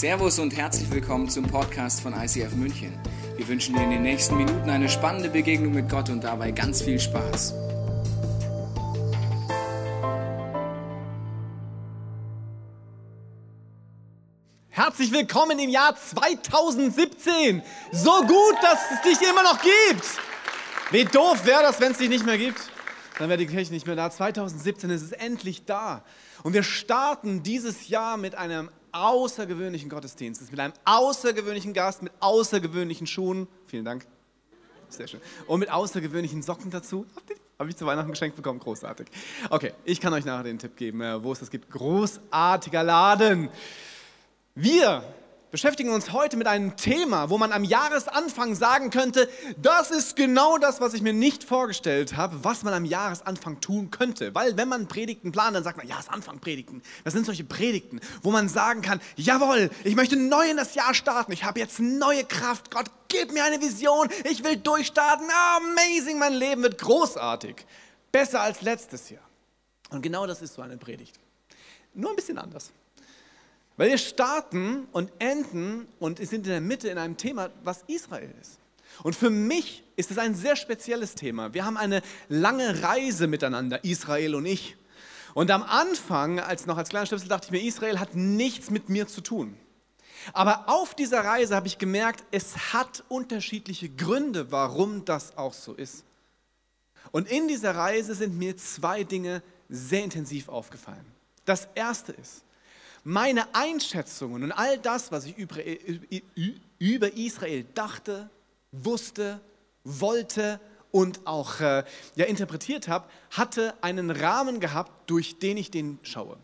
Servus 0.00 0.38
und 0.38 0.56
herzlich 0.56 0.90
willkommen 0.90 1.28
zum 1.28 1.46
Podcast 1.46 2.00
von 2.00 2.14
ICF 2.14 2.54
München. 2.54 2.98
Wir 3.36 3.46
wünschen 3.46 3.74
dir 3.74 3.82
in 3.82 3.90
den 3.90 4.00
nächsten 4.00 4.34
Minuten 4.34 4.70
eine 4.70 4.88
spannende 4.88 5.28
Begegnung 5.28 5.74
mit 5.74 5.90
Gott 5.90 6.08
und 6.08 6.24
dabei 6.24 6.52
ganz 6.52 6.80
viel 6.80 6.98
Spaß. 6.98 7.52
Herzlich 14.70 15.12
willkommen 15.12 15.58
im 15.58 15.68
Jahr 15.68 15.94
2017. 15.94 17.60
So 17.92 18.22
gut, 18.22 18.56
dass 18.62 18.80
es 18.92 19.02
dich 19.02 19.28
immer 19.28 19.42
noch 19.42 19.60
gibt. 19.60 20.06
Wie 20.92 21.04
doof 21.04 21.44
wäre 21.44 21.60
das, 21.60 21.78
wenn 21.78 21.92
es 21.92 21.98
dich 21.98 22.08
nicht 22.08 22.24
mehr 22.24 22.38
gibt? 22.38 22.70
Dann 23.18 23.28
wäre 23.28 23.36
die 23.36 23.46
Kirche 23.46 23.70
nicht 23.70 23.86
mehr 23.86 23.96
da. 23.96 24.10
2017 24.10 24.88
ist 24.88 25.02
es 25.02 25.12
endlich 25.12 25.66
da. 25.66 26.02
Und 26.42 26.54
wir 26.54 26.62
starten 26.62 27.42
dieses 27.42 27.88
Jahr 27.88 28.16
mit 28.16 28.34
einem 28.34 28.70
außergewöhnlichen 28.92 29.88
Gottesdienst, 29.88 30.50
mit 30.50 30.60
einem 30.60 30.72
außergewöhnlichen 30.84 31.72
Gast, 31.72 32.02
mit 32.02 32.12
außergewöhnlichen 32.20 33.06
Schuhen. 33.06 33.48
Vielen 33.66 33.84
Dank. 33.84 34.06
Sehr 34.88 35.06
schön. 35.06 35.20
Und 35.46 35.60
mit 35.60 35.70
außergewöhnlichen 35.70 36.42
Socken 36.42 36.70
dazu. 36.70 37.06
Habe 37.58 37.70
ich 37.70 37.76
zu 37.76 37.86
Weihnachten 37.86 38.10
geschenkt 38.10 38.36
bekommen. 38.36 38.58
Großartig. 38.58 39.06
Okay, 39.50 39.72
ich 39.84 40.00
kann 40.00 40.12
euch 40.14 40.24
nachher 40.24 40.44
den 40.44 40.58
Tipp 40.58 40.76
geben, 40.76 41.02
äh, 41.02 41.22
wo 41.22 41.32
es 41.32 41.40
das 41.40 41.50
gibt. 41.50 41.70
Großartiger 41.70 42.82
Laden. 42.82 43.50
Wir 44.54 45.04
beschäftigen 45.50 45.90
uns 45.90 46.12
heute 46.12 46.36
mit 46.36 46.46
einem 46.46 46.76
Thema, 46.76 47.30
wo 47.30 47.38
man 47.38 47.52
am 47.52 47.64
Jahresanfang 47.64 48.54
sagen 48.54 48.90
könnte, 48.90 49.28
das 49.56 49.90
ist 49.90 50.16
genau 50.16 50.58
das, 50.58 50.80
was 50.80 50.94
ich 50.94 51.02
mir 51.02 51.12
nicht 51.12 51.44
vorgestellt 51.44 52.16
habe, 52.16 52.44
was 52.44 52.62
man 52.62 52.74
am 52.74 52.84
Jahresanfang 52.84 53.60
tun 53.60 53.90
könnte. 53.90 54.34
Weil 54.34 54.56
wenn 54.56 54.68
man 54.68 54.86
Predigten 54.86 55.32
plant, 55.32 55.56
dann 55.56 55.64
sagt 55.64 55.76
man, 55.76 55.86
Jahresanfang 55.86 56.38
Predigten. 56.38 56.82
Das 57.04 57.14
sind 57.14 57.26
solche 57.26 57.44
Predigten, 57.44 58.00
wo 58.22 58.30
man 58.30 58.48
sagen 58.48 58.82
kann, 58.82 59.00
jawohl, 59.16 59.70
ich 59.84 59.96
möchte 59.96 60.16
neu 60.16 60.50
in 60.50 60.56
das 60.56 60.74
Jahr 60.74 60.94
starten. 60.94 61.32
Ich 61.32 61.44
habe 61.44 61.58
jetzt 61.58 61.80
neue 61.80 62.24
Kraft. 62.24 62.70
Gott, 62.70 62.86
gib 63.08 63.32
mir 63.32 63.44
eine 63.44 63.60
Vision. 63.60 64.08
Ich 64.30 64.44
will 64.44 64.56
durchstarten. 64.56 65.26
Amazing, 65.56 66.18
mein 66.18 66.34
Leben 66.34 66.62
wird 66.62 66.78
großartig. 66.78 67.66
Besser 68.12 68.40
als 68.40 68.62
letztes 68.62 69.10
Jahr. 69.10 69.22
Und 69.90 70.02
genau 70.02 70.26
das 70.26 70.42
ist 70.42 70.54
so 70.54 70.62
eine 70.62 70.76
Predigt. 70.76 71.18
Nur 71.94 72.10
ein 72.10 72.16
bisschen 72.16 72.38
anders. 72.38 72.70
Weil 73.80 73.88
wir 73.88 73.96
starten 73.98 74.86
und 74.92 75.10
enden 75.20 75.88
und 76.00 76.18
sind 76.18 76.46
in 76.46 76.52
der 76.52 76.60
Mitte 76.60 76.90
in 76.90 76.98
einem 76.98 77.16
Thema, 77.16 77.48
was 77.64 77.82
Israel 77.86 78.30
ist. 78.38 78.58
Und 79.02 79.16
für 79.16 79.30
mich 79.30 79.82
ist 79.96 80.10
es 80.10 80.18
ein 80.18 80.34
sehr 80.34 80.54
spezielles 80.54 81.14
Thema. 81.14 81.54
Wir 81.54 81.64
haben 81.64 81.78
eine 81.78 82.02
lange 82.28 82.82
Reise 82.82 83.26
miteinander, 83.26 83.82
Israel 83.82 84.34
und 84.34 84.44
ich. 84.44 84.76
Und 85.32 85.50
am 85.50 85.62
Anfang, 85.62 86.40
als 86.40 86.66
noch 86.66 86.76
als 86.76 86.90
kleiner 86.90 87.06
Stöpsel, 87.06 87.30
dachte 87.30 87.46
ich 87.46 87.52
mir, 87.52 87.66
Israel 87.66 87.98
hat 87.98 88.14
nichts 88.14 88.68
mit 88.68 88.90
mir 88.90 89.06
zu 89.06 89.22
tun. 89.22 89.56
Aber 90.34 90.68
auf 90.68 90.94
dieser 90.94 91.24
Reise 91.24 91.56
habe 91.56 91.66
ich 91.66 91.78
gemerkt, 91.78 92.22
es 92.32 92.74
hat 92.74 93.02
unterschiedliche 93.08 93.88
Gründe, 93.88 94.52
warum 94.52 95.06
das 95.06 95.38
auch 95.38 95.54
so 95.54 95.72
ist. 95.72 96.04
Und 97.12 97.30
in 97.30 97.48
dieser 97.48 97.74
Reise 97.74 98.14
sind 98.14 98.36
mir 98.36 98.58
zwei 98.58 99.04
Dinge 99.04 99.42
sehr 99.70 100.04
intensiv 100.04 100.50
aufgefallen. 100.50 101.06
Das 101.46 101.66
erste 101.74 102.12
ist, 102.12 102.42
meine 103.04 103.54
Einschätzungen 103.54 104.42
und 104.42 104.52
all 104.52 104.78
das, 104.78 105.12
was 105.12 105.24
ich 105.24 105.36
über 106.78 107.16
Israel 107.16 107.64
dachte, 107.74 108.30
wusste, 108.72 109.40
wollte 109.84 110.60
und 110.90 111.26
auch 111.26 111.60
äh, 111.60 111.84
ja, 112.16 112.24
interpretiert 112.26 112.88
habe, 112.88 113.08
hatte 113.30 113.74
einen 113.82 114.10
Rahmen 114.10 114.60
gehabt, 114.60 115.08
durch 115.08 115.38
den 115.38 115.56
ich 115.56 115.70
den 115.70 115.98
schaue. 116.02 116.36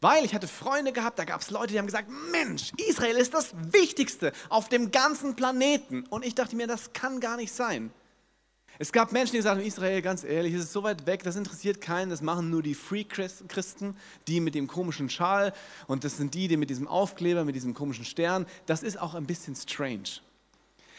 Weil 0.00 0.24
ich 0.24 0.34
hatte 0.34 0.46
Freunde 0.46 0.92
gehabt, 0.92 1.18
da 1.18 1.24
gab 1.24 1.40
es 1.40 1.50
Leute, 1.50 1.72
die 1.72 1.78
haben 1.78 1.86
gesagt, 1.86 2.08
Mensch, 2.30 2.72
Israel 2.88 3.16
ist 3.16 3.34
das 3.34 3.52
Wichtigste 3.72 4.32
auf 4.48 4.68
dem 4.68 4.92
ganzen 4.92 5.34
Planeten. 5.34 6.04
Und 6.08 6.24
ich 6.24 6.36
dachte 6.36 6.54
mir, 6.54 6.68
das 6.68 6.92
kann 6.92 7.18
gar 7.18 7.36
nicht 7.36 7.52
sein. 7.52 7.90
Es 8.80 8.92
gab 8.92 9.10
Menschen, 9.10 9.34
die 9.34 9.42
sagten, 9.42 9.64
Israel, 9.64 10.02
ganz 10.02 10.22
ehrlich, 10.22 10.54
es 10.54 10.64
ist 10.64 10.72
so 10.72 10.84
weit 10.84 11.04
weg, 11.04 11.24
das 11.24 11.34
interessiert 11.34 11.80
keinen, 11.80 12.10
das 12.10 12.22
machen 12.22 12.48
nur 12.48 12.62
die 12.62 12.74
Free-Christen, 12.74 13.96
die 14.28 14.38
mit 14.38 14.54
dem 14.54 14.68
komischen 14.68 15.10
Schal 15.10 15.52
und 15.88 16.04
das 16.04 16.16
sind 16.16 16.34
die, 16.34 16.46
die 16.46 16.56
mit 16.56 16.70
diesem 16.70 16.86
Aufkleber, 16.86 17.44
mit 17.44 17.56
diesem 17.56 17.74
komischen 17.74 18.04
Stern. 18.04 18.46
Das 18.66 18.84
ist 18.84 19.00
auch 19.00 19.14
ein 19.14 19.26
bisschen 19.26 19.56
strange. 19.56 20.20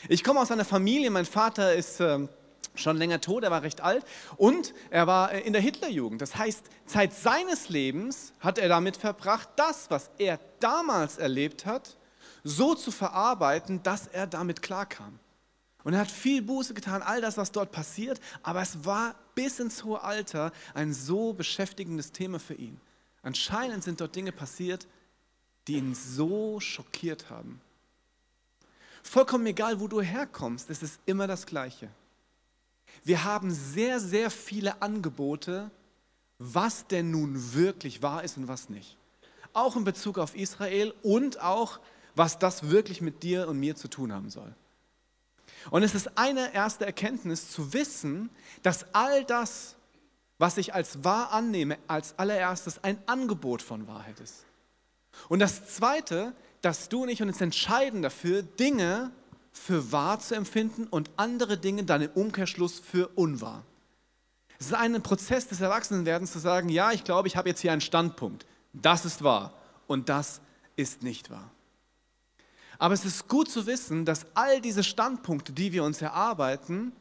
Ich 0.10 0.26
komme 0.26 0.42
aus 0.42 0.52
einer 0.52 0.66
Familie, 0.66 1.10
mein 1.10 1.26
Vater 1.26 1.74
ist 1.74 2.02
äh, 2.02 2.28
schon 2.76 2.98
länger 2.98 3.22
tot, 3.22 3.44
er 3.44 3.52
war 3.52 3.64
recht 3.64 3.80
alt 3.80 4.04
und 4.36 4.74
er 4.90 5.08
war 5.08 5.32
äh, 5.32 5.40
in 5.40 5.54
der 5.54 5.62
Hitlerjugend. 5.62 6.22
Das 6.22 6.36
heißt, 6.36 6.66
Zeit 6.86 7.14
seines 7.14 7.70
Lebens 7.70 8.34
hat 8.42 8.58
er 8.58 8.68
damit 8.68 8.98
verbracht, 8.98 9.48
das, 9.56 9.90
was 9.90 10.12
er 10.18 10.38
damals 10.60 11.18
erlebt 11.18 11.66
hat, 11.66 11.96
so 12.44 12.76
zu 12.76 12.92
verarbeiten, 12.92 13.84
dass 13.84 14.08
er 14.08 14.28
damit 14.28 14.62
klarkam. 14.62 15.20
Und 15.84 15.94
er 15.94 16.02
hat 16.02 16.12
viel 16.12 16.42
Buße 16.42 16.74
getan, 16.74 17.02
all 17.02 17.22
das, 17.22 17.38
was 17.38 17.52
dort 17.52 17.72
passiert, 17.72 18.20
aber 18.44 18.62
es 18.62 18.84
war 18.86 19.16
bis 19.34 19.60
ins 19.60 19.84
hohe 19.84 20.02
Alter 20.02 20.52
ein 20.74 20.94
so 20.94 21.34
beschäftigendes 21.34 22.12
Thema 22.12 22.40
für 22.40 22.56
ihn. 22.56 22.80
Anscheinend 23.22 23.84
sind 23.84 24.02
dort 24.02 24.16
Dinge 24.16 24.32
passiert, 24.32 24.88
die 25.68 25.76
ihn 25.76 25.96
so 25.96 26.60
schockiert 26.60 27.30
haben. 27.30 27.62
Vollkommen 29.04 29.46
egal, 29.46 29.80
wo 29.80 29.88
du 29.88 30.02
herkommst, 30.02 30.70
es 30.70 30.84
ist 30.84 31.00
immer 31.06 31.28
das 31.28 31.46
Gleiche. 31.46 31.90
Wir 33.04 33.24
haben 33.24 33.52
sehr, 33.52 34.00
sehr 34.00 34.30
viele 34.30 34.82
Angebote, 34.82 35.72
was 36.38 36.88
denn 36.88 37.12
nun 37.12 37.54
wirklich 37.54 38.02
wahr 38.02 38.24
ist 38.24 38.38
und 38.38 38.48
was 38.48 38.70
nicht. 38.70 38.98
Auch 39.54 39.76
in 39.76 39.84
Bezug 39.84 40.18
auf 40.18 40.36
Israel 40.36 40.94
und 41.04 41.40
auch, 41.42 41.80
was 42.16 42.40
das 42.40 42.70
wirklich 42.70 43.02
mit 43.02 43.24
dir 43.24 43.48
und 43.48 43.60
mir 43.60 43.76
zu 43.76 43.88
tun 43.88 44.14
haben 44.14 44.30
soll. 44.30 44.54
Und 45.72 45.84
es 45.84 45.96
ist 45.96 46.18
eine 46.18 46.54
erste 46.54 46.86
Erkenntnis 46.86 47.52
zu 47.52 47.74
wissen, 47.74 48.30
dass 48.64 48.86
all 48.94 49.24
das, 49.26 49.76
was 50.38 50.58
ich 50.58 50.74
als 50.74 51.04
wahr 51.04 51.32
annehme, 51.32 51.78
als 51.88 52.18
allererstes 52.18 52.84
ein 52.84 52.98
Angebot 53.06 53.62
von 53.62 53.88
Wahrheit 53.88 54.20
ist. 54.20 54.46
Und 55.28 55.40
das 55.40 55.68
Zweite, 55.68 56.34
dass 56.62 56.90
du 56.90 57.04
und 57.04 57.10
ich 57.10 57.22
uns 57.22 57.42
entscheiden 57.42 58.02
dafür, 58.02 58.42
Dinge 58.44 59.12
für 59.52 59.92
wahr 59.92 60.20
zu 60.20 60.36
empfinden 60.36 60.88
und 60.88 61.10
andere 61.18 61.58
Dinge 61.58 61.84
dann 61.84 62.02
im 62.02 62.12
Umkehrschluss 62.12 62.80
für 62.80 63.10
unwahr. 63.10 63.64
Es 64.60 64.68
ist 64.68 64.74
ein 64.74 65.02
Prozess 65.02 65.48
des 65.48 65.62
Erwachsenenwerdens 65.62 66.34
zu 66.34 66.40
sagen, 66.40 66.70
ja, 66.70 66.92
ich 66.92 67.04
glaube, 67.04 67.28
ich 67.28 67.38
habe 67.38 67.50
jetzt 67.50 67.62
hier 67.62 67.72
einen 67.72 67.82
Standpunkt. 67.82 68.46
Das 68.74 69.06
ist 69.06 69.24
wahr 69.24 69.54
und 69.88 70.10
das 70.10 70.42
ist 70.76 71.02
nicht 71.02 71.30
wahr. 71.30 71.52
Aber 72.80 72.94
es 72.94 73.04
ist 73.04 73.28
gut 73.28 73.52
zu 73.52 73.68
wissen, 73.68 74.06
dass 74.06 74.26
all 74.34 74.62
diese 74.62 74.84
Standpunkte, 74.84 75.52
die 75.52 75.74
wir 75.74 75.84
uns 75.84 76.02
erarbeiten, 76.02 76.94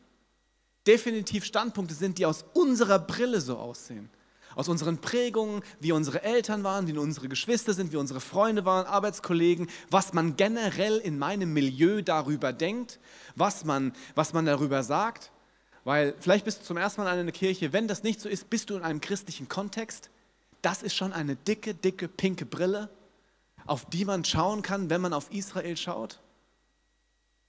definitiv 0.87 1.45
Standpunkte 1.45 1.95
sind, 1.95 2.19
die 2.19 2.27
aus 2.27 2.45
unserer 2.53 2.99
Brille 2.99 3.41
so 3.41 3.57
aussehen. 3.57 4.11
Aus 4.57 4.69
unseren 4.69 4.99
Prägungen, 4.99 5.63
wie 5.79 5.93
unsere 5.93 6.25
Eltern 6.25 6.65
waren, 6.65 6.89
wie 6.89 6.99
unsere 6.99 7.29
Geschwister 7.29 7.75
sind, 7.75 7.93
wie 7.93 7.97
unsere 7.97 8.21
Freunde 8.21 8.65
waren, 8.65 8.87
Arbeitskollegen, 8.87 9.69
was 9.89 10.13
man 10.15 10.35
generell 10.35 10.99
in 10.99 11.17
meinem 11.17 11.53
Milieu 11.53 12.03
darüber 12.03 12.53
denkt, 12.53 12.99
was 13.37 13.65
man, 13.65 13.93
was 14.17 14.33
man 14.33 14.47
darüber 14.47 14.83
sagt. 14.83 15.31
Weil 15.85 16.13
vielleicht 16.19 16.45
bist 16.45 16.63
du 16.63 16.65
zum 16.65 16.77
ersten 16.77 17.03
Mal 17.03 17.13
in 17.13 17.21
einer 17.21 17.31
Kirche, 17.31 17.73
wenn 17.73 17.87
das 17.87 18.03
nicht 18.03 18.21
so 18.21 18.29
ist, 18.29 18.51
bist 18.51 18.69
du 18.71 18.77
in 18.77 18.83
einem 18.83 19.01
christlichen 19.01 19.49
Kontext. 19.49 20.11
Das 20.61 20.83
ist 20.83 20.97
schon 20.97 21.13
eine 21.13 21.37
dicke, 21.37 21.73
dicke, 21.73 22.09
pinke 22.09 22.45
Brille 22.45 22.91
auf 23.69 23.85
die 23.85 24.05
man 24.05 24.25
schauen 24.25 24.63
kann, 24.63 24.91
wenn 24.91 25.01
man 25.01 25.13
auf 25.13 25.31
Israel 25.31 25.77
schaut? 25.77 26.21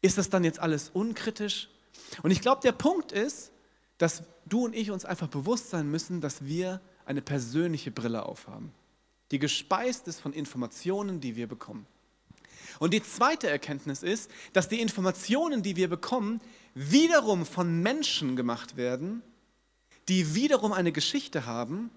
Ist 0.02 0.18
das 0.18 0.30
dann 0.30 0.44
jetzt 0.44 0.60
alles 0.60 0.90
unkritisch? 0.94 1.70
Und 2.24 2.32
ich 2.32 2.42
glaube, 2.42 2.62
der 2.62 2.72
Punkt 2.72 3.12
ist, 3.12 3.52
dass 3.98 4.24
du 4.46 4.66
und 4.66 4.76
ich 4.76 4.92
uns 4.92 5.06
einfach 5.06 5.28
bewusst 5.28 5.70
sein 5.70 5.90
müssen, 5.90 6.22
dass 6.22 6.46
wir 6.46 6.82
eine 7.06 7.22
persönliche 7.22 7.92
Brille 7.92 8.26
aufhaben, 8.26 8.72
die 9.32 9.40
gespeist 9.40 10.08
ist 10.08 10.20
von 10.20 10.34
Informationen, 10.34 11.20
die 11.20 11.36
wir 11.36 11.48
bekommen. 11.48 11.86
Und 12.80 12.94
die 12.94 13.04
zweite 13.04 13.50
Erkenntnis 13.50 14.04
ist, 14.04 14.30
dass 14.54 14.70
die 14.70 14.80
Informationen, 14.80 15.64
die 15.64 15.76
wir 15.76 15.90
bekommen, 15.90 16.40
wiederum 16.76 17.46
von 17.46 17.82
Menschen 17.82 18.36
gemacht 18.36 18.78
werden, 18.78 19.22
die 20.08 20.36
wiederum 20.36 20.72
eine 20.72 20.92
Geschichte 20.92 21.46
haben 21.46 21.90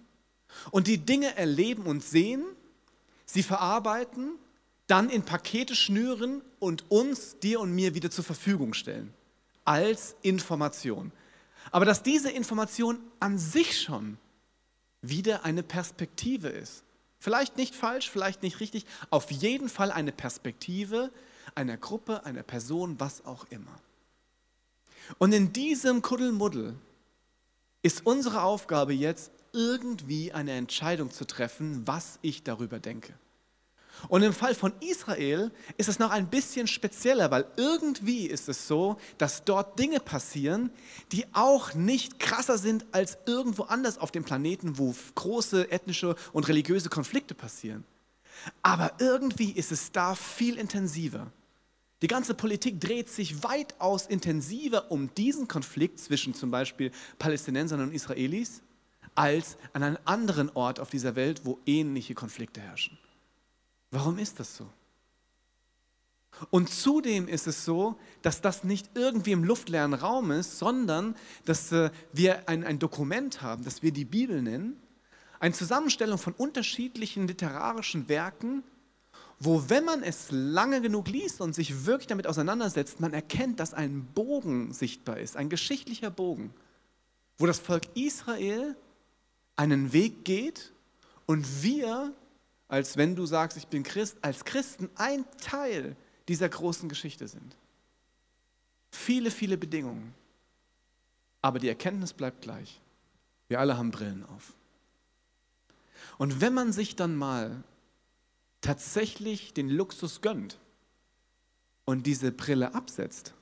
und 0.71 0.87
die 0.87 0.99
Dinge 0.99 1.37
erleben 1.37 1.85
und 1.85 2.03
sehen 2.03 2.45
sie 3.33 3.43
verarbeiten, 3.43 4.33
dann 4.87 5.09
in 5.09 5.23
Pakete 5.23 5.75
schnüren 5.75 6.43
und 6.59 6.91
uns, 6.91 7.39
dir 7.39 7.61
und 7.61 7.73
mir 7.75 7.95
wieder 7.95 8.11
zur 8.11 8.25
Verfügung 8.25 8.75
stellen. 8.75 9.13
Als 9.65 10.17
Information. 10.23 11.13
Aber 11.71 11.85
dass 11.85 12.03
diese 12.03 12.31
Information 12.31 12.99
an 13.21 13.39
sich 13.39 13.81
schon 13.81 14.19
wieder 15.01 15.45
eine 15.45 15.63
Perspektive 15.63 16.49
ist. 16.49 16.85
Vielleicht 17.19 17.57
nicht 17.57 17.75
falsch, 17.75 18.11
vielleicht 18.11 18.43
nicht 18.43 18.61
richtig, 18.61 18.85
auf 19.11 19.31
jeden 19.31 19.69
Fall 19.69 19.93
eine 19.93 20.13
Perspektive 20.13 21.11
einer 21.55 21.77
Gruppe, 21.77 22.25
einer 22.25 22.43
Person, 22.43 22.99
was 22.99 23.25
auch 23.25 23.47
immer. 23.51 23.81
Und 25.19 25.33
in 25.33 25.53
diesem 25.53 26.03
Kuddelmuddel 26.03 26.75
ist 27.83 28.07
unsere 28.07 28.43
Aufgabe 28.43 28.93
jetzt 28.93 29.33
irgendwie 29.53 30.33
eine 30.33 30.53
Entscheidung 30.53 31.11
zu 31.11 31.25
treffen, 31.27 31.87
was 31.87 32.19
ich 32.23 32.43
darüber 32.43 32.79
denke. 32.79 33.15
Und 34.09 34.23
im 34.23 34.33
Fall 34.33 34.55
von 34.55 34.73
Israel 34.81 35.51
ist 35.77 35.89
es 35.89 35.99
noch 35.99 36.11
ein 36.11 36.29
bisschen 36.29 36.67
spezieller, 36.67 37.31
weil 37.31 37.47
irgendwie 37.57 38.27
ist 38.27 38.49
es 38.49 38.67
so, 38.67 38.97
dass 39.19 39.45
dort 39.45 39.79
Dinge 39.79 40.01
passieren, 40.01 40.71
die 41.13 41.25
auch 41.33 41.75
nicht 41.75 42.19
krasser 42.19 42.59
sind 42.59 42.87
als 42.93 43.19
irgendwo 43.27 43.65
anders 43.65 43.99
auf 43.99 44.11
dem 44.11 44.25
Planeten, 44.25 44.79
wo 44.79 44.95
große 45.15 45.71
ethnische 45.71 46.17
und 46.33 46.49
religiöse 46.49 46.89
Konflikte 46.89 47.35
passieren. 47.35 47.85
Aber 48.63 48.93
irgendwie 48.99 49.53
ist 49.53 49.73
es 49.73 49.93
da 49.93 50.15
viel 50.15 50.57
intensiver. 50.59 51.31
Die 52.01 52.09
ganze 52.09 52.35
Politik 52.35 52.81
dreht 52.81 53.09
sich 53.09 53.45
weitaus 53.45 54.07
intensiver 54.07 54.91
um 54.91 55.15
diesen 55.15 55.47
Konflikt 55.47 56.01
zwischen 56.01 56.35
zum 56.35 56.51
Beispiel 56.51 56.91
Palästinensern 57.19 57.81
und 57.81 57.95
Israelis 57.95 58.63
als 59.15 59.57
an 59.73 59.83
einem 59.83 59.99
anderen 60.05 60.51
Ort 60.51 60.81
auf 60.81 60.91
dieser 60.91 61.17
Welt, 61.17 61.43
wo 61.45 61.59
ähnliche 61.67 62.15
Konflikte 62.15 62.61
herrschen. 62.61 62.99
Warum 63.91 64.19
ist 64.19 64.41
das 64.41 64.57
so? 64.57 64.69
Und 66.51 66.71
zudem 66.71 67.29
ist 67.29 67.47
es 67.47 67.65
so, 67.65 67.97
dass 68.23 68.41
das 68.41 68.65
nicht 68.65 68.91
irgendwie 68.95 69.33
im 69.33 69.45
luftleeren 69.45 69.95
Raum 69.95 70.31
ist, 70.31 70.59
sondern 70.59 71.15
dass 71.45 71.71
äh, 71.73 71.91
wir 72.13 72.49
ein, 72.49 72.65
ein 72.65 72.79
Dokument 72.79 73.43
haben, 73.43 73.65
das 73.65 73.83
wir 73.83 73.93
die 73.93 74.05
Bibel 74.05 74.43
nennen, 74.43 74.81
eine 75.41 75.55
Zusammenstellung 75.55 76.19
von 76.19 76.33
unterschiedlichen 76.33 77.27
literarischen 77.27 78.09
Werken, 78.09 78.63
wo, 79.39 79.69
wenn 79.69 79.85
man 79.85 80.03
es 80.03 80.29
lange 80.31 80.81
genug 80.81 81.09
liest 81.09 81.41
und 81.41 81.55
sich 81.55 81.85
wirklich 81.85 82.07
damit 82.07 82.29
auseinandersetzt, 82.29 83.01
man 83.01 83.13
erkennt, 83.13 83.59
dass 83.59 83.75
ein 83.75 84.05
Bogen 84.15 84.73
sichtbar 84.73 85.19
ist, 85.19 85.37
ein 85.37 85.49
geschichtlicher 85.49 86.11
Bogen, 86.11 86.55
wo 87.39 87.47
das 87.47 87.59
Volk 87.59 87.83
Israel 87.95 88.77
einen 89.57 89.93
Weg 89.93 90.25
geht 90.25 90.73
und 91.27 91.63
wir 91.63 92.13
als 92.73 92.97
wenn 92.97 93.15
du 93.15 93.27
sagst, 93.27 93.59
ich 93.59 93.67
bin 93.67 93.83
Christ, 93.83 94.17
als 94.23 94.47
Christen 94.47 94.89
ein 94.95 95.27
Teil 95.43 95.95
dieser 96.27 96.49
großen 96.49 96.89
Geschichte 96.89 97.29
sind. 97.29 97.55
Viele, 98.91 99.31
viele 99.31 99.59
Bedingungen. 99.59 100.15
Aber 101.43 101.59
die 101.59 101.69
Erkenntnis 101.69 102.15
bleibt 102.15 102.41
gleich. 102.41 102.81
Wir 103.49 103.61
alle 103.61 103.77
haben 103.77 103.91
Brillen 103.91 104.25
auf. 104.25 104.55
Und 106.17 106.41
wenn 106.41 106.55
man 106.55 106.73
sich 106.73 106.97
dann 106.97 107.15
mal 107.15 107.63
tatsächlich 108.63 109.53
den 109.53 109.69
Luxus 109.69 110.23
gönnt 110.23 110.59
und 111.85 112.07
diese 112.07 112.33
Brille 112.33 112.75
absetzt, 112.75 113.35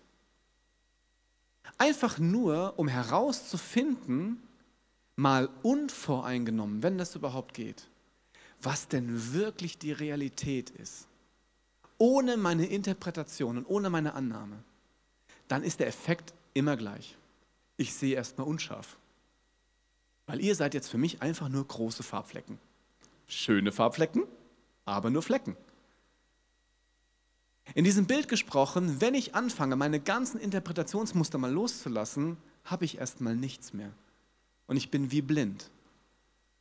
einfach 1.79 2.19
nur, 2.19 2.77
um 2.81 2.89
herauszufinden, 2.89 4.43
mal 5.21 5.51
unvoreingenommen, 5.63 6.83
wenn 6.83 6.97
das 6.97 7.15
überhaupt 7.15 7.53
geht, 7.53 7.91
was 8.63 8.89
denn 8.89 9.35
wirklich 9.35 9.77
die 9.77 9.93
Realität 9.93 10.71
ist, 10.71 11.09
ohne 11.99 12.39
meine 12.39 12.65
Interpretation 12.65 13.59
und 13.59 13.67
ohne 13.67 13.91
meine 13.91 14.15
Annahme, 14.15 14.65
dann 15.47 15.63
ist 15.63 15.81
der 15.81 15.89
Effekt 15.89 16.33
immer 16.55 16.75
gleich. 16.79 17.19
Ich 17.77 17.93
sehe 17.93 18.17
erstmal 18.17 18.47
unscharf. 18.47 18.97
Weil 20.27 20.41
ihr 20.41 20.55
seid 20.55 20.73
jetzt 20.73 20.89
für 20.89 20.97
mich 20.97 21.21
einfach 21.21 21.51
nur 21.51 21.67
große 21.67 22.03
Farbflecken. 22.03 22.59
Schöne 23.27 23.73
Farbflecken, 23.73 24.25
aber 24.87 25.11
nur 25.11 25.23
Flecken. 25.23 25.55
In 27.75 27.85
diesem 27.85 28.07
Bild 28.07 28.27
gesprochen, 28.29 29.03
wenn 29.03 29.13
ich 29.13 29.35
anfange, 29.35 29.77
meine 29.77 30.01
ganzen 30.01 30.41
Interpretationsmuster 30.41 31.37
mal 31.37 31.53
loszulassen, 31.53 32.39
habe 32.65 32.87
ich 32.87 32.97
erstmal 32.97 33.37
nichts 33.37 33.75
mehr. 33.75 33.93
Und 34.71 34.79
ich 34.79 34.91
bin 34.91 35.11
wie 35.11 35.21
blind 35.21 35.71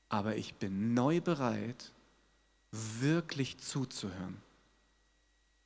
aber 0.09 0.35
ich 0.35 0.55
bin 0.55 0.95
neu 0.95 1.21
bereit, 1.21 1.93
wirklich 2.71 3.59
zuzuhören 3.59 4.37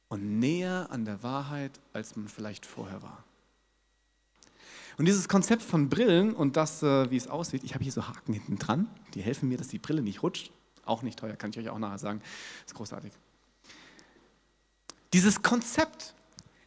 und 0.10 0.40
näher 0.40 0.88
an 0.92 1.06
der 1.06 1.24
Wahrheit, 1.24 1.80
als 1.94 2.16
man 2.16 2.28
vielleicht 2.28 2.66
vorher 2.66 3.02
war. 3.02 3.24
Und 4.98 5.06
dieses 5.06 5.28
Konzept 5.28 5.64
von 5.64 5.90
Brillen 5.90 6.36
und 6.36 6.56
das, 6.56 6.84
äh, 6.84 7.10
wie 7.10 7.18
es 7.18 7.28
aussieht, 7.28 7.64
ich 7.64 7.74
habe 7.74 7.84
hier 7.84 7.92
so 7.92 8.08
Haken 8.08 8.34
hinten 8.34 8.60
dran, 8.60 8.88
die 9.16 9.24
helfen 9.24 9.50
mir, 9.50 9.58
dass 9.58 9.70
die 9.70 9.80
Brille 9.80 10.04
nicht 10.04 10.22
rutscht. 10.22 10.52
Auch 10.86 11.02
nicht 11.02 11.18
teuer, 11.18 11.36
kann 11.36 11.50
ich 11.50 11.58
euch 11.58 11.70
auch 11.70 11.80
nachher 11.80 11.98
sagen. 11.98 12.22
Ist 12.66 12.76
großartig. 12.76 13.14
Dieses 15.14 15.42
Konzept, 15.42 16.14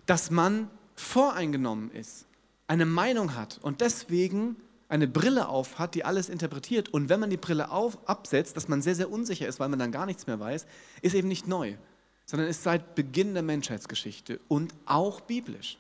dass 0.07 0.31
man 0.31 0.71
voreingenommen 0.97 1.91
ist, 1.91 2.27
eine 2.67 2.87
Meinung 2.87 3.37
hat 3.37 3.59
und 3.63 3.81
deswegen 3.81 4.57
eine 4.89 5.09
Brille 5.09 5.49
auf 5.49 5.79
hat, 5.79 5.95
die 5.95 6.05
alles 6.05 6.29
interpretiert. 6.29 6.89
Und 6.91 7.09
wenn 7.09 7.21
man 7.21 7.31
die 7.31 7.37
Brille 7.37 7.71
auf, 7.71 7.99
absetzt, 8.09 8.57
dass 8.57 8.69
man 8.69 8.83
sehr, 8.83 8.95
sehr 8.95 9.11
unsicher 9.11 9.47
ist, 9.47 9.59
weil 9.61 9.69
man 9.69 9.79
dann 9.79 9.93
gar 9.93 10.07
nichts 10.07 10.27
mehr 10.27 10.39
weiß, 10.39 10.67
ist 11.03 11.15
eben 11.15 11.29
nicht 11.29 11.47
neu, 11.47 11.75
sondern 12.25 12.49
ist 12.49 12.63
seit 12.63 12.95
Beginn 12.95 13.35
der 13.35 13.43
Menschheitsgeschichte 13.43 14.41
und 14.49 14.75
auch 14.85 15.21
biblisch. 15.21 15.79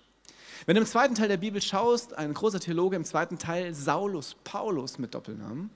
Wenn 0.64 0.74
du 0.74 0.80
im 0.80 0.86
zweiten 0.86 1.14
Teil 1.14 1.28
der 1.28 1.36
Bibel 1.36 1.60
schaust, 1.60 2.14
ein 2.14 2.32
großer 2.34 2.60
Theologe 2.60 2.96
im 2.96 3.04
zweiten 3.04 3.38
Teil, 3.38 3.74
Saulus 3.74 4.36
Paulus 4.42 4.98
mit 4.98 5.14
Doppelnamen, 5.14 5.70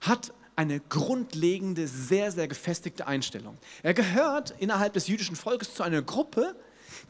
hat 0.00 0.32
eine 0.56 0.80
grundlegende, 0.80 1.86
sehr, 1.86 2.32
sehr 2.32 2.48
gefestigte 2.48 3.06
Einstellung. 3.06 3.58
Er 3.82 3.94
gehört 3.94 4.54
innerhalb 4.58 4.92
des 4.94 5.08
jüdischen 5.08 5.36
Volkes 5.36 5.74
zu 5.74 5.82
einer 5.82 6.02
Gruppe, 6.02 6.54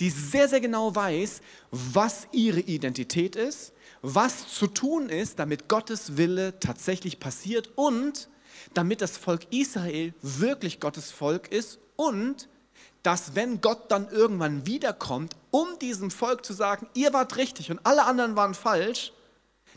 die 0.00 0.10
sehr, 0.10 0.48
sehr 0.48 0.60
genau 0.60 0.94
weiß, 0.94 1.40
was 1.70 2.26
ihre 2.32 2.60
Identität 2.60 3.36
ist 3.36 3.72
was 4.06 4.48
zu 4.48 4.66
tun 4.66 5.08
ist, 5.08 5.38
damit 5.38 5.66
Gottes 5.66 6.18
Wille 6.18 6.60
tatsächlich 6.60 7.20
passiert 7.20 7.70
und 7.74 8.28
damit 8.74 9.00
das 9.00 9.16
Volk 9.16 9.46
Israel 9.50 10.12
wirklich 10.20 10.78
Gottes 10.78 11.10
Volk 11.10 11.50
ist 11.50 11.78
und 11.96 12.50
dass 13.02 13.34
wenn 13.34 13.62
Gott 13.62 13.90
dann 13.90 14.08
irgendwann 14.10 14.66
wiederkommt, 14.66 15.34
um 15.50 15.78
diesem 15.80 16.10
Volk 16.10 16.44
zu 16.44 16.52
sagen, 16.52 16.86
ihr 16.92 17.14
wart 17.14 17.38
richtig 17.38 17.70
und 17.70 17.80
alle 17.84 18.04
anderen 18.04 18.36
waren 18.36 18.52
falsch, 18.52 19.14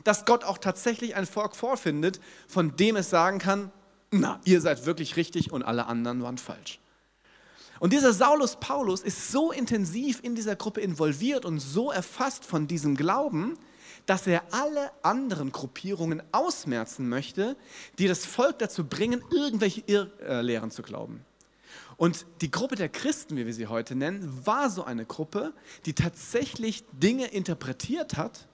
dass 0.04 0.26
Gott 0.26 0.44
auch 0.44 0.58
tatsächlich 0.58 1.16
ein 1.16 1.26
Volk 1.26 1.56
vorfindet, 1.56 2.20
von 2.50 2.76
dem 2.76 2.98
es 2.98 3.10
sagen 3.10 3.40
kann, 3.40 3.72
na, 4.12 4.42
ihr 4.44 4.60
seid 4.60 4.86
wirklich 4.86 5.16
richtig 5.16 5.54
und 5.54 5.64
alle 5.64 5.86
anderen 5.86 6.22
waren 6.22 6.38
falsch. 6.38 6.80
Und 7.80 7.94
dieser 7.94 8.12
Saulus 8.12 8.58
Paulus 8.58 9.02
ist 9.02 9.32
so 9.32 9.54
intensiv 9.54 10.20
in 10.22 10.36
dieser 10.36 10.58
Gruppe 10.58 10.82
involviert 10.82 11.46
und 11.46 11.60
so 11.60 11.92
erfasst 11.92 12.44
von 12.44 12.68
diesem 12.68 12.98
Glauben, 12.98 13.58
dass 14.08 14.26
er 14.26 14.42
alle 14.52 14.92
anderen 15.04 15.52
Gruppierungen 15.52 16.24
ausmerzen 16.32 17.08
möchte, 17.08 17.56
die 18.00 18.08
das 18.08 18.26
Volk 18.26 18.58
dazu 18.58 18.86
bringen, 18.86 19.22
irgendwelche 19.30 19.84
Irrlehren 19.86 20.72
zu 20.72 20.82
glauben. 20.82 21.24
Und 21.98 22.26
die 22.42 22.50
Gruppe 22.50 22.76
der 22.76 22.90
Christen, 22.90 23.36
wie 23.38 23.46
wir 23.46 23.54
sie 23.54 23.68
heute 23.68 23.96
nennen, 23.96 24.46
war 24.46 24.70
so 24.70 24.84
eine 24.84 25.06
Gruppe, 25.06 25.54
die 25.86 25.94
tatsächlich 25.94 26.84
Dinge 26.94 27.28
interpretiert 27.28 28.18
hat, 28.18 28.48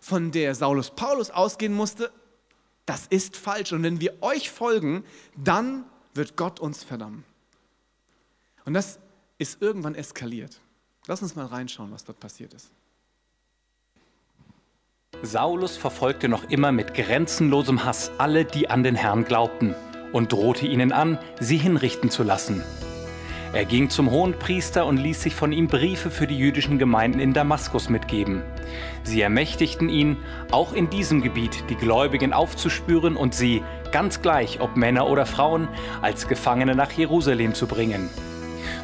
von 0.00 0.30
der 0.30 0.54
Saulus 0.54 0.90
Paulus 0.90 1.30
ausgehen 1.30 1.74
musste, 1.74 2.10
das 2.86 3.06
ist 3.08 3.36
falsch. 3.36 3.72
Und 3.72 3.82
wenn 3.82 4.00
wir 4.00 4.22
euch 4.22 4.50
folgen, 4.50 5.04
dann 5.36 5.84
wird 6.14 6.36
Gott 6.36 6.60
uns 6.60 6.82
verdammen. 6.84 7.24
Und 8.64 8.74
das 8.74 8.98
ist 9.38 9.60
irgendwann 9.60 9.94
eskaliert. 9.94 10.60
Lass 11.06 11.20
uns 11.20 11.34
mal 11.36 11.46
reinschauen, 11.46 11.90
was 11.90 12.04
dort 12.04 12.20
passiert 12.20 12.54
ist. 12.54 12.70
Saulus 15.22 15.76
verfolgte 15.76 16.28
noch 16.28 16.48
immer 16.48 16.70
mit 16.70 16.94
grenzenlosem 16.94 17.84
Hass 17.84 18.12
alle, 18.18 18.44
die 18.44 18.70
an 18.70 18.84
den 18.84 18.94
Herrn 18.94 19.24
glaubten, 19.24 19.74
und 20.12 20.32
drohte 20.32 20.66
ihnen 20.66 20.92
an, 20.92 21.18
sie 21.40 21.56
hinrichten 21.56 22.10
zu 22.10 22.22
lassen. 22.22 22.62
Er 23.52 23.64
ging 23.64 23.90
zum 23.90 24.10
Hohenpriester 24.10 24.86
und 24.86 24.98
ließ 24.98 25.22
sich 25.22 25.34
von 25.34 25.52
ihm 25.52 25.66
Briefe 25.66 26.10
für 26.10 26.26
die 26.26 26.38
jüdischen 26.38 26.78
Gemeinden 26.78 27.18
in 27.18 27.32
Damaskus 27.32 27.88
mitgeben. 27.88 28.42
Sie 29.02 29.20
ermächtigten 29.20 29.88
ihn, 29.88 30.18
auch 30.52 30.72
in 30.72 30.90
diesem 30.90 31.22
Gebiet 31.22 31.64
die 31.70 31.76
Gläubigen 31.76 32.32
aufzuspüren 32.32 33.16
und 33.16 33.34
sie, 33.34 33.62
ganz 33.90 34.22
gleich 34.22 34.60
ob 34.60 34.76
Männer 34.76 35.08
oder 35.08 35.26
Frauen, 35.26 35.66
als 36.02 36.28
Gefangene 36.28 36.76
nach 36.76 36.92
Jerusalem 36.92 37.54
zu 37.54 37.66
bringen. 37.66 38.10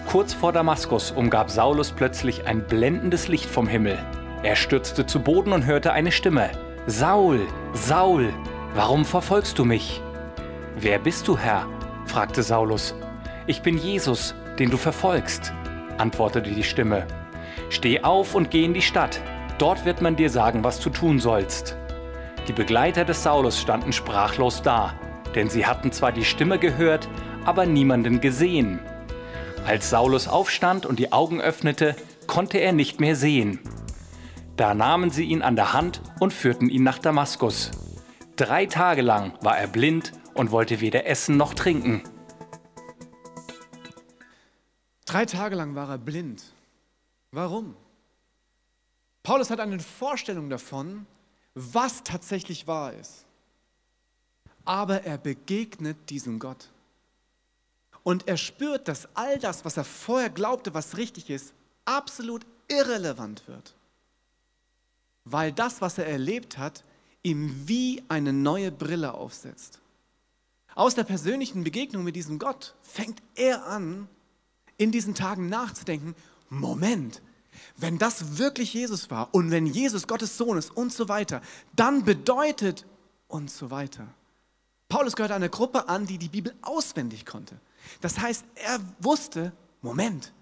Kurz 0.08 0.32
vor 0.32 0.52
Damaskus 0.52 1.10
umgab 1.10 1.50
Saulus 1.50 1.92
plötzlich 1.92 2.46
ein 2.46 2.66
blendendes 2.66 3.28
Licht 3.28 3.46
vom 3.46 3.68
Himmel. 3.68 3.98
Er 4.44 4.56
stürzte 4.56 5.06
zu 5.06 5.20
Boden 5.20 5.54
und 5.54 5.64
hörte 5.64 5.94
eine 5.94 6.12
Stimme. 6.12 6.50
Saul, 6.86 7.40
Saul, 7.72 8.28
warum 8.74 9.06
verfolgst 9.06 9.58
du 9.58 9.64
mich? 9.64 10.02
Wer 10.76 10.98
bist 10.98 11.26
du, 11.28 11.38
Herr? 11.38 11.66
fragte 12.04 12.42
Saulus. 12.42 12.94
Ich 13.46 13.62
bin 13.62 13.78
Jesus, 13.78 14.34
den 14.58 14.68
du 14.68 14.76
verfolgst, 14.76 15.54
antwortete 15.96 16.50
die 16.50 16.62
Stimme. 16.62 17.06
Steh 17.70 18.02
auf 18.02 18.34
und 18.34 18.50
geh 18.50 18.66
in 18.66 18.74
die 18.74 18.82
Stadt. 18.82 19.18
Dort 19.56 19.86
wird 19.86 20.02
man 20.02 20.14
dir 20.14 20.28
sagen, 20.28 20.62
was 20.62 20.78
du 20.78 20.90
tun 20.90 21.20
sollst. 21.20 21.78
Die 22.46 22.52
Begleiter 22.52 23.06
des 23.06 23.22
Saulus 23.22 23.58
standen 23.58 23.94
sprachlos 23.94 24.60
da, 24.60 24.92
denn 25.34 25.48
sie 25.48 25.64
hatten 25.64 25.90
zwar 25.90 26.12
die 26.12 26.26
Stimme 26.26 26.58
gehört, 26.58 27.08
aber 27.46 27.64
niemanden 27.64 28.20
gesehen. 28.20 28.78
Als 29.66 29.88
Saulus 29.88 30.28
aufstand 30.28 30.84
und 30.84 30.98
die 30.98 31.12
Augen 31.12 31.40
öffnete, 31.40 31.96
konnte 32.26 32.58
er 32.58 32.72
nicht 32.72 33.00
mehr 33.00 33.16
sehen. 33.16 33.58
Da 34.56 34.72
nahmen 34.72 35.10
sie 35.10 35.24
ihn 35.24 35.42
an 35.42 35.56
der 35.56 35.72
Hand 35.72 36.00
und 36.20 36.32
führten 36.32 36.70
ihn 36.70 36.84
nach 36.84 36.98
Damaskus. 36.98 37.72
Drei 38.36 38.66
Tage 38.66 39.02
lang 39.02 39.36
war 39.42 39.58
er 39.58 39.66
blind 39.66 40.12
und 40.34 40.52
wollte 40.52 40.80
weder 40.80 41.06
essen 41.06 41.36
noch 41.36 41.54
trinken. 41.54 42.04
Drei 45.06 45.26
Tage 45.26 45.56
lang 45.56 45.74
war 45.74 45.90
er 45.90 45.98
blind. 45.98 46.44
Warum? 47.32 47.76
Paulus 49.24 49.50
hat 49.50 49.58
eine 49.58 49.80
Vorstellung 49.80 50.50
davon, 50.50 51.06
was 51.54 52.04
tatsächlich 52.04 52.68
wahr 52.68 52.92
ist. 52.92 53.24
Aber 54.64 55.02
er 55.02 55.18
begegnet 55.18 56.10
diesem 56.10 56.38
Gott. 56.38 56.68
Und 58.04 58.28
er 58.28 58.36
spürt, 58.36 58.86
dass 58.86 59.08
all 59.14 59.38
das, 59.38 59.64
was 59.64 59.76
er 59.76 59.84
vorher 59.84 60.30
glaubte, 60.30 60.74
was 60.74 60.96
richtig 60.96 61.30
ist, 61.30 61.54
absolut 61.86 62.46
irrelevant 62.68 63.48
wird. 63.48 63.74
Weil 65.24 65.52
das, 65.52 65.80
was 65.80 65.98
er 65.98 66.06
erlebt 66.06 66.58
hat, 66.58 66.84
ihm 67.22 67.66
wie 67.66 68.02
eine 68.08 68.32
neue 68.32 68.70
Brille 68.70 69.14
aufsetzt. 69.14 69.80
Aus 70.74 70.94
der 70.94 71.04
persönlichen 71.04 71.64
Begegnung 71.64 72.04
mit 72.04 72.16
diesem 72.16 72.38
Gott 72.38 72.74
fängt 72.82 73.22
er 73.34 73.66
an, 73.66 74.08
in 74.76 74.90
diesen 74.90 75.14
Tagen 75.14 75.48
nachzudenken, 75.48 76.14
Moment, 76.48 77.22
wenn 77.76 77.98
das 77.98 78.38
wirklich 78.38 78.74
Jesus 78.74 79.10
war 79.10 79.32
und 79.32 79.50
wenn 79.50 79.66
Jesus 79.66 80.06
Gottes 80.06 80.36
Sohn 80.36 80.58
ist 80.58 80.76
und 80.76 80.92
so 80.92 81.08
weiter, 81.08 81.40
dann 81.74 82.04
bedeutet 82.04 82.86
und 83.28 83.50
so 83.50 83.70
weiter. 83.70 84.08
Paulus 84.88 85.16
gehört 85.16 85.32
einer 85.32 85.48
Gruppe 85.48 85.88
an, 85.88 86.06
die 86.06 86.18
die 86.18 86.28
Bibel 86.28 86.54
auswendig 86.62 87.24
konnte. 87.24 87.58
Das 88.00 88.18
heißt, 88.18 88.44
er 88.54 88.80
wusste, 89.00 89.52
Moment, 89.80 90.32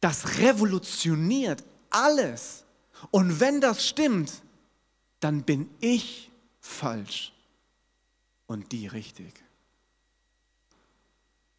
das 0.00 0.38
revolutioniert 0.38 1.64
alles. 1.90 2.64
Und 3.10 3.40
wenn 3.40 3.60
das 3.60 3.86
stimmt, 3.86 4.42
dann 5.20 5.42
bin 5.42 5.70
ich 5.80 6.30
falsch 6.60 7.32
und 8.46 8.72
die 8.72 8.86
richtig. 8.86 9.32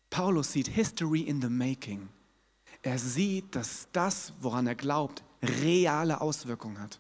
Paulus 0.10 0.52
sieht 0.52 0.68
History 0.68 1.22
in 1.22 1.42
the 1.42 1.50
Making. 1.50 2.10
Er 2.82 2.98
sieht, 2.98 3.56
dass 3.56 3.88
das, 3.92 4.34
woran 4.42 4.68
er 4.68 4.76
glaubt, 4.76 5.24
reale 5.42 6.22
Auswirkungen 6.22 6.80
hat 6.80 7.00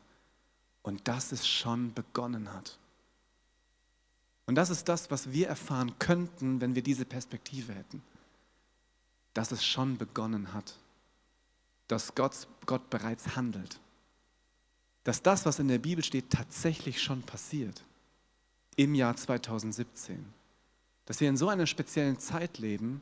und 0.84 1.08
dass 1.08 1.32
es 1.32 1.48
schon 1.48 1.94
begonnen 1.94 2.54
hat. 2.54 2.78
Und 4.46 4.56
das 4.56 4.70
ist 4.70 4.90
das, 4.90 5.12
was 5.12 5.32
wir 5.32 5.48
erfahren 5.48 5.98
könnten, 6.00 6.60
wenn 6.60 6.76
wir 6.76 6.82
diese 6.82 7.06
Perspektive 7.06 7.74
hätten. 7.74 8.02
Dass 9.34 9.52
es 9.52 9.64
schon 9.64 9.98
begonnen 9.98 10.54
hat. 10.54 10.76
Dass 11.88 12.16
Gott, 12.16 12.48
Gott 12.66 12.90
bereits 12.90 13.36
handelt. 13.36 13.80
Dass 15.10 15.24
das, 15.24 15.44
was 15.44 15.58
in 15.58 15.68
der 15.68 15.80
Bibel 15.80 16.04
steht, 16.04 16.30
tatsächlich 16.30 17.02
schon 17.02 17.24
passiert. 17.24 17.82
Im 18.76 18.94
Jahr 18.94 19.16
2017. 19.16 20.24
Dass 21.08 21.20
wir 21.20 21.28
in 21.28 21.36
so 21.36 21.50
einer 21.50 21.66
speziellen 21.66 22.20
Zeit 22.20 22.60
leben, 22.60 23.02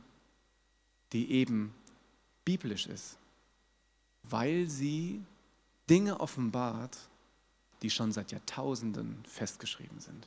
die 1.12 1.30
eben 1.32 1.74
biblisch 2.46 2.86
ist. 2.86 3.18
Weil 4.22 4.68
sie 4.68 5.20
Dinge 5.90 6.18
offenbart, 6.18 6.96
die 7.82 7.90
schon 7.90 8.10
seit 8.10 8.32
Jahrtausenden 8.32 9.22
festgeschrieben 9.28 10.00
sind. 10.00 10.26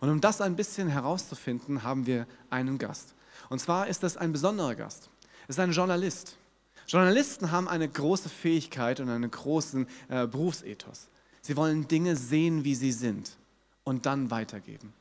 Und 0.00 0.10
um 0.10 0.20
das 0.20 0.40
ein 0.40 0.56
bisschen 0.56 0.88
herauszufinden, 0.88 1.84
haben 1.84 2.06
wir 2.06 2.26
einen 2.50 2.76
Gast. 2.76 3.14
Und 3.50 3.60
zwar 3.60 3.86
ist 3.86 4.02
das 4.02 4.16
ein 4.16 4.32
besonderer 4.32 4.74
Gast. 4.74 5.10
Es 5.46 5.50
ist 5.50 5.60
ein 5.60 5.70
Journalist. 5.70 6.36
Journalisten 6.90 7.52
haben 7.52 7.68
eine 7.68 7.88
große 7.88 8.28
Fähigkeit 8.28 8.98
und 8.98 9.10
einen 9.10 9.30
großen 9.30 9.86
äh, 10.08 10.26
Berufsethos. 10.26 11.06
Sie 11.40 11.56
wollen 11.56 11.86
Dinge 11.86 12.16
sehen, 12.16 12.64
wie 12.64 12.74
sie 12.74 12.90
sind 12.90 13.36
und 13.84 14.06
dann 14.06 14.32
weitergeben. 14.32 14.92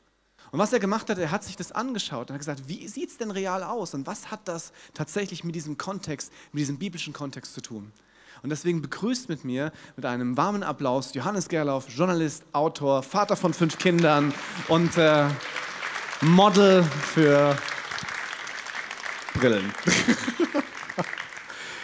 Und 0.51 0.59
was 0.59 0.71
er 0.71 0.79
gemacht 0.79 1.09
hat, 1.09 1.17
er 1.17 1.31
hat 1.31 1.43
sich 1.43 1.55
das 1.55 1.71
angeschaut 1.71 2.29
und 2.29 2.35
hat 2.35 2.41
gesagt, 2.41 2.67
wie 2.67 2.87
sieht 2.87 3.09
es 3.09 3.17
denn 3.17 3.31
real 3.31 3.63
aus 3.63 3.95
und 3.95 4.05
was 4.05 4.29
hat 4.29 4.41
das 4.47 4.71
tatsächlich 4.93 5.43
mit 5.43 5.55
diesem 5.55 5.79
Kontext, 5.79 6.31
mit 6.51 6.61
diesem 6.61 6.77
biblischen 6.77 7.11
Kontext 7.11 7.55
zu 7.55 7.61
tun? 7.61 7.91
Und 8.43 8.51
deswegen 8.51 8.83
begrüßt 8.83 9.27
mit 9.27 9.43
mir 9.43 9.71
mit 9.95 10.05
einem 10.05 10.37
warmen 10.37 10.61
Applaus 10.61 11.15
Johannes 11.15 11.49
Gerlauf, 11.49 11.89
Journalist, 11.89 12.43
Autor, 12.51 13.01
Vater 13.01 13.35
von 13.35 13.51
fünf 13.51 13.79
Kindern 13.79 14.31
und 14.67 14.95
äh, 14.95 15.27
Model 16.21 16.83
für 16.83 17.57
Brillen. 19.33 19.73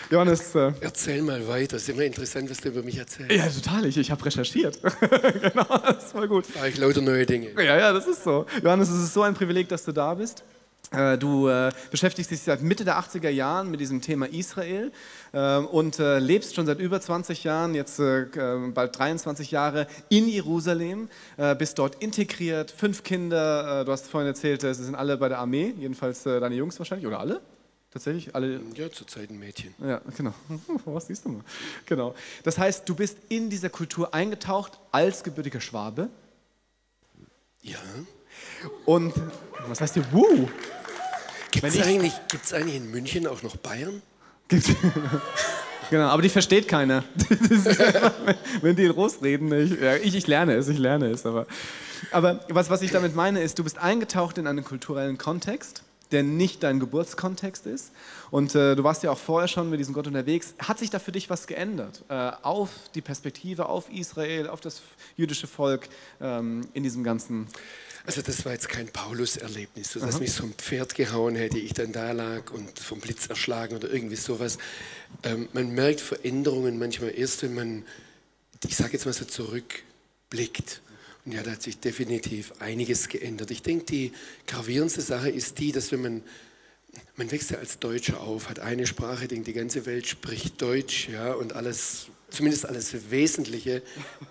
Johannes. 0.10 0.56
Äh, 0.56 0.72
Erzähl 0.82 1.22
mal 1.22 1.48
weiter. 1.48 1.78
Es 1.78 1.84
ist 1.84 1.90
immer 1.90 2.04
interessant, 2.04 2.50
was 2.50 2.60
du 2.60 2.70
über 2.70 2.84
mich 2.84 2.98
erzählst. 2.98 3.32
Ja, 3.32 3.48
total. 3.48 3.86
Ich, 3.86 3.98
ich 3.98 4.12
habe 4.12 4.24
recherchiert. 4.26 4.80
genau, 5.02 5.66
das 5.86 6.12
voll 6.12 6.28
gut. 6.28 6.46
Da 6.54 6.66
ich 6.66 6.78
lauter 6.78 7.02
neue 7.02 7.26
Dinge. 7.26 7.50
Ja, 7.58 7.78
ja, 7.78 7.94
das 7.94 8.08
ist 8.08 8.24
so. 8.24 8.46
Johannes, 8.64 8.90
es 8.90 9.04
ist 9.04 9.14
so 9.14 9.24
ein 9.24 9.34
Privileg, 9.34 9.70
dass 9.70 9.84
du 9.84 9.92
da 9.92 10.14
bist. 10.14 10.44
Äh, 10.92 11.18
du 11.18 11.48
äh, 11.48 11.72
beschäftigst 11.92 12.32
dich 12.32 12.42
seit 12.42 12.62
Mitte 12.62 12.86
der 12.86 13.00
80er 13.00 13.30
Jahren 13.30 13.72
mit 13.72 13.80
diesem 13.80 14.02
Thema 14.02 14.28
Israel 14.28 14.92
äh, 15.32 15.58
und 15.58 15.98
lebst 15.98 16.56
schon 16.56 16.66
seit 16.66 16.80
über 16.80 17.02
20 17.02 17.44
Jahren, 17.44 17.76
jetzt 17.76 17.98
bald 17.98 18.98
23 18.98 19.52
Jahre 19.52 19.88
in 20.10 20.28
Jerusalem, 20.28 21.10
bist 21.58 21.80
dort 21.80 22.02
integriert, 22.02 22.72
fünf 22.72 23.04
Kinder, 23.04 23.84
du 23.86 23.92
hast 23.92 24.08
vorhin 24.08 24.28
erzählt, 24.28 24.62
sie 24.62 24.74
sind 24.74 24.96
alle 24.96 25.18
bei 25.18 25.30
der 25.30 25.40
Armee, 25.40 25.74
jedenfalls 25.78 26.24
deine 26.24 26.56
Jungs 26.56 26.78
wahrscheinlich, 26.80 27.08
oder 27.08 27.20
alle? 27.20 27.42
Tatsächlich 27.96 28.36
alle? 28.36 28.60
Ja, 28.76 28.92
zurzeit 28.92 29.30
ein 29.30 29.40
Mädchen. 29.40 29.74
Ja, 29.82 30.02
genau. 30.18 30.34
Was 30.84 31.08
siehst 31.08 31.24
du 31.24 31.30
mal? 31.30 31.42
Genau. 31.86 32.14
Das 32.44 32.58
heißt, 32.58 32.90
du 32.90 32.94
bist 32.94 33.18
in 33.30 33.50
dieser 33.50 33.70
Kultur 33.70 34.14
eingetaucht 34.14 34.74
als 34.92 35.24
gebürtiger 35.24 35.62
Schwabe. 35.62 36.10
Ja. 37.62 37.80
Und 38.84 39.14
was 39.70 39.80
heißt 39.80 39.94
hier, 39.94 40.06
wuh? 40.12 40.50
Gibt 41.52 41.64
es 41.64 41.82
eigentlich, 41.82 42.12
eigentlich 42.52 42.76
in 42.76 42.92
München 42.92 43.28
auch 43.28 43.42
noch 43.44 43.56
Bayern? 43.56 44.02
genau, 45.90 46.08
aber 46.08 46.22
die 46.22 46.28
versteht 46.28 46.68
keiner. 46.68 47.06
wenn 48.62 48.76
die 48.76 48.88
losreden, 48.88 49.54
ich, 49.54 49.80
ja, 49.80 49.96
ich, 49.96 50.16
ich, 50.16 50.28
lerne 50.28 50.56
es, 50.56 50.68
ich 50.68 50.80
lerne 50.80 51.12
es. 51.12 51.26
Aber, 51.26 51.48
aber 52.12 52.42
was, 52.50 52.70
was 52.70 52.82
ich 52.82 52.92
damit 52.92 53.16
meine, 53.16 53.42
ist, 53.42 53.58
du 53.58 53.64
bist 53.64 53.78
eingetaucht 53.78 54.38
in 54.38 54.48
einen 54.48 54.66
kulturellen 54.66 55.18
Kontext, 55.18 55.85
der 56.12 56.24
nicht 56.24 56.64
dein 56.64 56.80
Geburtskontext 56.80 57.66
ist. 57.66 57.92
Und 58.32 58.56
äh, 58.56 58.76
du 58.76 58.84
warst 58.84 59.04
ja 59.04 59.12
auch 59.12 59.18
vorher 59.18 59.48
schon 59.48 59.70
mit 59.70 59.80
diesem 59.80 59.94
Gott 59.94 60.08
unterwegs. 60.08 60.54
Hat 60.60 60.80
sich 60.80 60.90
da 60.90 61.00
für 61.00 61.12
dich 61.12 61.30
was 61.30 61.48
geändert? 61.48 62.04
Äh, 62.10 62.32
auf 62.42 62.70
die 62.94 63.02
Perspektive, 63.02 63.68
auf 63.68 63.90
Israel, 63.90 64.48
auf 64.48 64.62
das 64.62 64.82
jüdische 65.18 65.48
Volk 65.48 65.88
ähm, 66.22 66.62
in 66.74 66.84
diesem 66.84 67.04
ganzen 67.04 67.48
also 68.08 68.22
das 68.22 68.46
war 68.46 68.52
jetzt 68.52 68.70
kein 68.70 68.88
Paulus-Erlebnis, 68.88 69.92
so 69.92 70.00
dass 70.00 70.16
Aha. 70.16 70.20
mich 70.20 70.34
so 70.34 70.44
ein 70.44 70.54
Pferd 70.54 70.94
gehauen 70.94 71.36
hätte, 71.36 71.58
ich 71.58 71.74
dann 71.74 71.92
da 71.92 72.12
lag 72.12 72.52
und 72.52 72.78
vom 72.78 73.00
Blitz 73.00 73.28
erschlagen 73.28 73.76
oder 73.76 73.92
irgendwie 73.92 74.16
sowas. 74.16 74.60
Ähm, 75.24 75.50
man 75.54 75.74
merkt 75.74 76.02
Veränderungen 76.02 76.78
manchmal 76.78 77.18
erst, 77.18 77.42
wenn 77.42 77.56
man, 77.56 77.84
ich 78.64 78.76
sage 78.76 78.94
jetzt 78.94 79.06
mal 79.06 79.14
so, 79.14 79.26
zurückblickt. 79.26 80.82
Und 81.26 81.34
ja, 81.34 81.44
da 81.44 81.52
hat 81.52 81.62
sich 81.62 81.80
definitiv 81.80 82.54
einiges 82.60 83.10
geändert. 83.10 83.52
Ich 83.52 83.64
denke, 83.64 83.86
die 83.86 84.12
gravierendste 84.48 85.02
Sache 85.02 85.30
ist 85.30 85.60
die, 85.60 85.72
dass 85.72 85.92
wenn 85.92 86.02
man 86.02 86.24
man 87.18 87.30
wächst 87.30 87.52
ja 87.52 87.58
als 87.58 87.80
Deutscher 87.80 88.22
auf, 88.22 88.50
hat 88.50 88.60
eine 88.60 88.88
Sprache, 88.88 89.28
denkt, 89.28 89.48
die 89.48 89.54
ganze 89.54 89.86
Welt 89.86 90.08
spricht 90.08 90.62
Deutsch, 90.62 91.10
ja, 91.10 91.34
und 91.34 91.54
alles 91.54 92.08
zumindest 92.30 92.66
alles 92.66 93.12
Wesentliche, 93.12 93.82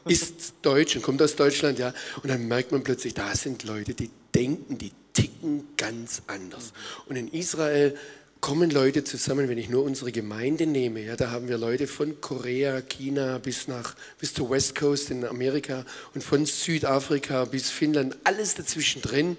ist 0.07 0.55
deutsch 0.63 0.97
und 0.97 1.03
kommt 1.03 1.23
aus 1.23 1.37
Deutschland, 1.37 1.79
ja. 1.79 1.95
Und 2.23 2.29
dann 2.29 2.47
merkt 2.47 2.73
man 2.73 2.83
plötzlich, 2.83 3.15
da 3.15 3.35
sind 3.35 3.65
Leute, 3.65 3.95
die 3.95 4.11
denken, 4.35 4.79
die 4.79 4.93
ticken 5.13 5.65
ganz 5.77 6.23
anders. 6.27 6.73
Und 7.07 7.17
in 7.17 7.29
Israel 7.29 7.97
kommen 8.45 8.69
Leute 8.69 9.05
zusammen, 9.05 9.49
wenn 9.49 9.57
ich 9.57 9.71
nur 9.71 9.85
unsere 9.85 10.13
Gemeinde 10.13 10.67
nehme, 10.67 11.01
ja, 11.01 11.17
da 11.17 11.31
haben 11.31 11.49
wir 11.49 11.57
Leute 11.57 11.87
von 11.87 12.21
Korea, 12.21 12.83
China 12.83 13.39
bis 13.39 13.69
nach 13.69 13.97
bis 14.19 14.35
zur 14.35 14.51
West 14.51 14.75
Coast 14.75 15.09
in 15.09 15.25
Amerika 15.25 15.87
und 16.15 16.23
von 16.23 16.45
Südafrika 16.45 17.47
bis 17.47 17.71
Finnland, 17.71 18.19
alles 18.25 18.55
dazwischen 18.55 19.01
drin. 19.01 19.39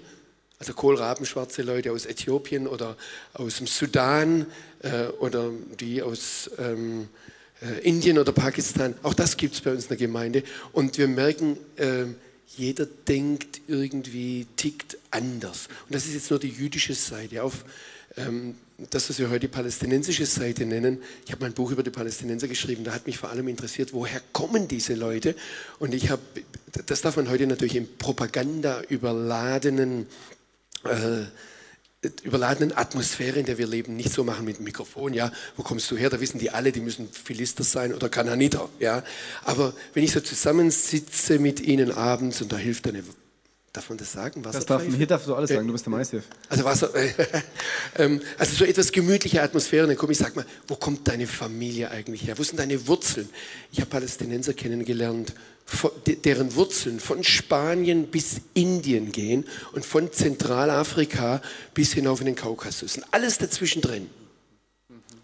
Also 0.58 0.72
kohlrabenschwarze 0.72 1.62
Leute 1.62 1.92
aus 1.92 2.04
Äthiopien 2.04 2.66
oder 2.66 2.96
aus 3.34 3.58
dem 3.58 3.68
Sudan 3.68 4.46
äh, 4.80 5.04
oder 5.20 5.52
die 5.78 6.02
aus 6.02 6.50
ähm, 6.58 7.06
äh, 7.62 7.88
Indien 7.88 8.18
oder 8.18 8.32
Pakistan, 8.32 8.96
auch 9.04 9.14
das 9.14 9.36
gibt 9.36 9.54
es 9.54 9.60
bei 9.60 9.70
uns 9.70 9.84
in 9.84 9.88
der 9.90 9.98
Gemeinde. 9.98 10.42
Und 10.72 10.98
wir 10.98 11.06
merken, 11.06 11.56
äh, 11.76 12.06
jeder 12.56 12.86
denkt 12.86 13.60
irgendwie, 13.68 14.48
tickt 14.56 14.98
anders. 15.12 15.68
Und 15.84 15.94
das 15.94 16.06
ist 16.06 16.14
jetzt 16.14 16.30
nur 16.30 16.40
die 16.40 16.48
jüdische 16.48 16.94
Seite. 16.94 17.44
Auf 17.44 17.64
ähm, 18.16 18.56
das, 18.78 19.08
was 19.08 19.18
wir 19.18 19.30
heute 19.30 19.40
die 19.40 19.48
palästinensische 19.48 20.26
Seite 20.26 20.66
nennen. 20.66 21.02
Ich 21.24 21.32
habe 21.32 21.42
mein 21.42 21.54
Buch 21.54 21.70
über 21.70 21.82
die 21.82 21.90
Palästinenser 21.90 22.46
geschrieben, 22.46 22.84
da 22.84 22.92
hat 22.92 23.06
mich 23.06 23.16
vor 23.18 23.30
allem 23.30 23.48
interessiert, 23.48 23.92
woher 23.92 24.20
kommen 24.32 24.68
diese 24.68 24.94
Leute? 24.94 25.34
Und 25.78 25.94
ich 25.94 26.10
habe, 26.10 26.22
das 26.86 27.00
darf 27.00 27.16
man 27.16 27.30
heute 27.30 27.46
natürlich 27.46 27.76
im 27.76 27.88
Propaganda 27.96 28.82
überladenen 28.88 30.06
äh, 30.84 31.24
überladenen 32.22 32.76
Atmosphäre, 32.76 33.40
in 33.40 33.46
der 33.46 33.58
wir 33.58 33.66
leben, 33.66 33.96
nicht 33.96 34.12
so 34.12 34.22
machen 34.22 34.44
mit 34.44 34.58
dem 34.58 34.64
Mikrofon, 34.64 35.12
ja, 35.12 35.32
wo 35.56 35.62
kommst 35.62 35.90
du 35.90 35.96
her? 35.96 36.10
Da 36.10 36.20
wissen 36.20 36.38
die 36.38 36.50
alle, 36.50 36.70
die 36.70 36.80
müssen 36.80 37.08
Philister 37.10 37.64
sein 37.64 37.92
oder 37.92 38.08
Kananiter, 38.08 38.68
ja. 38.78 39.02
Aber 39.44 39.74
wenn 39.94 40.04
ich 40.04 40.12
so 40.12 40.20
zusammensitze 40.20 41.38
mit 41.38 41.58
ihnen 41.60 41.90
abends 41.90 42.42
und 42.42 42.52
da 42.52 42.58
hilft 42.58 42.86
eine 42.86 43.02
darf 43.76 43.88
man 43.88 43.98
das 43.98 44.12
sagen? 44.12 44.42
Das 44.42 44.64
darf, 44.64 44.82
hier 44.82 45.06
darfst 45.06 45.28
du 45.28 45.34
alles 45.34 45.50
sagen, 45.50 45.66
du 45.66 45.72
bist 45.72 45.84
der 45.84 45.92
Meister. 45.92 46.22
Also, 46.48 46.64
Wasser, 46.64 46.94
äh, 46.94 47.12
ähm, 47.98 48.20
also 48.38 48.56
so 48.56 48.64
etwas 48.64 48.90
gemütliche 48.90 49.42
Atmosphäre. 49.42 49.86
Dann 49.86 49.96
komm 49.96 50.10
ich, 50.10 50.18
sag 50.18 50.34
mal, 50.34 50.46
wo 50.66 50.76
kommt 50.76 51.06
deine 51.06 51.26
Familie 51.26 51.90
eigentlich 51.90 52.26
her? 52.26 52.38
Wo 52.38 52.42
sind 52.42 52.58
deine 52.58 52.86
Wurzeln? 52.86 53.28
Ich 53.72 53.80
habe 53.80 53.90
Palästinenser 53.90 54.54
kennengelernt, 54.54 55.34
von, 55.66 55.90
deren 56.06 56.54
Wurzeln 56.54 57.00
von 57.00 57.24
Spanien 57.24 58.06
bis 58.06 58.36
Indien 58.54 59.12
gehen 59.12 59.44
und 59.72 59.84
von 59.84 60.12
Zentralafrika 60.12 61.42
bis 61.74 61.92
hinauf 61.92 62.20
in 62.20 62.26
den 62.26 62.36
Kaukasus. 62.36 62.96
Und 62.96 63.04
alles 63.10 63.38
dazwischen 63.38 63.82
drin. 63.82 64.08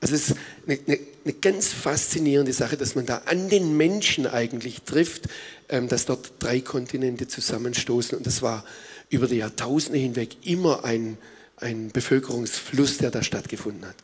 Also 0.03 0.17
es 0.17 0.31
ist 0.31 0.37
eine, 0.67 0.79
eine, 0.87 0.99
eine, 1.25 1.33
ganz 1.35 1.69
faszinierende 1.69 2.53
Sache, 2.53 2.77
dass 2.77 2.97
man 2.97 3.07
da 3.07 3.23
an 3.27 3.49
den 3.49 3.77
Menschen 3.77 4.27
eigentlich 4.27 4.83
trifft, 4.83 5.29
ähm, 5.69 5.87
dass 5.87 6.07
dort 6.07 6.33
drei 6.41 6.61
Kontinente 6.61 7.29
zusammenstoßen. 7.29 8.19
Und 8.19 8.27
das 8.27 8.43
war 8.43 8.65
über 9.11 9.29
die 9.29 9.37
Jahrtausende 9.37 10.01
hinweg 10.01 10.45
immer 10.45 10.85
ein, 10.85 11.19
ein 11.57 11.91
Bevölkerungsfluss, 11.93 12.99
der 12.99 13.13
da 13.13 13.23
stattgefunden 13.23 13.87
hat. 13.87 13.95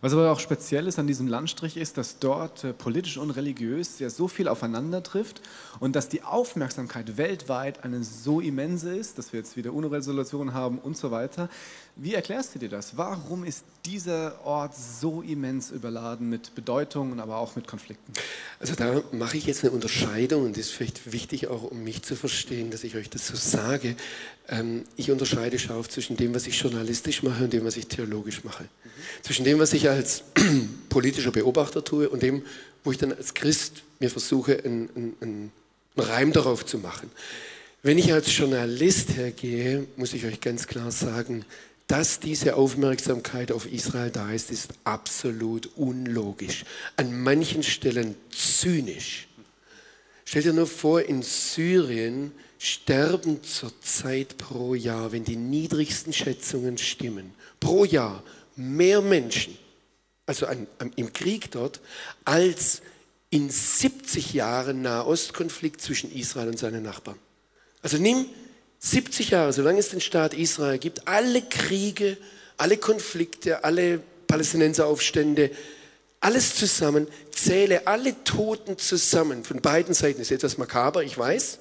Was 0.00 0.12
aber 0.12 0.30
auch 0.30 0.40
speziell 0.40 0.88
ist 0.88 0.98
an 0.98 1.06
diesem 1.06 1.26
Landstrich 1.26 1.76
ist, 1.76 1.96
dass 1.96 2.18
dort 2.18 2.64
äh, 2.64 2.72
politisch 2.72 3.16
und 3.16 3.30
religiös 3.30 3.98
ja 3.98 4.10
so 4.10 4.28
viel 4.28 4.48
aufeinander 4.48 5.02
trifft 5.02 5.40
und 5.80 5.96
dass 5.96 6.08
die 6.08 6.22
Aufmerksamkeit 6.22 7.16
weltweit 7.16 7.84
eine 7.84 8.02
so 8.02 8.40
immense 8.40 8.96
ist, 8.96 9.18
dass 9.18 9.32
wir 9.32 9.40
jetzt 9.40 9.56
wieder 9.56 9.72
UNO-Resolutionen 9.72 10.54
haben 10.54 10.78
und 10.78 10.96
so 10.96 11.10
weiter. 11.10 11.48
Wie 11.98 12.12
erklärst 12.12 12.54
du 12.54 12.58
dir 12.58 12.68
das? 12.68 12.98
Warum 12.98 13.42
ist 13.42 13.64
dieser 13.86 14.44
Ort 14.44 14.74
so 14.76 15.22
immens 15.22 15.70
überladen 15.70 16.28
mit 16.28 16.54
Bedeutungen, 16.54 17.20
aber 17.20 17.38
auch 17.38 17.56
mit 17.56 17.66
Konflikten? 17.66 18.12
Also 18.60 18.74
da 18.74 19.02
mache 19.12 19.38
ich 19.38 19.46
jetzt 19.46 19.64
eine 19.64 19.72
Unterscheidung 19.72 20.44
und 20.44 20.58
das 20.58 20.66
ist 20.66 20.72
vielleicht 20.72 21.10
wichtig 21.10 21.48
auch, 21.48 21.62
um 21.62 21.82
mich 21.84 22.02
zu 22.02 22.14
verstehen, 22.14 22.70
dass 22.70 22.84
ich 22.84 22.96
euch 22.96 23.08
das 23.08 23.26
so 23.26 23.34
sage. 23.34 23.96
Ähm, 24.46 24.84
ich 24.96 25.10
unterscheide 25.10 25.58
scharf 25.58 25.88
zwischen 25.88 26.18
dem, 26.18 26.34
was 26.34 26.46
ich 26.46 26.60
journalistisch 26.60 27.22
mache 27.22 27.44
und 27.44 27.54
dem, 27.54 27.64
was 27.64 27.78
ich 27.78 27.86
theologisch 27.86 28.44
mache. 28.44 28.66
Zwischen 29.22 29.46
dem, 29.46 29.58
was 29.58 29.72
ich 29.72 29.88
als 29.88 30.22
politischer 30.90 31.32
Beobachter 31.32 31.82
tue 31.82 32.10
und 32.10 32.22
dem, 32.22 32.42
wo 32.84 32.92
ich 32.92 32.98
dann 32.98 33.14
als 33.14 33.32
Christ 33.32 33.84
mir 34.00 34.10
versuche, 34.10 34.62
einen, 34.62 35.16
einen 35.22 35.52
Reim 35.96 36.30
darauf 36.34 36.66
zu 36.66 36.76
machen. 36.76 37.10
Wenn 37.82 37.96
ich 37.96 38.12
als 38.12 38.36
Journalist 38.36 39.16
hergehe, 39.16 39.86
muss 39.96 40.12
ich 40.12 40.26
euch 40.26 40.42
ganz 40.42 40.66
klar 40.66 40.90
sagen, 40.90 41.46
dass 41.86 42.18
diese 42.18 42.56
Aufmerksamkeit 42.56 43.52
auf 43.52 43.70
Israel 43.70 44.10
da 44.10 44.32
ist, 44.32 44.50
ist 44.50 44.70
absolut 44.84 45.70
unlogisch. 45.76 46.64
An 46.96 47.22
manchen 47.22 47.62
Stellen 47.62 48.16
zynisch. 48.30 49.28
Stell 50.24 50.42
dir 50.42 50.52
nur 50.52 50.66
vor, 50.66 51.02
in 51.02 51.22
Syrien 51.22 52.32
sterben 52.58 53.44
zurzeit 53.44 54.36
pro 54.38 54.74
Jahr, 54.74 55.12
wenn 55.12 55.24
die 55.24 55.36
niedrigsten 55.36 56.12
Schätzungen 56.12 56.78
stimmen, 56.78 57.32
pro 57.60 57.84
Jahr 57.84 58.24
mehr 58.56 59.00
Menschen, 59.00 59.56
also 60.24 60.46
an, 60.46 60.66
an, 60.78 60.92
im 60.96 61.12
Krieg 61.12 61.52
dort, 61.52 61.80
als 62.24 62.82
in 63.30 63.50
70 63.50 64.32
Jahren 64.32 64.82
Nahostkonflikt 64.82 65.80
zwischen 65.80 66.10
Israel 66.12 66.48
und 66.48 66.58
seinen 66.58 66.82
Nachbarn. 66.82 67.18
Also 67.82 67.98
nimm 67.98 68.26
70 68.78 69.30
Jahre, 69.30 69.52
solange 69.52 69.78
es 69.78 69.90
den 69.90 70.00
Staat 70.00 70.34
Israel 70.34 70.78
gibt, 70.78 71.08
alle 71.08 71.42
Kriege, 71.42 72.16
alle 72.56 72.76
Konflikte, 72.76 73.64
alle 73.64 74.00
Palästinenseraufstände, 74.26 75.50
alles 76.20 76.54
zusammen, 76.54 77.06
zähle 77.30 77.86
alle 77.86 78.22
Toten 78.24 78.78
zusammen 78.78 79.44
von 79.44 79.60
beiden 79.60 79.94
Seiten. 79.94 80.20
Ist 80.20 80.32
etwas 80.32 80.58
makaber, 80.58 81.04
ich 81.04 81.16
weiß. 81.16 81.58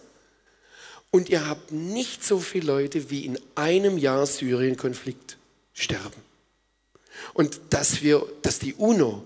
Und 1.12 1.30
ihr 1.30 1.48
habt 1.48 1.72
nicht 1.72 2.24
so 2.24 2.40
viele 2.40 2.68
Leute, 2.68 3.10
wie 3.10 3.26
in 3.26 3.40
einem 3.56 3.98
Jahr 3.98 4.26
Syrien-Konflikt 4.26 5.38
sterben. 5.74 6.22
Und 7.34 7.60
dass 7.70 8.02
wir, 8.02 8.26
dass 8.42 8.60
die 8.60 8.74
UNO, 8.74 9.24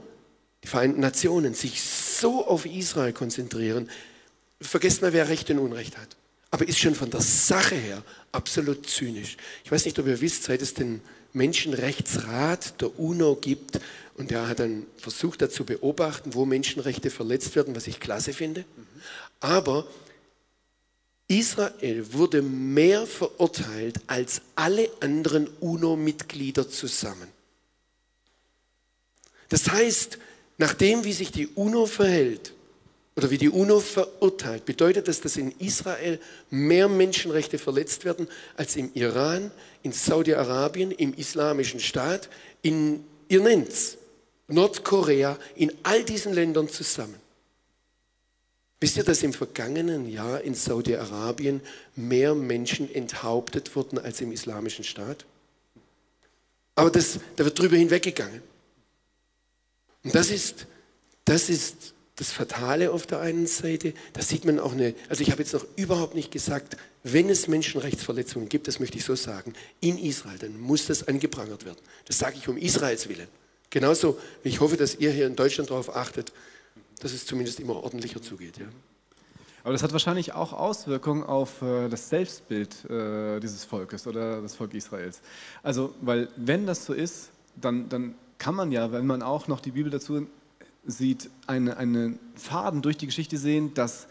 die 0.64 0.68
Vereinten 0.68 1.00
Nationen, 1.00 1.54
sich 1.54 1.82
so 1.82 2.46
auf 2.46 2.66
Israel 2.66 3.14
konzentrieren, 3.14 3.90
vergesst 4.62 5.02
mal, 5.02 5.14
wer 5.14 5.30
Recht 5.30 5.50
und 5.50 5.60
Unrecht 5.60 5.98
hat 5.98 6.19
aber 6.52 6.68
ist 6.68 6.80
schon 6.80 6.96
von 6.96 7.10
der 7.10 7.22
Sache 7.22 7.76
her 7.76 8.04
absolut 8.32 8.90
zynisch. 8.90 9.38
Ich 9.64 9.72
weiß 9.72 9.86
nicht, 9.86 10.00
ob 10.00 10.08
ihr 10.08 10.22
wisst, 10.22 10.44
seit 10.44 10.62
es 10.62 10.74
den 10.74 11.02
Menschenrechtsrat 11.34 12.82
der 12.82 13.00
UNO 13.00 13.36
gibt 13.36 13.80
und 14.16 14.32
der 14.32 14.48
hat 14.48 14.60
dann 14.60 14.86
versucht, 14.98 15.42
da 15.42 15.50
zu 15.50 15.64
beobachten, 15.64 16.34
wo 16.34 16.46
Menschenrechte 16.46 17.10
verletzt 17.10 17.56
werden, 17.56 17.76
was 17.76 17.88
ich 17.88 18.00
klasse 18.00 18.34
finde. 18.34 18.66
Aber 19.40 19.88
Israel 21.28 22.14
wurde 22.14 22.42
mehr 22.42 23.06
verurteilt 23.06 24.00
als 24.08 24.42
alle 24.56 24.90
anderen 25.00 25.48
UNO-Mitglieder 25.60 26.68
zusammen. 26.70 27.28
Das 29.50 29.70
heißt, 29.70 30.18
nachdem 30.58 31.04
wie 31.04 31.14
sich 31.14 31.32
die 31.32 31.48
UNO 31.48 31.86
verhält, 31.86 32.54
oder 33.20 33.32
wie 33.32 33.38
die 33.38 33.50
UNO 33.50 33.82
verurteilt, 33.82 34.64
bedeutet 34.64 35.10
das, 35.10 35.20
dass 35.20 35.36
in 35.36 35.52
Israel 35.60 36.22
mehr 36.50 36.88
Menschenrechte 36.88 37.58
verletzt 37.58 38.06
werden 38.06 38.30
als 38.56 38.78
im 38.78 38.92
Iran, 38.94 39.52
in 39.84 39.92
Saudi-Arabien, 39.92 40.92
im 40.92 41.14
Islamischen 41.14 41.82
Staat, 41.82 42.30
in, 42.62 43.04
ihr 43.28 43.42
nennt's, 43.42 43.98
Nordkorea, 44.48 45.38
in 45.58 45.74
all 45.84 46.06
diesen 46.06 46.32
Ländern 46.32 46.70
zusammen. 46.70 47.16
Wisst 48.80 48.96
ihr, 48.96 49.04
dass 49.04 49.22
im 49.22 49.34
vergangenen 49.34 50.10
Jahr 50.10 50.40
in 50.40 50.56
Saudi-Arabien 50.56 51.60
mehr 51.98 52.34
Menschen 52.36 52.90
enthauptet 52.90 53.76
wurden 53.76 54.00
als 54.00 54.22
im 54.22 54.32
Islamischen 54.32 54.86
Staat? 54.86 55.26
Aber 56.74 56.90
das, 56.90 57.20
da 57.36 57.44
wird 57.44 57.60
drüber 57.60 57.76
hinweggegangen. 57.76 58.42
Und 60.06 60.16
das 60.16 60.32
ist, 60.32 60.68
das 61.26 61.50
ist 61.50 61.94
das 62.20 62.34
Fatale 62.34 62.92
auf 62.92 63.08
der 63.08 63.22
einen 63.22 63.48
Seite, 63.48 63.94
da 64.12 64.22
sieht 64.22 64.44
man 64.44 64.60
auch 64.60 64.74
eine, 64.74 64.94
also 65.08 65.24
ich 65.24 65.32
habe 65.32 65.42
jetzt 65.42 65.54
noch 65.54 65.66
überhaupt 65.78 66.16
nicht 66.16 66.32
gesagt, 66.32 66.76
wenn 67.02 67.30
es 67.30 67.48
Menschenrechtsverletzungen 67.48 68.50
gibt, 68.50 68.68
das 68.68 68.82
möchte 68.82 68.98
ich 68.98 69.06
so 69.06 69.16
sagen, 69.16 69.54
in 69.80 69.98
Israel, 69.98 70.38
dann 70.38 70.60
muss 70.60 70.88
das 70.88 71.08
angeprangert 71.08 71.64
werden. 71.64 71.78
Das 72.06 72.18
sage 72.18 72.36
ich 72.38 72.50
um 72.50 72.58
Israels 72.58 73.08
Willen. 73.08 73.30
Genauso 73.70 74.20
wie 74.44 74.50
ich 74.50 74.60
hoffe, 74.60 74.76
dass 74.76 74.96
ihr 74.96 75.12
hier 75.12 75.28
in 75.28 75.38
Deutschland 75.38 75.70
darauf 75.70 75.96
achtet, 75.96 76.34
dass 77.00 77.14
es 77.14 77.26
zumindest 77.26 77.62
immer 77.62 77.78
ordentlicher 77.78 78.22
zugeht. 78.22 78.58
Ja. 78.58 78.66
Aber 79.64 79.72
das 79.72 79.82
hat 79.82 79.94
wahrscheinlich 79.94 80.34
auch 80.34 80.52
Auswirkungen 80.52 81.24
auf 81.24 81.62
äh, 81.62 81.88
das 81.88 82.10
Selbstbild 82.10 82.84
äh, 82.90 83.40
dieses 83.40 83.64
Volkes 83.64 84.08
oder 84.08 84.42
das 84.42 84.56
Volk 84.56 84.74
Israels. 84.74 85.22
Also, 85.64 85.96
weil 86.02 86.28
wenn 86.36 86.66
das 86.66 86.86
so 86.86 86.92
ist, 86.92 87.30
dann, 87.56 87.88
dann 87.88 88.16
kann 88.40 88.56
man 88.56 88.74
ja, 88.74 88.92
wenn 88.92 89.08
man 89.08 89.22
auch 89.22 89.48
noch 89.48 89.62
die 89.62 89.72
Bibel 89.72 89.90
dazu 89.90 90.28
sieht, 90.86 91.30
einen 91.48 91.70
eine 91.70 92.18
Faden 92.36 92.82
durch 92.82 92.98
die 92.98 93.06
Geschichte 93.06 93.38
sehen, 93.38 93.74
dass 93.74 94.08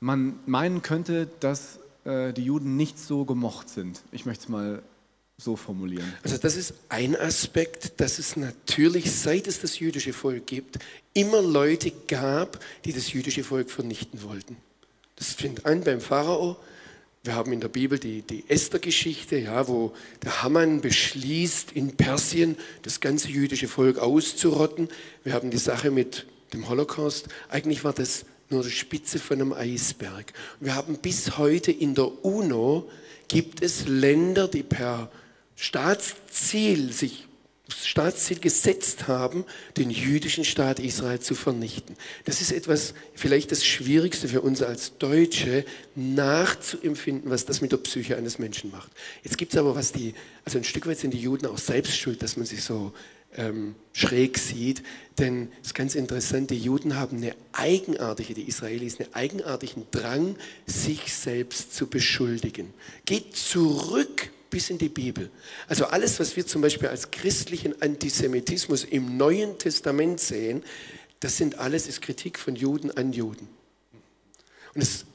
man 0.00 0.38
meinen 0.46 0.82
könnte, 0.82 1.28
dass 1.40 1.78
äh, 2.04 2.32
die 2.32 2.44
Juden 2.44 2.76
nicht 2.76 2.98
so 2.98 3.24
gemocht 3.24 3.68
sind. 3.68 4.02
Ich 4.12 4.26
möchte 4.26 4.44
es 4.44 4.48
mal 4.48 4.82
so 5.36 5.56
formulieren. 5.56 6.12
Also 6.22 6.36
das 6.38 6.56
ist 6.56 6.74
ein 6.88 7.16
Aspekt, 7.16 8.00
dass 8.00 8.18
es 8.18 8.36
natürlich, 8.36 9.12
seit 9.12 9.46
es 9.46 9.60
das 9.60 9.78
jüdische 9.78 10.12
Volk 10.12 10.46
gibt, 10.46 10.78
immer 11.12 11.42
Leute 11.42 11.92
gab, 12.08 12.60
die 12.84 12.92
das 12.92 13.12
jüdische 13.12 13.42
Volk 13.42 13.70
vernichten 13.70 14.22
wollten. 14.22 14.56
Das 15.16 15.32
fängt 15.32 15.66
an 15.66 15.82
beim 15.82 16.00
Pharao, 16.00 16.56
wir 17.24 17.34
haben 17.34 17.54
in 17.54 17.60
der 17.60 17.68
Bibel 17.68 17.98
die, 17.98 18.20
die 18.20 18.44
Esther-Geschichte, 18.48 19.38
ja, 19.38 19.66
wo 19.66 19.94
der 20.22 20.42
Haman 20.42 20.82
beschließt, 20.82 21.72
in 21.72 21.96
Persien 21.96 22.56
das 22.82 23.00
ganze 23.00 23.28
jüdische 23.28 23.66
Volk 23.66 23.98
auszurotten. 23.98 24.88
Wir 25.24 25.32
haben 25.32 25.50
die 25.50 25.56
Sache 25.58 25.90
mit 25.90 26.26
dem 26.52 26.68
Holocaust. 26.68 27.28
Eigentlich 27.48 27.82
war 27.82 27.94
das 27.94 28.26
nur 28.50 28.62
die 28.62 28.70
Spitze 28.70 29.18
von 29.18 29.40
einem 29.40 29.52
Eisberg. 29.54 30.34
Wir 30.60 30.74
haben 30.74 30.98
bis 30.98 31.38
heute 31.38 31.72
in 31.72 31.94
der 31.94 32.24
UNO 32.24 32.90
gibt 33.28 33.62
es 33.62 33.88
Länder, 33.88 34.46
die 34.46 34.62
per 34.62 35.10
Staatsziel 35.56 36.92
sich 36.92 37.26
Staatsziel 37.68 38.40
gesetzt 38.40 39.08
haben, 39.08 39.44
den 39.78 39.88
jüdischen 39.88 40.44
Staat 40.44 40.78
Israel 40.78 41.20
zu 41.20 41.34
vernichten. 41.34 41.96
Das 42.26 42.42
ist 42.42 42.52
etwas, 42.52 42.92
vielleicht 43.14 43.52
das 43.52 43.64
Schwierigste 43.64 44.28
für 44.28 44.42
uns 44.42 44.62
als 44.62 44.98
Deutsche, 44.98 45.64
nachzuempfinden, 45.94 47.30
was 47.30 47.46
das 47.46 47.62
mit 47.62 47.72
der 47.72 47.78
Psyche 47.78 48.16
eines 48.16 48.38
Menschen 48.38 48.70
macht. 48.70 48.90
Jetzt 49.22 49.38
gibt 49.38 49.54
es 49.54 49.58
aber 49.58 49.74
was 49.74 49.92
die, 49.92 50.14
also 50.44 50.58
ein 50.58 50.64
Stück 50.64 50.86
weit 50.86 50.98
sind 50.98 51.14
die 51.14 51.20
Juden 51.20 51.46
auch 51.46 51.58
selbst 51.58 51.96
schuld, 51.96 52.22
dass 52.22 52.36
man 52.36 52.44
sich 52.44 52.62
so 52.62 52.92
ähm, 53.36 53.74
schräg 53.92 54.38
sieht, 54.38 54.82
denn 55.18 55.48
es 55.62 55.68
ist 55.68 55.74
ganz 55.74 55.94
interessant, 55.94 56.50
die 56.50 56.58
Juden 56.58 56.96
haben 56.96 57.16
eine 57.16 57.34
eigenartige, 57.52 58.34
die 58.34 58.46
Israelis, 58.46 59.00
einen 59.00 59.14
eigenartigen 59.14 59.86
Drang, 59.90 60.36
sich 60.66 61.14
selbst 61.14 61.74
zu 61.74 61.86
beschuldigen. 61.86 62.74
Geht 63.06 63.36
zurück 63.36 64.30
bis 64.54 64.70
in 64.70 64.78
die 64.78 64.88
Bibel. 64.88 65.30
Also 65.66 65.86
alles, 65.86 66.20
was 66.20 66.36
wir 66.36 66.46
zum 66.46 66.62
Beispiel 66.62 66.86
als 66.86 67.10
christlichen 67.10 67.82
Antisemitismus 67.82 68.84
im 68.84 69.16
Neuen 69.16 69.58
Testament 69.58 70.20
sehen, 70.20 70.62
das 71.18 71.38
sind 71.38 71.58
alles 71.58 71.88
ist 71.88 72.02
Kritik 72.02 72.38
von 72.38 72.54
Juden 72.54 72.92
an 72.92 73.12
Juden. 73.12 73.48
Und 74.72 74.80
es 74.80 75.06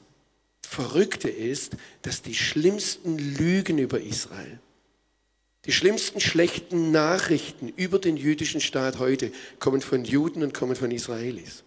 Verrückte 0.62 1.30
ist, 1.30 1.78
dass 2.02 2.22
die 2.22 2.36
schlimmsten 2.36 3.18
Lügen 3.18 3.78
über 3.78 4.02
Israel, 4.02 4.60
die 5.64 5.72
schlimmsten 5.72 6.20
schlechten 6.20 6.92
Nachrichten 6.92 7.70
über 7.70 7.98
den 7.98 8.18
jüdischen 8.18 8.60
Staat 8.60 9.00
heute 9.00 9.32
kommen 9.60 9.80
von 9.80 10.04
Juden 10.04 10.44
und 10.44 10.54
kommen 10.54 10.76
von 10.76 10.92
Israelis. 10.92 11.64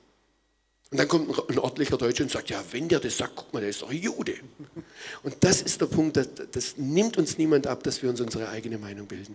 Und 0.92 0.98
dann 0.98 1.08
kommt 1.08 1.50
ein 1.50 1.58
ordentlicher 1.58 1.96
Deutscher 1.96 2.22
und 2.24 2.30
sagt, 2.30 2.50
ja, 2.50 2.62
wenn 2.70 2.86
der 2.86 3.00
das 3.00 3.16
sagt, 3.16 3.32
guck 3.34 3.54
mal, 3.54 3.60
der 3.60 3.70
ist 3.70 3.80
doch 3.80 3.90
ein 3.90 3.96
Jude. 3.96 4.34
Und 5.22 5.36
das 5.40 5.62
ist 5.62 5.80
der 5.80 5.86
Punkt, 5.86 6.18
das, 6.18 6.28
das 6.52 6.76
nimmt 6.76 7.16
uns 7.16 7.38
niemand 7.38 7.66
ab, 7.66 7.82
dass 7.82 8.02
wir 8.02 8.10
uns 8.10 8.20
unsere 8.20 8.50
eigene 8.50 8.76
Meinung 8.76 9.06
bilden. 9.06 9.34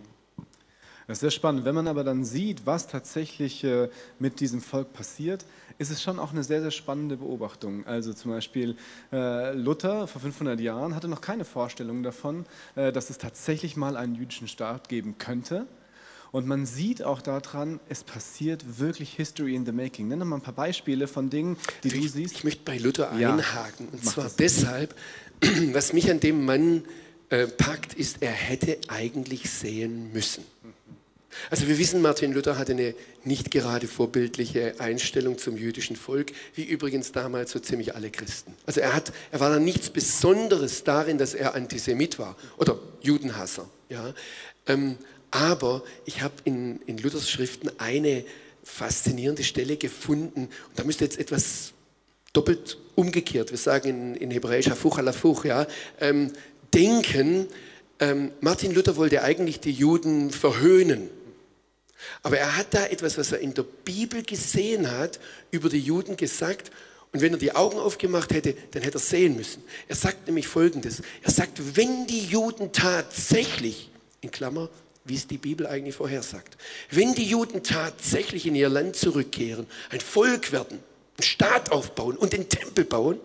Das 1.07 1.17
ist 1.17 1.21
sehr 1.21 1.31
spannend. 1.31 1.65
Wenn 1.65 1.73
man 1.73 1.87
aber 1.87 2.03
dann 2.03 2.23
sieht, 2.23 2.67
was 2.67 2.87
tatsächlich 2.87 3.63
äh, 3.63 3.89
mit 4.19 4.39
diesem 4.39 4.61
Volk 4.61 4.93
passiert, 4.93 5.45
ist 5.79 5.89
es 5.89 6.03
schon 6.03 6.19
auch 6.19 6.31
eine 6.31 6.43
sehr, 6.43 6.61
sehr 6.61 6.69
spannende 6.69 7.17
Beobachtung. 7.17 7.87
Also 7.87 8.13
zum 8.13 8.31
Beispiel 8.31 8.75
äh, 9.11 9.53
Luther 9.53 10.05
vor 10.05 10.21
500 10.21 10.59
Jahren 10.59 10.93
hatte 10.95 11.07
noch 11.07 11.21
keine 11.21 11.43
Vorstellung 11.43 12.03
davon, 12.03 12.45
äh, 12.75 12.91
dass 12.91 13.09
es 13.09 13.17
tatsächlich 13.17 13.75
mal 13.75 13.97
einen 13.97 14.13
jüdischen 14.13 14.47
Staat 14.47 14.89
geben 14.89 15.17
könnte. 15.17 15.65
Und 16.37 16.45
man 16.45 16.67
sieht 16.67 17.01
auch 17.01 17.23
daran, 17.23 17.79
es 17.89 18.03
passiert 18.03 18.77
wirklich 18.77 19.13
History 19.13 19.55
in 19.55 19.65
the 19.65 19.71
Making. 19.71 20.07
Nenn 20.07 20.19
mal 20.19 20.35
ein 20.35 20.41
paar 20.41 20.53
Beispiele 20.53 21.07
von 21.07 21.31
Dingen, 21.31 21.57
die 21.83 21.87
ich, 21.87 21.93
du 21.95 22.07
siehst. 22.07 22.35
Ich 22.35 22.43
möchte 22.43 22.61
bei 22.63 22.77
Luther 22.77 23.11
Ja. 23.17 23.33
einhaken. 23.33 23.87
Und 23.87 24.05
Mach 24.05 24.13
zwar 24.13 24.23
das. 24.25 24.35
deshalb, 24.35 24.93
was 25.73 25.93
mich 25.93 26.11
an 26.11 26.19
dem 26.19 26.45
Mann 26.45 26.83
äh, 27.29 27.47
packt, 27.47 27.95
ist, 27.95 28.17
er 28.21 28.29
hätte 28.29 28.77
eigentlich 28.87 29.49
sehen 29.49 30.13
müssen. 30.13 30.43
Also 31.49 31.67
wir 31.67 31.79
wissen, 31.79 32.03
Martin 32.03 32.33
Luther 32.33 32.55
hatte 32.59 32.73
eine 32.73 32.93
nicht 33.23 33.49
gerade 33.49 33.87
vorbildliche 33.87 34.75
Einstellung 34.77 35.39
zum 35.39 35.57
jüdischen 35.57 35.95
Volk, 35.95 36.33
wie 36.53 36.65
übrigens 36.65 37.11
damals 37.13 37.49
so 37.49 37.57
ziemlich 37.57 37.95
alle 37.95 38.11
Christen. 38.11 38.53
Also 38.67 38.79
er, 38.79 38.93
hat, 38.93 39.11
er 39.31 39.39
war 39.39 39.49
da 39.49 39.57
nichts 39.57 39.89
Besonderes 39.89 40.83
darin, 40.83 41.17
dass 41.17 41.33
er 41.33 41.55
Antisemit 41.55 42.19
war 42.19 42.35
oder 42.57 42.77
Judenhasser. 43.01 43.67
Ja? 43.89 44.13
Ähm, 44.67 44.97
aber 45.31 45.83
ich 46.05 46.21
habe 46.21 46.33
in, 46.43 46.81
in 46.85 46.97
Luthers 46.97 47.29
Schriften 47.29 47.69
eine 47.77 48.23
faszinierende 48.63 49.43
Stelle 49.43 49.77
gefunden 49.77 50.49
und 50.69 50.79
da 50.79 50.83
müsste 50.83 51.05
jetzt 51.05 51.19
etwas 51.19 51.73
doppelt 52.33 52.77
umgekehrt, 52.95 53.51
wir 53.51 53.57
sagen 53.57 53.89
in, 53.89 54.15
in 54.15 54.31
Hebräisch 54.31 54.69
Hafuch 54.69 54.97
alafuch, 54.97 55.45
ja, 55.45 55.67
ähm, 55.99 56.31
denken, 56.73 57.47
ähm, 57.99 58.31
Martin 58.41 58.73
Luther 58.73 58.95
wollte 58.95 59.23
eigentlich 59.23 59.59
die 59.59 59.71
Juden 59.71 60.31
verhöhnen. 60.31 61.09
Aber 62.21 62.37
er 62.37 62.57
hat 62.57 62.73
da 62.73 62.85
etwas, 62.85 63.17
was 63.17 63.31
er 63.31 63.39
in 63.39 63.53
der 63.53 63.63
Bibel 63.63 64.23
gesehen 64.23 64.91
hat, 64.91 65.19
über 65.51 65.69
die 65.69 65.79
Juden 65.79 66.15
gesagt. 66.15 66.71
Und 67.11 67.21
wenn 67.21 67.33
er 67.33 67.39
die 67.39 67.55
Augen 67.55 67.79
aufgemacht 67.79 68.33
hätte, 68.33 68.55
dann 68.71 68.83
hätte 68.83 68.97
er 68.97 69.01
sehen 69.01 69.35
müssen. 69.35 69.63
Er 69.87 69.95
sagt 69.95 70.27
nämlich 70.27 70.47
Folgendes. 70.47 71.01
Er 71.23 71.31
sagt, 71.31 71.75
wenn 71.75 72.05
die 72.05 72.25
Juden 72.25 72.71
tatsächlich, 72.71 73.89
in 74.21 74.29
Klammer, 74.29 74.69
wie 75.07 75.15
es 75.15 75.27
die 75.27 75.37
Bibel 75.37 75.67
eigentlich 75.67 75.95
vorhersagt, 75.95 76.57
wenn 76.91 77.13
die 77.13 77.25
Juden 77.25 77.63
tatsächlich 77.63 78.45
in 78.45 78.55
ihr 78.55 78.69
Land 78.69 78.95
zurückkehren, 78.95 79.67
ein 79.89 79.99
Volk 79.99 80.51
werden, 80.51 80.79
einen 81.17 81.23
Staat 81.23 81.71
aufbauen 81.71 82.17
und 82.17 82.33
den 82.33 82.49
Tempel 82.49 82.85
bauen, 82.85 83.19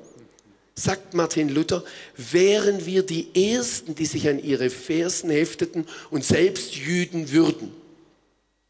sagt 0.74 1.14
Martin 1.14 1.48
Luther, 1.48 1.84
wären 2.16 2.86
wir 2.86 3.02
die 3.02 3.54
Ersten, 3.54 3.94
die 3.94 4.06
sich 4.06 4.28
an 4.28 4.42
ihre 4.42 4.70
Fersen 4.70 5.30
hefteten 5.30 5.86
und 6.10 6.24
selbst 6.24 6.74
Jüden 6.74 7.30
würden. 7.30 7.72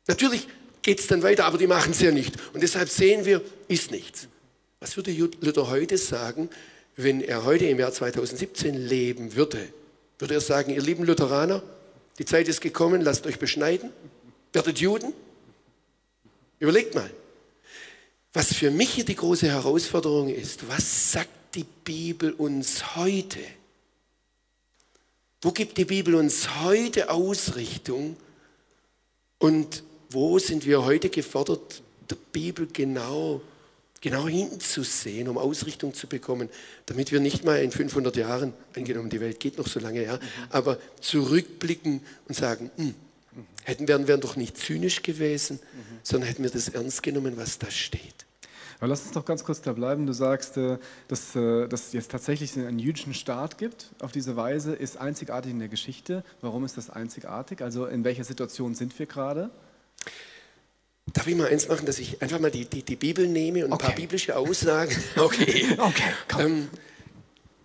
Natürlich 0.09 0.49
geht 0.83 1.01
es 1.01 1.07
dann 1.07 1.23
weiter, 1.23 1.45
aber 1.45 1.59
die 1.59 1.69
machen 1.69 1.93
es 1.93 2.01
ja 2.01 2.11
nicht. 2.11 2.35
Und 2.53 2.63
deshalb 2.63 2.89
sehen 2.89 3.25
wir, 3.25 3.41
ist 3.69 3.91
nichts. 3.91 4.27
Was 4.81 4.97
würde 4.97 5.13
Luther 5.13 5.71
heute 5.71 5.97
sagen, 5.97 6.51
wenn 6.97 7.21
er 7.21 7.45
heute 7.45 7.67
im 7.67 7.79
Jahr 7.79 7.93
2017 7.93 8.75
leben 8.75 9.37
würde? 9.37 9.69
Würde 10.19 10.35
er 10.35 10.41
sagen, 10.41 10.75
ihr 10.75 10.83
lieben 10.83 11.05
Lutheraner, 11.05 11.63
die 12.19 12.25
Zeit 12.25 12.49
ist 12.49 12.61
gekommen, 12.61 13.01
lasst 13.01 13.27
euch 13.27 13.39
beschneiden, 13.39 13.91
werdet 14.53 14.79
Juden? 14.79 15.13
Überlegt 16.59 16.95
mal. 16.95 17.11
Was 18.33 18.55
für 18.55 18.71
mich 18.71 18.95
hier 18.95 19.05
die 19.05 19.17
große 19.17 19.49
Herausforderung 19.49 20.29
ist, 20.29 20.69
was 20.69 21.13
sagt 21.13 21.55
die 21.55 21.67
Bibel 21.85 22.33
uns 22.33 22.97
heute? 22.97 23.41
Wo 25.43 25.51
gibt 25.51 25.77
die 25.77 25.85
Bibel 25.85 26.15
uns 26.15 26.61
heute 26.61 27.11
Ausrichtung? 27.11 28.17
Und 29.39 29.83
wo 30.09 30.39
sind 30.39 30.67
wir 30.67 30.85
heute 30.85 31.11
gefordert, 31.11 31.83
der 32.09 32.17
Bibel 32.33 32.69
genau, 32.73 33.41
genau 34.03 34.29
hinzusehen, 34.29 35.29
um 35.29 35.39
Ausrichtung 35.39 35.95
zu 35.95 36.07
bekommen, 36.07 36.51
damit 36.85 37.13
wir 37.13 37.21
nicht 37.21 37.45
mal 37.45 37.63
in 37.63 37.71
500 37.71 38.15
Jahren, 38.17 38.53
angenommen 38.77 39.09
die 39.09 39.21
Welt 39.21 39.41
geht 39.41 39.57
noch 39.57 39.69
so 39.69 39.81
lange, 39.81 40.05
ja, 40.05 40.19
aber 40.51 40.79
zurückblicken 41.01 42.03
und 42.29 42.35
sagen, 42.35 42.71
hm, 42.77 42.95
hätten 43.63 43.89
wären 43.89 44.21
doch 44.21 44.37
nicht 44.37 44.59
zynisch 44.59 45.03
gewesen, 45.03 45.61
sondern 46.03 46.29
hätten 46.29 46.43
wir 46.43 46.51
das 46.51 46.69
ernst 46.69 47.03
genommen, 47.03 47.37
was 47.37 47.59
da 47.59 47.71
steht. 47.71 48.27
Aber 48.81 48.89
lass 48.89 49.03
uns 49.05 49.13
doch 49.13 49.25
ganz 49.25 49.45
kurz 49.45 49.61
da 49.63 49.73
bleiben. 49.73 50.07
Du 50.09 50.13
sagst, 50.13 50.57
äh, 50.57 50.77
dass, 51.07 51.37
äh, 51.37 51.69
dass 51.69 51.87
es 51.87 51.93
jetzt 51.93 52.11
tatsächlich 52.11 52.57
einen 52.59 52.81
jüdischen 52.81 53.15
Staat 53.15 53.57
gibt. 53.57 53.93
Auf 54.01 54.11
diese 54.11 54.35
Weise 54.35 54.75
ist 54.75 54.97
einzigartig 54.97 55.53
in 55.53 55.61
der 55.61 55.69
Geschichte. 55.69 56.25
Warum 56.41 56.65
ist 56.65 56.77
das 56.77 56.91
einzigartig? 56.91 57.63
Also 57.63 57.87
in 57.87 58.03
welcher 58.03 58.25
Situation 58.25 58.75
sind 58.75 58.99
wir 58.99 59.07
gerade? 59.07 59.53
Darf 61.13 61.27
ich 61.27 61.35
mal 61.35 61.49
eins 61.49 61.69
machen, 61.69 61.85
dass 61.85 61.99
ich 61.99 62.23
einfach 62.23 62.39
mal 62.39 62.51
die, 62.51 62.65
die, 62.65 62.83
die 62.83 62.97
Bibel 62.97 63.27
nehme 63.27 63.65
und 63.65 63.73
ein 63.73 63.79
paar 63.79 63.91
Okay. 63.91 64.03
biblische 64.03 64.37
Aussagen? 64.37 64.95
Okay. 65.17 65.67
Okay, 65.77 66.03
komm. 66.29 66.41
Ähm, 66.41 66.69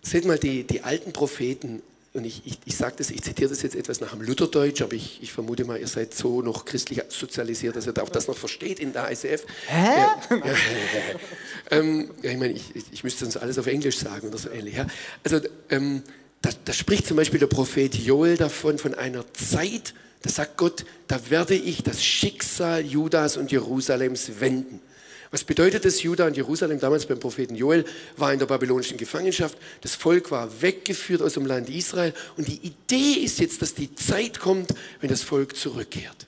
seht 0.02 0.26
mal, 0.26 0.39
die, 0.39 0.63
die 0.63 0.82
alten 0.84 1.13
Propheten, 1.13 1.82
und 2.13 2.26
ich, 2.26 2.41
ich, 2.45 2.58
ich 2.65 2.76
sage 2.76 2.95
das, 2.97 3.12
ich 3.12 3.21
zitiere 3.21 3.50
das 3.50 3.62
jetzt 3.62 3.76
etwas 3.76 4.02
nach 4.02 4.12
dem 4.12 4.21
Lutherdeutsch, 4.23 4.82
aber 4.82 4.93
ich, 4.93 5.19
ich 5.21 5.32
vermute 5.32 5.65
mal, 5.65 5.80
ihr 5.80 5.88
seid 5.88 6.15
so 6.15 6.41
noch 6.41 6.65
christlich 6.65 7.00
sozialisiert, 7.10 7.76
dass 7.76 7.86
ihr 7.86 8.02
auch 8.02 8.10
das 8.10 8.28
noch 8.28 8.38
versteht 8.38 8.80
in 8.80 8.91
der 8.91 9.12
ICF. 9.12 9.45
Hä? 9.67 9.97
Ja, 9.97 10.21
ja, 10.32 10.39
ähm, 11.71 12.10
ja, 12.23 12.32
ich 12.32 12.38
meine, 12.38 12.54
ich, 12.54 12.76
ich, 12.76 12.86
ich 12.91 13.04
müsste 13.04 13.23
uns 13.26 13.38
alles 13.38 13.60
auf 13.60 13.67
Englisch 13.67 13.97
sagen 14.00 14.28
oder 14.30 14.39
so 14.39 14.50
ähnlich. 14.50 14.76
Ja? 14.76 14.88
Also, 15.23 15.41
ähm, 15.69 16.02
da, 16.41 16.50
da 16.65 16.73
spricht 16.73 17.06
zum 17.06 17.17
Beispiel 17.17 17.39
der 17.39 17.47
Prophet 17.47 17.93
Joel 17.93 18.36
davon, 18.38 18.80
von 18.80 18.95
einer 18.95 19.23
Zeit, 19.34 19.93
da 20.21 20.30
sagt 20.30 20.58
Gott, 20.58 20.86
da 21.08 21.19
werde 21.30 21.56
ich 21.56 21.84
das 21.84 22.03
Schicksal 22.03 22.86
Judas 22.86 23.38
und 23.38 23.51
Jerusalems 23.51 24.39
wenden. 24.39 24.82
Was 25.30 25.43
bedeutet 25.43 25.84
das? 25.84 26.01
Juda 26.01 26.25
und 26.25 26.38
Jerusalem 26.38 26.80
damals 26.80 27.06
beim 27.06 27.19
Propheten 27.19 27.56
Joel 27.56 27.86
war 28.15 28.32
in 28.32 28.39
der 28.39 28.45
babylonischen 28.45 28.97
Gefangenschaft. 28.97 29.58
Das 29.82 29.95
Volk 29.95 30.32
war 30.32 30.62
weggeführt 30.62 31.21
aus 31.21 31.34
dem 31.34 31.45
Land 31.45 31.69
Israel. 31.69 32.13
Und 32.38 32.47
die 32.47 32.65
Idee 32.65 33.19
ist 33.19 33.39
jetzt, 33.39 33.62
dass 33.62 33.73
die 33.73 33.93
Zeit 33.93 34.39
kommt, 34.39 34.73
wenn 35.01 35.10
das 35.10 35.23
Volk 35.23 35.58
zurückkehrt. 35.58 36.27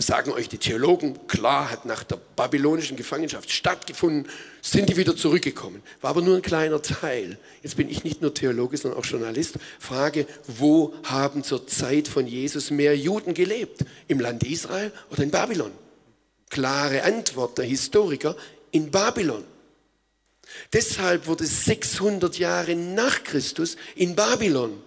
Sagen 0.00 0.30
euch 0.32 0.48
die 0.48 0.58
Theologen. 0.58 1.26
Klar, 1.26 1.70
hat 1.70 1.84
nach 1.84 2.04
der 2.04 2.18
babylonischen 2.36 2.96
Gefangenschaft 2.96 3.50
stattgefunden, 3.50 4.30
sind 4.62 4.88
die 4.88 4.96
wieder 4.96 5.16
zurückgekommen. 5.16 5.82
War 6.00 6.10
aber 6.10 6.22
nur 6.22 6.36
ein 6.36 6.42
kleiner 6.42 6.80
Teil. 6.80 7.36
Jetzt 7.62 7.76
bin 7.76 7.88
ich 7.88 8.04
nicht 8.04 8.22
nur 8.22 8.32
Theologe, 8.32 8.76
sondern 8.76 9.00
auch 9.00 9.04
Journalist. 9.04 9.56
Frage, 9.80 10.26
wo 10.46 10.94
haben 11.02 11.42
zur 11.42 11.66
Zeit 11.66 12.06
von 12.06 12.26
Jesus 12.26 12.70
mehr 12.70 12.96
Juden 12.96 13.34
gelebt? 13.34 13.84
Im 14.06 14.20
Land 14.20 14.44
Israel 14.44 14.92
oder 15.10 15.24
in 15.24 15.32
Babylon? 15.32 15.72
Klare 16.48 17.02
Antwort 17.02 17.58
der 17.58 17.64
Historiker, 17.64 18.36
in 18.70 18.90
Babylon. 18.90 19.44
Deshalb 20.72 21.26
wurde 21.26 21.44
600 21.44 22.38
Jahre 22.38 22.74
nach 22.76 23.24
Christus 23.24 23.76
in 23.96 24.14
Babylon 24.14 24.80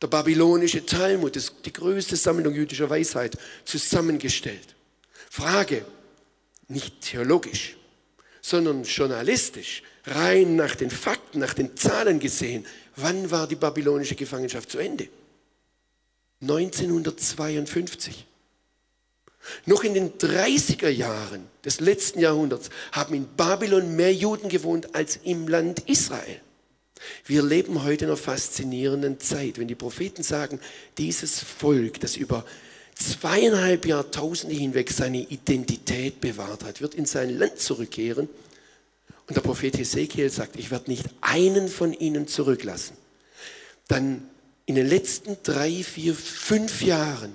der 0.00 0.08
babylonische 0.08 0.86
Talmud, 0.86 1.36
das, 1.36 1.52
die 1.64 1.72
größte 1.72 2.16
Sammlung 2.16 2.54
jüdischer 2.54 2.88
Weisheit, 2.88 3.36
zusammengestellt. 3.64 4.74
Frage, 5.30 5.84
nicht 6.68 7.00
theologisch, 7.02 7.76
sondern 8.40 8.84
journalistisch, 8.84 9.82
rein 10.06 10.56
nach 10.56 10.74
den 10.74 10.90
Fakten, 10.90 11.40
nach 11.40 11.54
den 11.54 11.76
Zahlen 11.76 12.18
gesehen, 12.20 12.66
wann 12.96 13.30
war 13.30 13.46
die 13.46 13.56
babylonische 13.56 14.14
Gefangenschaft 14.14 14.70
zu 14.70 14.78
Ende? 14.78 15.08
1952. 16.40 18.26
Noch 19.66 19.84
in 19.84 19.94
den 19.94 20.12
30er 20.18 20.88
Jahren 20.88 21.46
des 21.64 21.80
letzten 21.80 22.20
Jahrhunderts 22.20 22.70
haben 22.92 23.14
in 23.14 23.26
Babylon 23.36 23.96
mehr 23.96 24.12
Juden 24.14 24.48
gewohnt 24.48 24.94
als 24.94 25.18
im 25.22 25.48
Land 25.48 25.80
Israel. 25.88 26.40
Wir 27.24 27.42
leben 27.42 27.82
heute 27.82 28.04
in 28.04 28.10
einer 28.10 28.16
faszinierenden 28.16 29.20
Zeit, 29.20 29.58
wenn 29.58 29.68
die 29.68 29.74
Propheten 29.74 30.22
sagen, 30.22 30.60
dieses 30.98 31.40
Volk, 31.40 32.00
das 32.00 32.16
über 32.16 32.44
zweieinhalb 32.94 33.86
Jahrtausende 33.86 34.54
hinweg 34.54 34.90
seine 34.90 35.20
Identität 35.20 36.20
bewahrt 36.20 36.64
hat, 36.64 36.80
wird 36.80 36.94
in 36.94 37.06
sein 37.06 37.30
Land 37.38 37.58
zurückkehren. 37.58 38.28
Und 39.26 39.36
der 39.36 39.42
Prophet 39.42 39.78
Hesekiel 39.78 40.28
sagt, 40.28 40.56
ich 40.56 40.70
werde 40.70 40.90
nicht 40.90 41.06
einen 41.20 41.68
von 41.68 41.92
ihnen 41.92 42.26
zurücklassen. 42.26 42.96
Dann 43.88 44.28
in 44.66 44.74
den 44.74 44.88
letzten 44.88 45.36
drei, 45.42 45.82
vier, 45.82 46.14
fünf 46.14 46.82
Jahren 46.82 47.32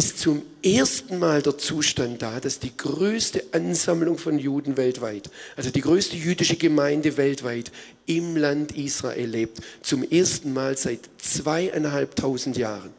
ist 0.00 0.18
zum 0.18 0.40
ersten 0.62 1.18
Mal 1.18 1.42
der 1.42 1.58
Zustand 1.58 2.22
da, 2.22 2.40
dass 2.40 2.58
die 2.58 2.74
größte 2.74 3.44
Ansammlung 3.52 4.16
von 4.16 4.38
Juden 4.38 4.78
weltweit, 4.78 5.28
also 5.56 5.68
die 5.68 5.82
größte 5.82 6.16
jüdische 6.16 6.56
Gemeinde 6.56 7.18
weltweit 7.18 7.70
im 8.06 8.34
Land 8.34 8.72
Israel 8.78 9.28
lebt. 9.28 9.58
Zum 9.82 10.02
ersten 10.02 10.54
Mal 10.54 10.78
seit 10.78 11.00
zweieinhalbtausend 11.18 12.56
Jahren. 12.56 12.94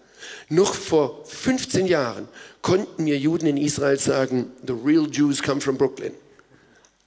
Noch 0.48 0.76
vor 0.76 1.26
15 1.26 1.88
Jahren 1.88 2.28
konnten 2.62 3.06
mir 3.06 3.18
Juden 3.18 3.48
in 3.48 3.58
Israel 3.58 3.98
sagen, 3.98 4.52
the 4.68 4.74
real 4.74 5.08
Jews 5.12 5.42
come 5.42 5.60
from 5.60 5.80
Brooklyn. 5.80 6.14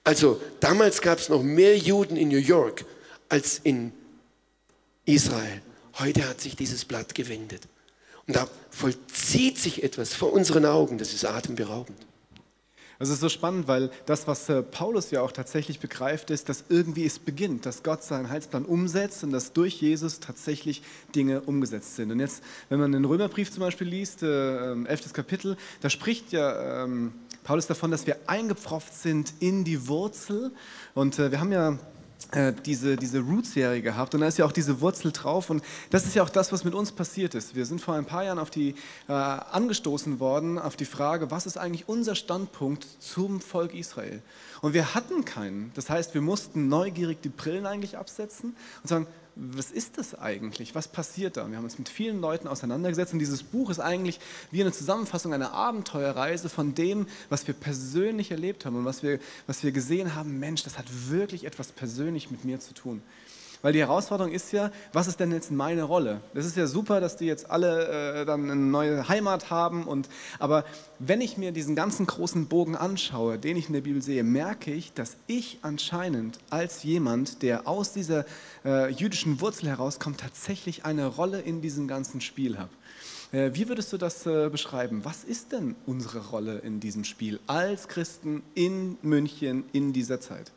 Also 0.03 0.41
damals 0.59 1.03
gab 1.03 1.21
es 1.21 1.29
noch 1.29 1.45
mehr 1.45 1.79
Juden 1.79 2.17
in 2.17 2.31
New 2.31 2.39
York 2.39 2.85
als 3.29 3.61
in 3.63 3.93
Israel. 5.05 5.63
Heute 6.01 6.29
hat 6.29 6.41
sich 6.41 6.57
dieses 6.57 6.85
Blatt 6.85 7.15
gewendet. 7.15 7.63
Und 8.27 8.37
da 8.37 8.49
vollzieht 8.71 9.59
sich 9.59 9.83
etwas 9.83 10.15
vor 10.15 10.33
unseren 10.33 10.65
Augen, 10.65 10.99
das 10.99 11.13
ist 11.13 11.25
atemberaubend. 11.25 11.99
Es 13.01 13.09
ist 13.09 13.21
so 13.21 13.29
spannend, 13.29 13.67
weil 13.67 13.91
das, 14.07 14.27
was 14.29 14.49
äh, 14.49 14.63
Paulus 14.63 15.11
ja 15.11 15.21
auch 15.21 15.33
tatsächlich 15.33 15.81
begreift, 15.81 16.31
ist, 16.31 16.49
dass 16.49 16.65
irgendwie 16.69 17.05
es 17.05 17.19
beginnt, 17.19 17.67
dass 17.67 17.83
Gott 17.83 18.05
seinen 18.05 18.31
Heilsplan 18.31 18.65
umsetzt 18.65 19.25
und 19.25 19.33
dass 19.33 19.53
durch 19.53 19.81
Jesus 19.81 20.21
tatsächlich 20.21 20.83
Dinge 21.15 21.41
umgesetzt 21.41 21.97
sind. 21.97 22.13
Und 22.13 22.21
jetzt, 22.21 22.43
wenn 22.69 22.79
man 22.79 22.93
den 22.93 23.05
Römerbrief 23.05 23.51
zum 23.51 23.61
Beispiel 23.61 23.89
liest, 23.89 24.23
äh, 24.23 24.73
11. 24.73 25.13
Kapitel, 25.13 25.57
da 25.81 25.91
spricht 25.91 26.33
ja 26.33 26.85
ähm, 26.85 27.13
Paulus 27.43 27.67
davon, 27.67 27.91
dass 27.91 28.07
wir 28.07 28.17
eingepfropft 28.27 28.95
sind 28.95 29.35
in 29.41 29.65
die 29.65 29.89
Wurzel. 29.89 30.53
Und 30.95 31.19
äh, 31.19 31.33
wir 31.33 31.41
haben 31.41 31.53
ja 31.53 31.79
diese, 32.65 32.97
diese 32.97 33.21
Root-Serie 33.21 33.83
gehabt 33.83 34.15
und 34.15 34.21
da 34.21 34.27
ist 34.27 34.39
ja 34.39 34.45
auch 34.45 34.53
diese 34.53 34.81
Wurzel 34.81 35.13
drauf 35.13 35.51
und 35.51 35.63
das 35.91 36.05
ist 36.05 36.15
ja 36.15 36.23
auch 36.23 36.29
das, 36.29 36.53
was 36.53 36.65
mit 36.65 36.75
uns 36.75 36.93
passiert 36.93 37.35
ist. 37.35 37.55
Wir 37.55 37.67
sind 37.67 37.81
vor 37.81 37.95
ein 37.95 38.05
paar 38.05 38.25
Jahren 38.25 38.39
auf 38.39 38.51
die, 38.51 38.75
äh, 39.09 39.13
angestoßen 39.13 40.21
worden 40.21 40.59
auf 40.59 40.77
die 40.77 40.85
Frage, 40.85 41.31
was 41.31 41.47
ist 41.47 41.57
eigentlich 41.57 41.89
unser 41.89 42.15
Standpunkt 42.15 42.87
zum 43.01 43.41
Volk 43.41 43.75
Israel? 43.75 44.23
Und 44.63 44.75
wir 44.75 44.95
hatten 44.95 45.25
keinen. 45.25 45.71
Das 45.75 45.91
heißt, 45.91 46.15
wir 46.15 46.23
mussten 46.23 46.69
neugierig 46.69 47.21
die 47.23 47.29
Brillen 47.29 47.67
eigentlich 47.67 47.99
absetzen 47.99 48.57
und 48.83 48.89
sagen, 48.89 49.07
was 49.37 49.71
ist 49.71 49.99
das 49.99 50.15
eigentlich? 50.15 50.75
Was 50.75 50.89
passiert 50.89 51.37
da? 51.37 51.49
Wir 51.49 51.57
haben 51.57 51.65
uns 51.65 51.79
mit 51.79 51.89
vielen 51.89 52.21
Leuten 52.21 52.47
auseinandergesetzt 52.47 53.13
und 53.13 53.19
dieses 53.19 53.43
Buch 53.43 53.71
ist 53.71 53.81
eigentlich 53.81 54.21
wie 54.51 54.61
eine 54.61 54.73
Zusammenfassung 54.73 55.33
einer 55.35 55.53
Abenteuerreise 55.53 56.49
von 56.49 56.75
dem, 56.75 57.07
was 57.29 57.47
wir 57.47 57.55
persönlich 57.55 58.31
erlebt 58.31 58.65
haben 58.65 58.77
und 58.77 58.85
was 58.85 59.03
wir, 59.03 59.19
was 59.47 59.65
wir 59.65 59.73
gesehen 59.73 60.15
haben. 60.15 60.39
Mensch, 60.39 60.63
das 60.63 60.79
hat 60.79 60.87
wirklich 61.09 61.45
etwas 61.45 61.73
persönlich 61.73 62.31
mit 62.31 62.45
mir 62.45 62.61
zu 62.61 62.75
tun. 62.75 63.03
Weil 63.65 63.73
die 63.73 63.79
Herausforderung 63.79 64.31
ist 64.31 64.53
ja, 64.53 64.71
was 64.93 65.07
ist 65.07 65.21
denn 65.21 65.33
jetzt 65.33 65.51
meine 65.51 65.85
Rolle? 65.85 66.21
Das 66.35 66.45
ist 66.45 66.55
ja 66.55 66.67
super, 66.67 67.01
dass 67.01 67.17
die 67.17 67.25
jetzt 67.25 67.51
alle 67.51 68.21
äh, 68.21 68.25
dann 68.27 68.51
eine 68.51 68.57
neue 68.57 69.09
Heimat 69.09 69.49
haben. 69.49 69.85
Und, 69.85 70.11
aber 70.39 70.67
wenn 70.99 71.23
ich 71.23 71.39
mir 71.39 71.51
diesen 71.51 71.75
ganzen 71.75 72.05
großen 72.05 72.47
Bogen 72.47 72.77
anschaue, 72.77 73.39
den 73.39 73.57
ich 73.57 73.69
in 73.69 73.73
der 73.73 73.81
Bibel 73.81 74.03
sehe, 74.03 74.23
merke 74.23 74.71
ich, 74.71 74.93
dass 74.93 75.17
ich 75.27 75.61
anscheinend 75.63 76.41
als 76.51 76.83
jemand, 76.83 77.41
der 77.41 77.67
aus 77.67 77.95
dieser 77.95 78.27
äh, 78.67 78.91
jüdischen 78.91 79.41
Wurzel 79.41 79.71
herauskommt, 79.71 80.21
tatsächlich 80.21 80.85
eine 80.85 81.07
Rolle 81.07 81.41
in 81.41 81.63
diesem 81.63 81.89
ganzen 81.89 82.21
Spiel 82.21 82.59
habe. 82.59 82.69
Äh, 83.33 83.53
wie 83.55 83.67
würdest 83.71 83.91
du 83.95 83.97
das 83.97 84.27
äh, 84.27 84.51
beschreiben? 84.51 85.07
Was 85.07 85.25
ist 85.25 85.53
denn 85.53 85.75
unsere 85.87 86.29
Rolle 86.29 86.59
in 86.59 86.81
diesem 86.81 87.05
Spiel 87.05 87.41
als 87.47 87.89
Christen 87.89 88.43
in 88.55 88.99
München 89.01 89.65
in 89.73 89.95
dieser 89.95 90.21
Zeit? 90.21 90.53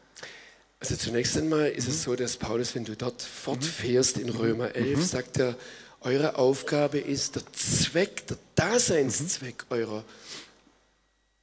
Also 0.79 0.95
zunächst 0.95 1.37
einmal 1.37 1.69
ist 1.69 1.85
mhm. 1.85 1.93
es 1.93 2.03
so, 2.03 2.15
dass 2.15 2.37
Paulus, 2.37 2.75
wenn 2.75 2.85
du 2.85 2.95
dort 2.95 3.21
fortfährst 3.21 4.17
in 4.17 4.29
Römer 4.29 4.75
11, 4.75 4.97
mhm. 4.97 5.03
sagt 5.03 5.37
er, 5.39 5.55
eure 6.01 6.37
Aufgabe 6.37 6.99
ist 6.99 7.35
der 7.35 7.43
Zweck, 7.53 8.27
der 8.27 8.37
Daseinszweck 8.55 9.65
mhm. 9.69 9.77
eurer, 9.77 10.05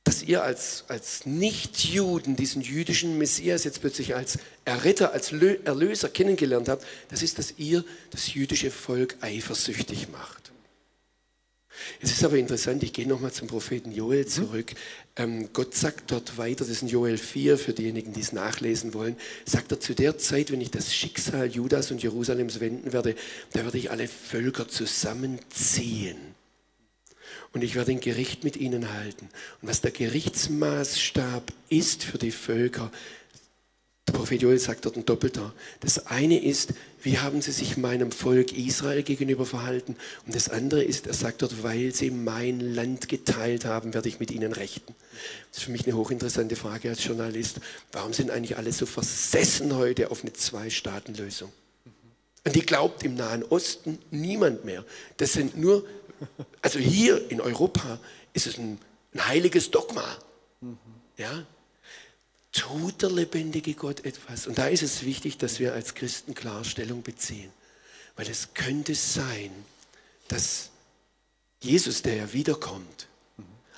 dass 0.05 0.23
ihr 0.23 0.43
als, 0.43 0.85
als 0.89 1.27
Nichtjuden 1.27 2.37
diesen 2.37 2.63
jüdischen 2.63 3.19
Messias 3.19 3.65
jetzt 3.65 3.81
plötzlich 3.81 4.15
als 4.15 4.39
Erretter, 4.65 5.13
als 5.13 5.33
Erlöser 5.33 6.11
kennengelernt 6.11 6.69
habt, 6.69 6.87
das 7.09 7.23
ist, 7.23 7.39
dass 7.39 7.55
ihr 7.57 7.85
das 8.11 8.33
jüdische 8.35 8.71
Volk 8.71 9.17
eifersüchtig 9.23 10.09
macht. 10.11 10.44
Es 12.01 12.13
ist 12.13 12.25
aber 12.25 12.37
interessant, 12.37 12.83
ich 12.83 12.93
gehe 12.93 13.07
nochmal 13.07 13.33
zum 13.33 13.49
Propheten 13.49 13.93
Joel 13.93 14.25
mhm. 14.25 14.29
zurück. 14.29 14.73
Ähm, 15.17 15.51
Gott 15.53 15.75
sagt 15.75 16.11
dort 16.11 16.39
weiter, 16.39 16.65
das 16.65 16.69
ist 16.69 16.83
in 16.83 16.89
Joel 16.89 17.19
4, 17.19 17.59
für 17.59 17.73
diejenigen, 17.73 18.13
die 18.13 18.21
es 18.21 18.33
nachlesen 18.33 18.95
wollen, 18.95 19.17
sagt 19.45 19.73
er, 19.73 19.81
zu 19.81 19.95
der 19.95 20.19
Zeit, 20.19 20.51
wenn 20.51 20.61
ich 20.61 20.71
das 20.71 20.95
Schicksal 20.95 21.47
Judas 21.47 21.91
und 21.91 22.03
Jerusalems 22.03 22.61
wenden 22.61 22.93
werde, 22.93 23.15
da 23.53 23.65
werde 23.65 23.79
ich 23.79 23.91
alle 23.91 24.09
Völker 24.09 24.69
zusammenziehen. 24.69 26.17
Und 27.53 27.63
ich 27.63 27.77
werde 27.77 27.93
ein 27.93 28.01
Gericht 28.01 28.43
mit 28.43 28.57
ihnen 28.57 28.93
halten. 28.93 29.29
Und 29.63 29.69
was 29.69 29.81
der 29.81 29.93
Gerichtsmaßstab 29.93 31.53
ist 31.69 32.03
für 32.03 32.19
die 32.19 32.33
Völker, 32.33 32.91
der 34.07 34.13
Prophet 34.13 34.43
Joel 34.43 34.59
sagt 34.59 34.85
dort 34.85 34.97
ein 34.97 35.07
Doppelter. 35.07 35.55
Das 35.81 36.07
eine 36.07 36.43
ist, 36.43 36.75
wie 37.03 37.19
haben 37.19 37.41
sie 37.41 37.53
sich 37.53 37.79
meinem 37.79 38.13
Volk 38.13 38.53
Israel 38.53 39.03
gegenüber 39.03 39.47
verhalten? 39.47 39.97
Und 40.27 40.35
das 40.35 40.51
andere 40.51 40.85
ist, 40.85 41.07
er 41.07 41.15
sagt 41.15 41.41
dort, 41.41 41.63
weil 41.63 41.95
sie 41.95 42.11
mein 42.11 42.61
Land 42.61 43.09
geteilt 43.09 43.65
haben, 43.65 43.95
werde 43.95 44.09
ich 44.11 44.21
mit 44.21 44.31
ihnen 44.31 44.53
rechten. 44.53 44.95
Das 45.51 45.59
ist 45.59 45.65
für 45.65 45.71
mich 45.71 45.87
eine 45.87 45.97
hochinteressante 45.97 46.55
Frage 46.55 46.91
als 46.91 47.03
Journalist. 47.03 47.61
Warum 47.93 48.13
sind 48.13 48.31
eigentlich 48.31 48.59
alle 48.59 48.73
so 48.73 48.85
versessen 48.85 49.75
heute 49.75 50.11
auf 50.11 50.21
eine 50.23 50.35
Zwei-Staaten-Lösung? 50.35 51.51
Und 52.47 52.55
die 52.55 52.61
glaubt 52.61 53.03
im 53.05 53.15
Nahen 53.15 53.43
Osten 53.43 53.99
niemand 54.11 54.67
mehr. 54.67 54.85
Das 55.17 55.33
sind 55.33 55.57
nur, 55.57 55.87
also 56.61 56.79
hier 56.79 57.31
in 57.31 57.41
Europa 57.41 57.99
ist 58.35 58.47
es 58.47 58.59
ein, 58.59 58.79
ein 59.15 59.29
heiliges 59.29 59.71
Dogma. 59.71 60.05
Ja, 61.17 61.47
tut 62.55 63.03
der 63.03 63.11
lebendige 63.11 63.75
Gott 63.75 64.05
etwas. 64.05 64.47
Und 64.47 64.57
da 64.57 64.69
ist 64.69 64.83
es 64.83 65.05
wichtig, 65.05 65.37
dass 65.37 65.59
wir 65.59 65.75
als 65.75 65.95
Christen 65.95 66.35
Klarstellung 66.35 67.03
beziehen. 67.03 67.51
Weil 68.17 68.31
es 68.31 68.55
könnte 68.55 68.95
sein, 68.95 69.51
dass 70.29 70.71
Jesus, 71.61 72.03
der 72.03 72.15
ja 72.15 72.33
wiederkommt, 72.33 73.09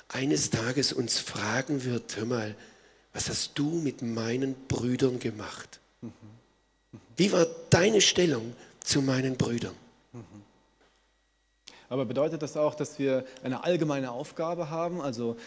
eines 0.09 0.51
Tages 0.51 0.93
uns 0.93 1.19
fragen 1.19 1.83
wird, 1.83 2.15
hör 2.15 2.25
mal, 2.25 2.55
was 3.13 3.29
hast 3.29 3.57
du 3.57 3.71
mit 3.71 4.03
meinen 4.03 4.55
Brüdern 4.67 5.19
gemacht? 5.19 5.79
Wie 7.15 7.31
war 7.31 7.47
deine 7.71 7.99
Stellung 7.99 8.55
zu 8.79 9.01
meinen 9.01 9.37
Brüdern? 9.37 9.75
Aber 11.89 12.05
bedeutet 12.05 12.41
das 12.41 12.57
auch, 12.57 12.75
dass 12.75 12.99
wir 12.99 13.25
eine 13.43 13.63
allgemeine 13.63 14.11
Aufgabe 14.11 14.69
haben? 14.69 15.01
Also 15.01 15.37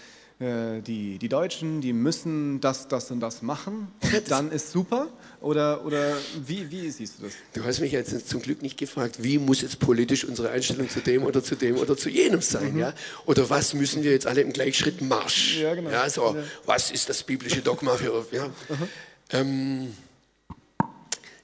äh, 0.40 0.80
die, 0.80 1.18
die 1.18 1.28
Deutschen, 1.28 1.82
die 1.82 1.92
müssen 1.92 2.62
das, 2.62 2.88
das 2.88 3.10
und 3.10 3.20
das 3.20 3.42
machen 3.42 3.88
und 4.02 4.30
dann 4.30 4.50
ist 4.50 4.72
super? 4.72 5.08
Oder, 5.42 5.84
oder 5.84 6.16
wie, 6.46 6.70
wie 6.70 6.90
siehst 6.90 7.18
du 7.18 7.24
das? 7.24 7.32
Du 7.52 7.62
hast 7.62 7.80
mich 7.80 7.92
jetzt 7.92 8.26
zum 8.26 8.40
Glück 8.40 8.62
nicht 8.62 8.78
gefragt, 8.78 9.22
wie 9.22 9.36
muss 9.36 9.60
jetzt 9.60 9.78
politisch 9.80 10.24
unsere 10.24 10.48
Einstellung 10.48 10.88
zu 10.88 11.00
dem 11.00 11.24
oder 11.24 11.44
zu 11.44 11.56
dem 11.56 11.76
oder 11.76 11.94
zu 11.94 12.08
jenem 12.08 12.40
sein? 12.40 12.72
Mhm. 12.72 12.78
Ja? 12.78 12.94
Oder 13.26 13.50
was 13.50 13.74
müssen 13.74 14.02
wir 14.02 14.12
jetzt 14.12 14.26
alle 14.26 14.40
im 14.40 14.52
Gleichschritt 14.52 15.02
Marsch? 15.02 15.58
Ja, 15.58 15.74
genau. 15.74 15.90
Ja, 15.90 16.08
so, 16.08 16.34
ja. 16.34 16.42
Was 16.64 16.90
ist 16.90 17.10
das 17.10 17.22
biblische 17.22 17.60
Dogma 17.60 17.96
für... 17.96 18.26
Ja? 18.32 18.46
Mhm. 18.46 18.88
Ähm, 19.32 19.94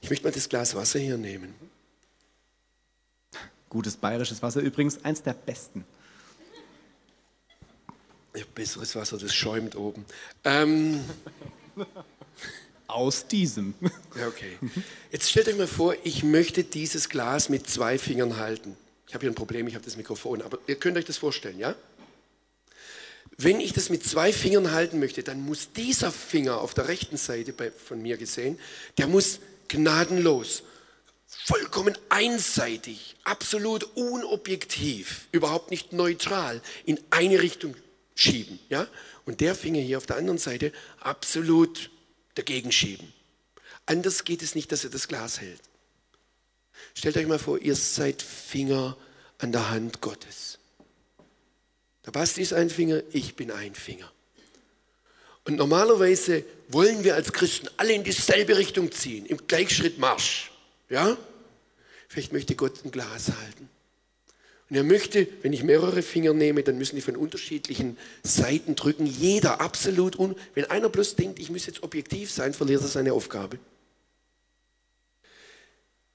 ich 0.01 0.09
möchte 0.09 0.25
mal 0.25 0.31
das 0.31 0.49
Glas 0.49 0.73
Wasser 0.73 0.97
hier 0.97 1.17
nehmen. 1.17 1.53
Gutes 3.69 3.95
bayerisches 3.95 4.41
Wasser 4.41 4.61
übrigens, 4.61 5.03
eins 5.05 5.21
der 5.21 5.33
besten. 5.33 5.85
Besseres 8.45 8.95
Wasser, 8.95 9.17
das 9.17 9.33
schäumt 9.33 9.75
oben. 9.75 10.05
Ähm, 10.43 11.03
Aus 12.87 13.27
diesem. 13.27 13.73
Ja, 14.17 14.27
okay. 14.27 14.57
Jetzt 15.11 15.29
stellt 15.29 15.49
euch 15.49 15.57
mal 15.57 15.67
vor, 15.67 15.95
ich 16.03 16.23
möchte 16.23 16.63
dieses 16.63 17.09
Glas 17.09 17.49
mit 17.49 17.69
zwei 17.69 17.97
Fingern 17.97 18.37
halten. 18.37 18.77
Ich 19.07 19.13
habe 19.13 19.21
hier 19.21 19.31
ein 19.31 19.35
Problem, 19.35 19.67
ich 19.67 19.75
habe 19.75 19.83
das 19.83 19.97
Mikrofon, 19.97 20.41
aber 20.41 20.57
ihr 20.67 20.75
könnt 20.75 20.97
euch 20.97 21.05
das 21.05 21.17
vorstellen, 21.17 21.59
ja? 21.59 21.75
Wenn 23.37 23.59
ich 23.59 23.73
das 23.73 23.89
mit 23.89 24.03
zwei 24.03 24.33
Fingern 24.33 24.71
halten 24.71 24.99
möchte, 24.99 25.21
dann 25.21 25.41
muss 25.41 25.73
dieser 25.73 26.11
Finger 26.11 26.59
auf 26.59 26.73
der 26.73 26.87
rechten 26.87 27.17
Seite 27.17 27.53
bei, 27.53 27.71
von 27.71 28.01
mir 28.01 28.17
gesehen, 28.17 28.57
der 28.97 29.07
muss 29.07 29.39
gnadenlos, 29.67 30.63
vollkommen 31.27 31.95
einseitig, 32.09 33.15
absolut 33.25 33.83
unobjektiv, 33.95 35.27
überhaupt 35.31 35.71
nicht 35.71 35.93
neutral 35.93 36.61
in 36.85 36.99
eine 37.11 37.41
Richtung 37.41 37.75
schieben. 38.19 38.59
Ja? 38.69 38.87
Und 39.25 39.41
der 39.41 39.55
Finger 39.55 39.79
hier 39.79 39.97
auf 39.97 40.05
der 40.05 40.17
anderen 40.17 40.39
Seite 40.39 40.73
absolut 40.99 41.89
dagegen 42.35 42.71
schieben. 42.71 43.13
Anders 43.85 44.25
geht 44.25 44.41
es 44.41 44.55
nicht, 44.55 44.71
dass 44.71 44.83
er 44.83 44.89
das 44.89 45.07
Glas 45.07 45.39
hält. 45.39 45.61
Stellt 46.93 47.17
euch 47.17 47.27
mal 47.27 47.39
vor, 47.39 47.59
ihr 47.59 47.75
seid 47.75 48.21
Finger 48.21 48.97
an 49.37 49.51
der 49.51 49.69
Hand 49.69 50.01
Gottes. 50.01 50.59
Der 52.05 52.11
Basti 52.11 52.41
ist 52.41 52.53
ein 52.53 52.69
Finger, 52.69 53.01
ich 53.11 53.35
bin 53.35 53.51
ein 53.51 53.75
Finger. 53.75 54.11
Und 55.45 55.55
normalerweise 55.55 56.43
wollen 56.69 57.03
wir 57.03 57.15
als 57.15 57.31
Christen 57.31 57.69
alle 57.77 57.93
in 57.93 58.03
dieselbe 58.03 58.57
Richtung 58.57 58.91
ziehen, 58.91 59.25
im 59.25 59.47
Gleichschritt 59.47 59.97
Marsch. 59.97 60.51
Ja? 60.89 61.17
Vielleicht 62.09 62.33
möchte 62.33 62.55
Gott 62.55 62.83
ein 62.83 62.91
Glas 62.91 63.31
halten. 63.31 63.69
Und 64.69 64.75
er 64.75 64.83
möchte, 64.83 65.27
wenn 65.43 65.53
ich 65.53 65.63
mehrere 65.63 66.01
Finger 66.01 66.33
nehme, 66.33 66.61
dann 66.61 66.77
müssen 66.77 66.97
die 66.97 67.01
von 67.01 67.15
unterschiedlichen 67.15 67.97
Seiten 68.23 68.75
drücken. 68.75 69.05
Jeder 69.05 69.61
absolut. 69.61 70.19
Un 70.19 70.35
wenn 70.55 70.65
einer 70.65 70.89
bloß 70.89 71.15
denkt, 71.15 71.39
ich 71.39 71.49
muss 71.49 71.65
jetzt 71.65 71.83
objektiv 71.83 72.31
sein, 72.31 72.53
verliert 72.53 72.81
er 72.81 72.87
seine 72.87 73.13
Aufgabe. 73.13 73.59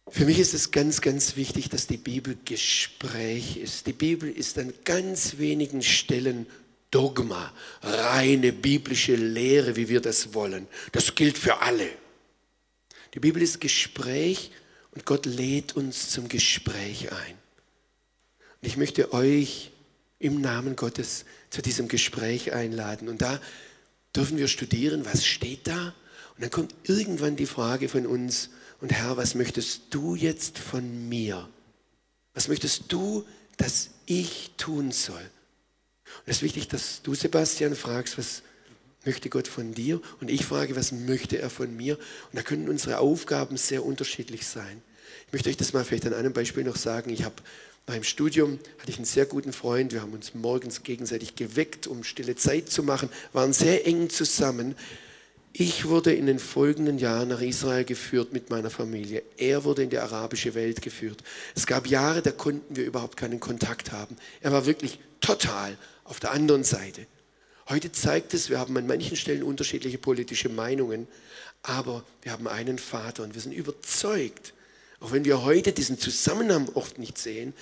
Für 0.08 0.26
mich 0.26 0.38
ist 0.38 0.52
es 0.52 0.70
ganz, 0.70 1.00
ganz 1.00 1.36
wichtig, 1.36 1.70
dass 1.70 1.86
die 1.86 1.96
Bibel 1.96 2.36
Gespräch 2.44 3.56
ist. 3.56 3.86
Die 3.86 3.94
Bibel 3.94 4.30
ist 4.30 4.58
an 4.58 4.74
ganz 4.84 5.38
wenigen 5.38 5.82
Stellen 5.82 6.46
Dogma, 6.90 7.54
reine 7.80 8.52
biblische 8.52 9.16
Lehre, 9.16 9.76
wie 9.76 9.88
wir 9.88 10.02
das 10.02 10.34
wollen. 10.34 10.66
Das 10.92 11.14
gilt 11.14 11.38
für 11.38 11.62
alle. 11.62 11.88
Die 13.14 13.20
Bibel 13.20 13.40
ist 13.42 13.62
Gespräch 13.62 14.50
und 14.90 15.06
Gott 15.06 15.24
lädt 15.24 15.74
uns 15.74 16.10
zum 16.10 16.28
Gespräch 16.28 17.10
ein. 17.10 17.41
Und 18.62 18.68
ich 18.68 18.76
möchte 18.76 19.12
euch 19.12 19.72
im 20.18 20.40
Namen 20.40 20.76
Gottes 20.76 21.24
zu 21.50 21.62
diesem 21.62 21.88
Gespräch 21.88 22.52
einladen. 22.52 23.08
Und 23.08 23.20
da 23.20 23.40
dürfen 24.14 24.38
wir 24.38 24.46
studieren, 24.46 25.04
was 25.04 25.26
steht 25.26 25.66
da. 25.66 25.94
Und 26.36 26.42
dann 26.42 26.50
kommt 26.50 26.74
irgendwann 26.84 27.36
die 27.36 27.46
Frage 27.46 27.88
von 27.88 28.06
uns, 28.06 28.50
und 28.80 28.90
Herr, 28.90 29.16
was 29.16 29.36
möchtest 29.36 29.82
du 29.90 30.16
jetzt 30.16 30.58
von 30.58 31.08
mir? 31.08 31.48
Was 32.34 32.48
möchtest 32.48 32.84
du, 32.88 33.24
dass 33.56 33.90
ich 34.06 34.50
tun 34.56 34.90
soll? 34.90 35.20
Und 35.20 36.26
es 36.26 36.38
ist 36.38 36.42
wichtig, 36.42 36.66
dass 36.68 37.00
du, 37.02 37.14
Sebastian, 37.14 37.76
fragst, 37.76 38.18
was 38.18 38.42
möchte 39.04 39.28
Gott 39.28 39.46
von 39.46 39.72
dir? 39.72 40.00
Und 40.20 40.30
ich 40.30 40.44
frage, 40.44 40.74
was 40.74 40.90
möchte 40.90 41.38
er 41.38 41.48
von 41.48 41.76
mir? 41.76 41.96
Und 41.96 42.36
da 42.36 42.42
können 42.42 42.68
unsere 42.68 42.98
Aufgaben 42.98 43.56
sehr 43.56 43.84
unterschiedlich 43.84 44.46
sein. 44.46 44.82
Ich 45.26 45.32
möchte 45.32 45.48
euch 45.48 45.56
das 45.56 45.72
mal 45.72 45.84
vielleicht 45.84 46.06
an 46.06 46.14
einem 46.14 46.32
Beispiel 46.32 46.64
noch 46.64 46.76
sagen. 46.76 47.10
Ich 47.10 47.22
habe 47.22 47.36
beim 47.86 48.04
Studium 48.04 48.58
hatte 48.78 48.90
ich 48.90 48.96
einen 48.96 49.04
sehr 49.04 49.26
guten 49.26 49.52
Freund. 49.52 49.92
Wir 49.92 50.02
haben 50.02 50.12
uns 50.12 50.34
morgens 50.34 50.82
gegenseitig 50.82 51.34
geweckt, 51.34 51.86
um 51.86 52.04
stille 52.04 52.36
Zeit 52.36 52.70
zu 52.70 52.82
machen, 52.82 53.08
waren 53.32 53.52
sehr 53.52 53.86
eng 53.86 54.08
zusammen. 54.08 54.76
Ich 55.52 55.86
wurde 55.86 56.14
in 56.14 56.26
den 56.26 56.38
folgenden 56.38 56.98
Jahren 56.98 57.28
nach 57.28 57.42
Israel 57.42 57.84
geführt 57.84 58.32
mit 58.32 58.48
meiner 58.48 58.70
Familie. 58.70 59.22
Er 59.36 59.64
wurde 59.64 59.82
in 59.82 59.90
die 59.90 59.98
arabische 59.98 60.54
Welt 60.54 60.80
geführt. 60.80 61.22
Es 61.54 61.66
gab 61.66 61.86
Jahre, 61.86 62.22
da 62.22 62.30
konnten 62.30 62.74
wir 62.74 62.84
überhaupt 62.84 63.18
keinen 63.18 63.40
Kontakt 63.40 63.92
haben. 63.92 64.16
Er 64.40 64.52
war 64.52 64.64
wirklich 64.64 64.98
total 65.20 65.76
auf 66.04 66.20
der 66.20 66.30
anderen 66.30 66.64
Seite. 66.64 67.06
Heute 67.68 67.92
zeigt 67.92 68.32
es, 68.32 68.48
wir 68.48 68.58
haben 68.58 68.76
an 68.76 68.86
manchen 68.86 69.16
Stellen 69.16 69.42
unterschiedliche 69.42 69.98
politische 69.98 70.48
Meinungen, 70.48 71.06
aber 71.62 72.04
wir 72.22 72.32
haben 72.32 72.48
einen 72.48 72.78
Vater 72.78 73.22
und 73.22 73.34
wir 73.34 73.42
sind 73.42 73.52
überzeugt, 73.52 74.54
auch 75.02 75.12
wenn 75.12 75.24
wir 75.24 75.42
heute 75.42 75.72
diesen 75.72 75.98
Zusammenhang 75.98 76.68
oft 76.74 76.98
nicht 76.98 77.18
sehen, 77.18 77.52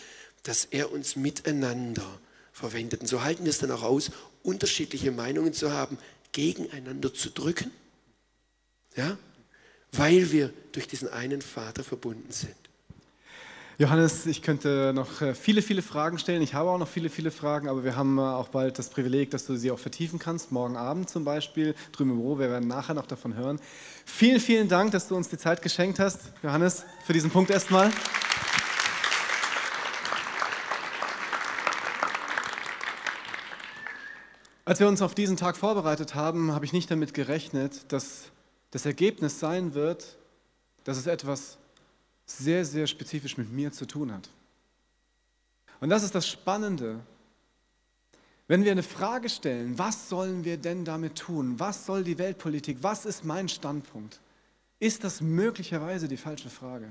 dass 0.42 0.66
er 0.66 0.92
uns 0.92 1.16
miteinander 1.16 2.07
verwendet. 2.53 3.00
Und 3.00 3.07
so 3.07 3.22
halten 3.22 3.44
wir 3.44 3.50
es 3.50 3.59
dann 3.59 3.70
auch 3.70 3.83
aus, 3.83 4.11
unterschiedliche 4.42 5.11
Meinungen 5.11 5.53
zu 5.53 5.72
haben, 5.72 5.98
gegeneinander 6.33 7.12
zu 7.12 7.31
drücken 7.31 7.70
ja? 8.96 9.16
Weil 9.92 10.31
wir 10.31 10.53
durch 10.72 10.87
diesen 10.87 11.09
einen 11.09 11.42
Vater 11.42 11.83
verbunden 11.83 12.31
sind. 12.31 12.55
Johannes, 13.80 14.26
ich 14.26 14.42
könnte 14.42 14.92
noch 14.94 15.22
äh, 15.22 15.34
viele, 15.34 15.62
viele 15.62 15.80
Fragen 15.80 16.18
stellen. 16.18 16.42
Ich 16.42 16.52
habe 16.52 16.68
auch 16.68 16.76
noch 16.76 16.86
viele, 16.86 17.08
viele 17.08 17.30
Fragen, 17.30 17.66
aber 17.66 17.82
wir 17.82 17.96
haben 17.96 18.18
äh, 18.18 18.20
auch 18.20 18.48
bald 18.48 18.78
das 18.78 18.90
Privileg, 18.90 19.30
dass 19.30 19.46
du 19.46 19.56
sie 19.56 19.70
auch 19.70 19.78
vertiefen 19.78 20.18
kannst. 20.18 20.52
Morgen 20.52 20.76
Abend 20.76 21.08
zum 21.08 21.24
Beispiel, 21.24 21.74
drüben 21.90 22.10
im 22.10 22.18
Büro. 22.18 22.38
Wir 22.38 22.50
werden 22.50 22.68
nachher 22.68 22.92
noch 22.92 23.06
davon 23.06 23.36
hören. 23.36 23.58
Vielen, 24.04 24.38
vielen 24.38 24.68
Dank, 24.68 24.90
dass 24.90 25.08
du 25.08 25.16
uns 25.16 25.30
die 25.30 25.38
Zeit 25.38 25.62
geschenkt 25.62 25.98
hast, 25.98 26.20
Johannes, 26.42 26.84
für 27.06 27.14
diesen 27.14 27.30
Punkt 27.30 27.50
erstmal. 27.50 27.90
Als 34.66 34.78
wir 34.78 34.88
uns 34.88 35.00
auf 35.00 35.14
diesen 35.14 35.38
Tag 35.38 35.56
vorbereitet 35.56 36.14
haben, 36.14 36.52
habe 36.52 36.66
ich 36.66 36.74
nicht 36.74 36.90
damit 36.90 37.14
gerechnet, 37.14 37.90
dass 37.90 38.24
das 38.72 38.84
Ergebnis 38.84 39.40
sein 39.40 39.72
wird, 39.72 40.18
dass 40.84 40.98
es 40.98 41.06
etwas 41.06 41.56
sehr, 42.30 42.64
sehr 42.64 42.86
spezifisch 42.86 43.36
mit 43.36 43.50
mir 43.52 43.72
zu 43.72 43.86
tun 43.86 44.12
hat. 44.12 44.28
Und 45.80 45.90
das 45.90 46.02
ist 46.02 46.14
das 46.14 46.28
Spannende. 46.28 47.00
Wenn 48.46 48.64
wir 48.64 48.72
eine 48.72 48.82
Frage 48.82 49.28
stellen, 49.28 49.78
was 49.78 50.08
sollen 50.08 50.44
wir 50.44 50.56
denn 50.56 50.84
damit 50.84 51.16
tun? 51.16 51.58
Was 51.58 51.86
soll 51.86 52.04
die 52.04 52.18
Weltpolitik? 52.18 52.78
Was 52.82 53.06
ist 53.06 53.24
mein 53.24 53.48
Standpunkt? 53.48 54.20
Ist 54.78 55.04
das 55.04 55.20
möglicherweise 55.20 56.08
die 56.08 56.16
falsche 56.16 56.50
Frage? 56.50 56.90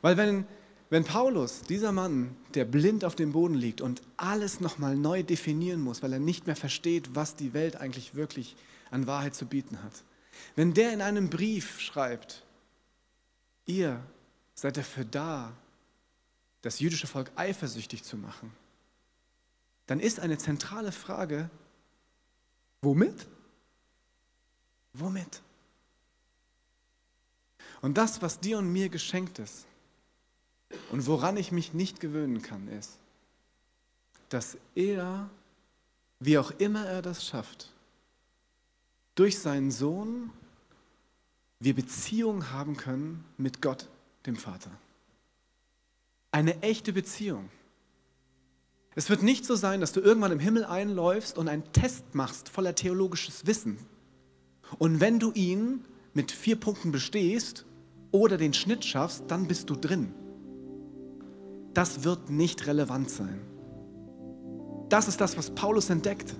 Weil 0.00 0.16
wenn, 0.16 0.46
wenn 0.90 1.04
Paulus, 1.04 1.62
dieser 1.62 1.92
Mann, 1.92 2.36
der 2.54 2.64
blind 2.64 3.04
auf 3.04 3.14
dem 3.14 3.32
Boden 3.32 3.54
liegt 3.54 3.80
und 3.80 4.02
alles 4.16 4.60
nochmal 4.60 4.96
neu 4.96 5.22
definieren 5.22 5.80
muss, 5.80 6.02
weil 6.02 6.12
er 6.12 6.20
nicht 6.20 6.46
mehr 6.46 6.56
versteht, 6.56 7.14
was 7.14 7.36
die 7.36 7.52
Welt 7.52 7.76
eigentlich 7.76 8.14
wirklich 8.14 8.56
an 8.90 9.06
Wahrheit 9.06 9.34
zu 9.34 9.46
bieten 9.46 9.82
hat, 9.82 10.04
wenn 10.54 10.74
der 10.74 10.92
in 10.92 11.02
einem 11.02 11.28
Brief 11.28 11.80
schreibt, 11.80 12.45
ihr 13.66 14.02
seid 14.54 14.76
dafür 14.76 15.04
da, 15.04 15.52
das 16.62 16.80
jüdische 16.80 17.06
Volk 17.06 17.30
eifersüchtig 17.36 18.02
zu 18.02 18.16
machen, 18.16 18.52
dann 19.86 20.00
ist 20.00 20.18
eine 20.18 20.38
zentrale 20.38 20.90
Frage, 20.90 21.50
womit? 22.82 23.26
Womit? 24.92 25.42
Und 27.82 27.98
das, 27.98 28.22
was 28.22 28.40
dir 28.40 28.58
und 28.58 28.72
mir 28.72 28.88
geschenkt 28.88 29.38
ist 29.38 29.66
und 30.90 31.06
woran 31.06 31.36
ich 31.36 31.52
mich 31.52 31.74
nicht 31.74 32.00
gewöhnen 32.00 32.42
kann, 32.42 32.68
ist, 32.68 32.98
dass 34.28 34.56
er, 34.74 35.30
wie 36.18 36.38
auch 36.38 36.50
immer 36.52 36.86
er 36.86 37.02
das 37.02 37.24
schafft, 37.24 37.70
durch 39.14 39.38
seinen 39.38 39.70
Sohn 39.70 40.32
wir 41.60 41.74
Beziehung 41.74 42.50
haben 42.52 42.76
können 42.76 43.24
mit 43.38 43.62
Gott, 43.62 43.88
dem 44.26 44.36
Vater. 44.36 44.70
Eine 46.30 46.62
echte 46.62 46.92
Beziehung. 46.92 47.48
Es 48.94 49.10
wird 49.10 49.22
nicht 49.22 49.44
so 49.44 49.56
sein, 49.56 49.80
dass 49.80 49.92
du 49.92 50.00
irgendwann 50.00 50.32
im 50.32 50.38
Himmel 50.38 50.64
einläufst 50.64 51.38
und 51.38 51.48
einen 51.48 51.70
Test 51.72 52.14
machst 52.14 52.48
voller 52.48 52.74
theologisches 52.74 53.46
Wissen. 53.46 53.78
Und 54.78 55.00
wenn 55.00 55.18
du 55.18 55.32
ihn 55.32 55.84
mit 56.14 56.32
vier 56.32 56.56
Punkten 56.56 56.92
bestehst 56.92 57.66
oder 58.10 58.38
den 58.38 58.54
Schnitt 58.54 58.84
schaffst, 58.84 59.24
dann 59.28 59.46
bist 59.46 59.70
du 59.70 59.76
drin. 59.76 60.14
Das 61.74 62.04
wird 62.04 62.30
nicht 62.30 62.66
relevant 62.66 63.10
sein. 63.10 63.40
Das 64.88 65.08
ist 65.08 65.20
das, 65.20 65.36
was 65.36 65.50
Paulus 65.50 65.90
entdeckt. 65.90 66.34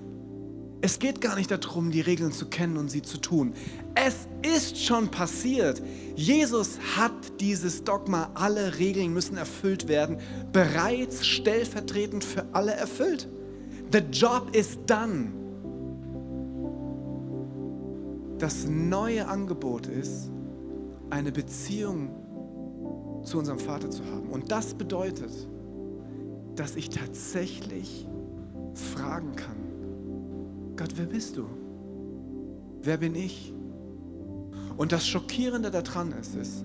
Es 0.81 0.99
geht 0.99 1.21
gar 1.21 1.35
nicht 1.35 1.49
darum, 1.49 1.89
die 1.89 2.01
Regeln 2.01 2.31
zu 2.31 2.47
kennen 2.47 2.77
und 2.77 2.89
sie 2.89 3.01
zu 3.01 3.17
tun. 3.17 3.53
Es 3.95 4.27
ist 4.43 4.77
schon 4.77 5.09
passiert. 5.09 5.81
Jesus 6.15 6.77
hat 6.95 7.39
dieses 7.39 7.83
Dogma, 7.83 8.29
alle 8.35 8.77
Regeln 8.77 9.11
müssen 9.11 9.37
erfüllt 9.37 9.87
werden, 9.87 10.17
bereits 10.53 11.25
stellvertretend 11.25 12.23
für 12.23 12.45
alle 12.53 12.73
erfüllt. 12.73 13.27
The 13.91 13.99
job 14.11 14.55
is 14.55 14.77
done. 14.85 15.31
Das 18.37 18.67
neue 18.67 19.27
Angebot 19.27 19.87
ist, 19.87 20.29
eine 21.09 21.31
Beziehung 21.31 22.09
zu 23.23 23.39
unserem 23.39 23.57
Vater 23.59 23.89
zu 23.89 24.05
haben. 24.05 24.29
Und 24.29 24.51
das 24.51 24.75
bedeutet, 24.75 25.31
dass 26.55 26.75
ich 26.75 26.89
tatsächlich 26.89 28.07
fragen 28.73 29.35
kann, 29.35 29.66
Gott, 30.77 30.93
wer 30.95 31.05
bist 31.05 31.37
du? 31.37 31.45
Wer 32.81 32.97
bin 32.97 33.15
ich? 33.15 33.53
Und 34.77 34.91
das 34.91 35.07
Schockierende 35.07 35.71
daran 35.71 36.11
ist, 36.11 36.35
ist, 36.35 36.63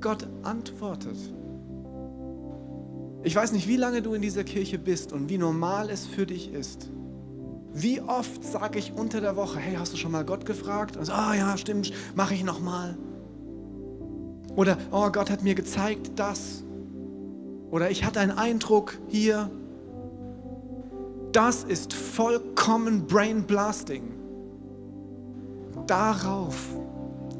Gott 0.00 0.26
antwortet. 0.42 1.16
Ich 3.22 3.36
weiß 3.36 3.52
nicht, 3.52 3.68
wie 3.68 3.76
lange 3.76 4.00
du 4.00 4.14
in 4.14 4.22
dieser 4.22 4.44
Kirche 4.44 4.78
bist 4.78 5.12
und 5.12 5.28
wie 5.28 5.36
normal 5.36 5.90
es 5.90 6.06
für 6.06 6.24
dich 6.24 6.52
ist. 6.52 6.88
Wie 7.74 8.00
oft 8.00 8.42
sage 8.42 8.78
ich 8.78 8.92
unter 8.92 9.20
der 9.20 9.36
Woche, 9.36 9.58
hey, 9.58 9.76
hast 9.76 9.92
du 9.92 9.96
schon 9.96 10.12
mal 10.12 10.24
Gott 10.24 10.46
gefragt? 10.46 10.96
Also, 10.96 11.12
ah 11.12 11.34
ja, 11.34 11.56
stimmt, 11.56 11.92
mache 12.14 12.34
ich 12.34 12.44
nochmal. 12.44 12.96
Oder, 14.56 14.78
oh, 14.90 15.10
Gott 15.10 15.30
hat 15.30 15.42
mir 15.42 15.54
gezeigt 15.54 16.12
das. 16.16 16.64
Oder 17.70 17.90
ich 17.90 18.04
hatte 18.04 18.20
einen 18.20 18.32
Eindruck 18.32 18.98
hier. 19.08 19.50
Das 21.32 21.64
ist 21.64 21.92
vollkommen 21.92 23.06
Brain 23.06 23.44
Blasting. 23.44 24.02
Darauf 25.86 26.56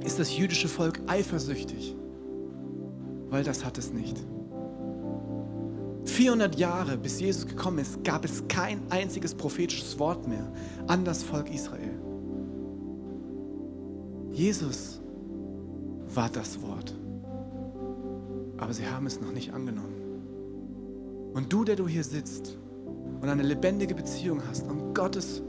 ist 0.04 0.18
das 0.18 0.36
jüdische 0.36 0.68
Volk 0.68 1.00
eifersüchtig, 1.06 1.96
weil 3.28 3.44
das 3.44 3.64
hat 3.64 3.78
es 3.78 3.92
nicht. 3.92 4.16
400 6.04 6.56
Jahre 6.56 6.96
bis 6.96 7.20
Jesus 7.20 7.46
gekommen 7.46 7.78
ist, 7.78 8.02
gab 8.04 8.24
es 8.24 8.46
kein 8.48 8.80
einziges 8.90 9.34
prophetisches 9.34 9.98
Wort 9.98 10.26
mehr 10.26 10.50
an 10.86 11.04
das 11.04 11.22
Volk 11.22 11.52
Israel. 11.52 12.00
Jesus 14.32 15.00
war 16.14 16.28
das 16.30 16.60
Wort. 16.62 16.94
aber 18.60 18.74
sie 18.74 18.86
haben 18.86 19.06
es 19.06 19.20
noch 19.20 19.32
nicht 19.32 19.52
angenommen. 19.52 19.94
Und 21.32 21.52
du, 21.52 21.64
der 21.64 21.76
du 21.76 21.88
hier 21.88 22.04
sitzt 22.04 22.58
und 23.20 23.28
eine 23.28 23.42
lebendige 23.42 23.94
Beziehung 23.94 24.40
hast 24.48 24.68
und 24.68 24.94
Gottes 24.94 25.42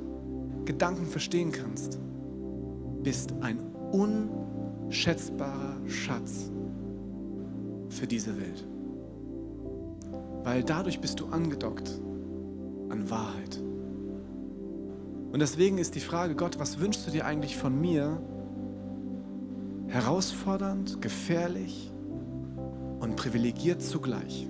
Gedanken 0.66 1.06
verstehen 1.06 1.52
kannst, 1.52 2.00
bist 3.04 3.34
ein 3.42 3.60
unschätzbarer 3.92 5.78
Schatz 5.88 6.52
für 7.90 8.08
diese 8.08 8.38
Welt. 8.38 8.66
Weil 10.44 10.64
dadurch 10.64 11.00
bist 11.00 11.20
du 11.20 11.28
angedockt 11.28 12.00
an 12.90 13.10
Wahrheit. 13.10 13.60
Und 15.32 15.40
deswegen 15.40 15.78
ist 15.78 15.96
die 15.96 16.02
Frage, 16.02 16.36
Gott, 16.36 16.60
was 16.60 16.80
wünschst 16.80 17.08
du 17.08 17.12
dir 17.12 17.26
eigentlich 17.26 17.58
von 17.58 17.80
mir? 17.80 18.22
Herausfordernd, 19.88 21.02
gefährlich 21.02 21.92
und 23.00 23.16
privilegiert 23.16 23.82
zugleich. 23.82 24.48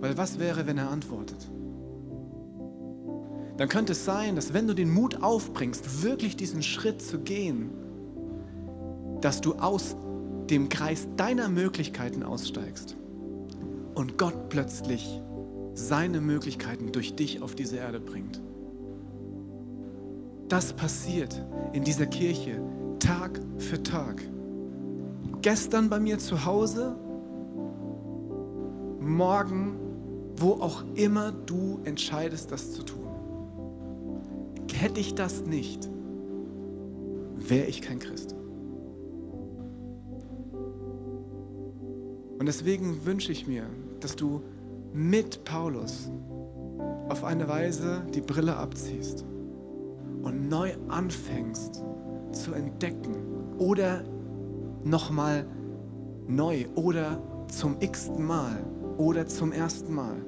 Weil 0.00 0.16
was 0.16 0.38
wäre, 0.38 0.66
wenn 0.66 0.78
er 0.78 0.90
antwortet? 0.90 1.50
Dann 3.60 3.68
könnte 3.68 3.92
es 3.92 4.06
sein, 4.06 4.36
dass 4.36 4.54
wenn 4.54 4.66
du 4.66 4.74
den 4.74 4.90
Mut 4.90 5.22
aufbringst, 5.22 6.02
wirklich 6.02 6.34
diesen 6.34 6.62
Schritt 6.62 7.02
zu 7.02 7.18
gehen, 7.18 7.68
dass 9.20 9.42
du 9.42 9.56
aus 9.56 9.96
dem 10.48 10.70
Kreis 10.70 11.06
deiner 11.18 11.50
Möglichkeiten 11.50 12.22
aussteigst 12.22 12.96
und 13.94 14.16
Gott 14.16 14.48
plötzlich 14.48 15.20
seine 15.74 16.22
Möglichkeiten 16.22 16.90
durch 16.90 17.16
dich 17.16 17.42
auf 17.42 17.54
diese 17.54 17.76
Erde 17.76 18.00
bringt. 18.00 18.40
Das 20.48 20.72
passiert 20.72 21.44
in 21.74 21.84
dieser 21.84 22.06
Kirche 22.06 22.62
Tag 22.98 23.42
für 23.58 23.82
Tag. 23.82 24.22
Gestern 25.42 25.90
bei 25.90 26.00
mir 26.00 26.18
zu 26.18 26.46
Hause, 26.46 26.96
morgen, 29.00 29.76
wo 30.38 30.52
auch 30.52 30.82
immer 30.94 31.30
du 31.30 31.80
entscheidest, 31.84 32.50
das 32.52 32.72
zu 32.72 32.84
tun. 32.84 32.99
Hätte 34.80 34.98
ich 34.98 35.14
das 35.14 35.44
nicht, 35.44 35.90
wäre 37.36 37.66
ich 37.66 37.82
kein 37.82 37.98
Christ. 37.98 38.34
Und 42.38 42.46
deswegen 42.46 43.04
wünsche 43.04 43.30
ich 43.30 43.46
mir, 43.46 43.64
dass 44.00 44.16
du 44.16 44.40
mit 44.94 45.44
Paulus 45.44 46.10
auf 47.10 47.24
eine 47.24 47.46
Weise 47.46 48.06
die 48.14 48.22
Brille 48.22 48.56
abziehst 48.56 49.26
und 50.22 50.48
neu 50.48 50.72
anfängst 50.88 51.84
zu 52.32 52.54
entdecken 52.54 53.16
oder 53.58 54.02
nochmal 54.82 55.44
neu 56.26 56.64
oder 56.74 57.22
zum 57.48 57.76
x-ten 57.80 58.24
Mal 58.24 58.64
oder 58.96 59.26
zum 59.26 59.52
ersten 59.52 59.92
Mal, 59.92 60.24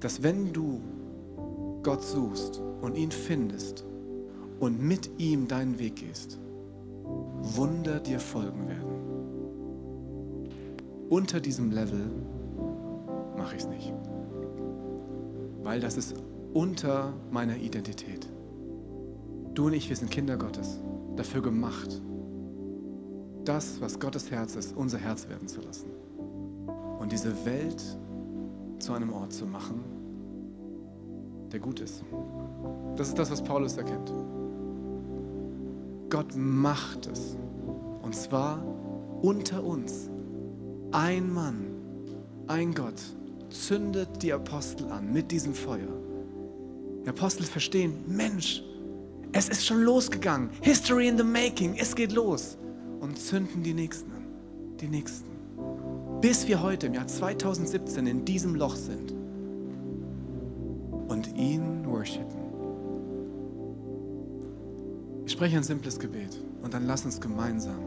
dass 0.00 0.22
wenn 0.22 0.52
du 0.52 0.82
Gott 1.82 2.02
suchst 2.02 2.60
und 2.80 2.96
ihn 2.96 3.10
findest 3.10 3.84
und 4.60 4.80
mit 4.80 5.10
ihm 5.18 5.48
deinen 5.48 5.78
Weg 5.78 5.96
gehst, 5.96 6.38
Wunder 7.40 8.00
dir 8.00 8.20
folgen 8.20 8.68
werden. 8.68 8.98
Unter 11.08 11.40
diesem 11.40 11.70
Level 11.70 12.10
mache 13.36 13.56
ich 13.56 13.62
es 13.62 13.68
nicht, 13.68 13.92
weil 15.62 15.80
das 15.80 15.96
ist 15.96 16.14
unter 16.52 17.14
meiner 17.30 17.56
Identität. 17.56 18.28
Du 19.54 19.66
und 19.66 19.72
ich, 19.72 19.88
wir 19.88 19.96
sind 19.96 20.10
Kinder 20.10 20.36
Gottes, 20.36 20.80
dafür 21.16 21.40
gemacht, 21.40 22.02
das, 23.44 23.80
was 23.80 23.98
Gottes 23.98 24.30
Herz 24.30 24.56
ist, 24.56 24.76
unser 24.76 24.98
Herz 24.98 25.28
werden 25.28 25.48
zu 25.48 25.60
lassen. 25.60 25.90
Und 26.98 27.12
diese 27.12 27.44
Welt 27.46 27.82
zu 28.78 28.92
einem 28.92 29.12
Ort 29.12 29.32
zu 29.32 29.46
machen, 29.46 29.82
der 31.52 31.60
gut 31.60 31.80
ist. 31.80 32.04
Das 32.96 33.08
ist 33.08 33.18
das, 33.18 33.30
was 33.30 33.42
Paulus 33.42 33.76
erkennt. 33.76 34.12
Gott 36.10 36.34
macht 36.34 37.06
es. 37.06 37.36
Und 38.02 38.14
zwar 38.14 38.62
unter 39.22 39.62
uns. 39.62 40.10
Ein 40.92 41.32
Mann, 41.32 41.66
ein 42.46 42.74
Gott 42.74 43.00
zündet 43.50 44.22
die 44.22 44.32
Apostel 44.32 44.90
an 44.90 45.12
mit 45.12 45.30
diesem 45.30 45.54
Feuer. 45.54 45.88
Die 47.04 47.10
Apostel 47.10 47.44
verstehen, 47.44 48.04
Mensch, 48.06 48.62
es 49.32 49.48
ist 49.48 49.66
schon 49.66 49.82
losgegangen. 49.82 50.50
History 50.62 51.08
in 51.08 51.18
the 51.18 51.24
making. 51.24 51.76
Es 51.76 51.94
geht 51.94 52.12
los. 52.12 52.56
Und 53.00 53.18
zünden 53.18 53.62
die 53.62 53.74
Nächsten 53.74 54.10
an. 54.12 54.26
Die 54.80 54.88
Nächsten. 54.88 55.28
Bis 56.20 56.48
wir 56.48 56.62
heute 56.62 56.86
im 56.86 56.94
Jahr 56.94 57.06
2017 57.06 58.06
in 58.06 58.24
diesem 58.24 58.54
Loch 58.54 58.74
sind 58.74 59.17
und 61.08 61.36
ihn 61.36 61.84
worshipen. 61.86 62.38
Ich 65.26 65.32
spreche 65.32 65.56
ein 65.56 65.62
simples 65.62 65.98
Gebet 65.98 66.38
und 66.62 66.72
dann 66.72 66.86
lass 66.86 67.04
uns 67.04 67.20
gemeinsam 67.20 67.82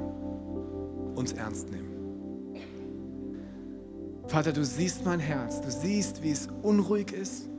uns 1.15 1.34
ernst 1.34 1.69
nehmen. 1.72 1.91
Vater, 4.28 4.53
du 4.53 4.63
siehst 4.63 5.03
mein 5.03 5.19
Herz, 5.19 5.59
du 5.61 5.69
siehst, 5.69 6.24
wie 6.24 6.32
es 6.32 6.47
unruhig 6.61 7.11
ist, 7.11 7.49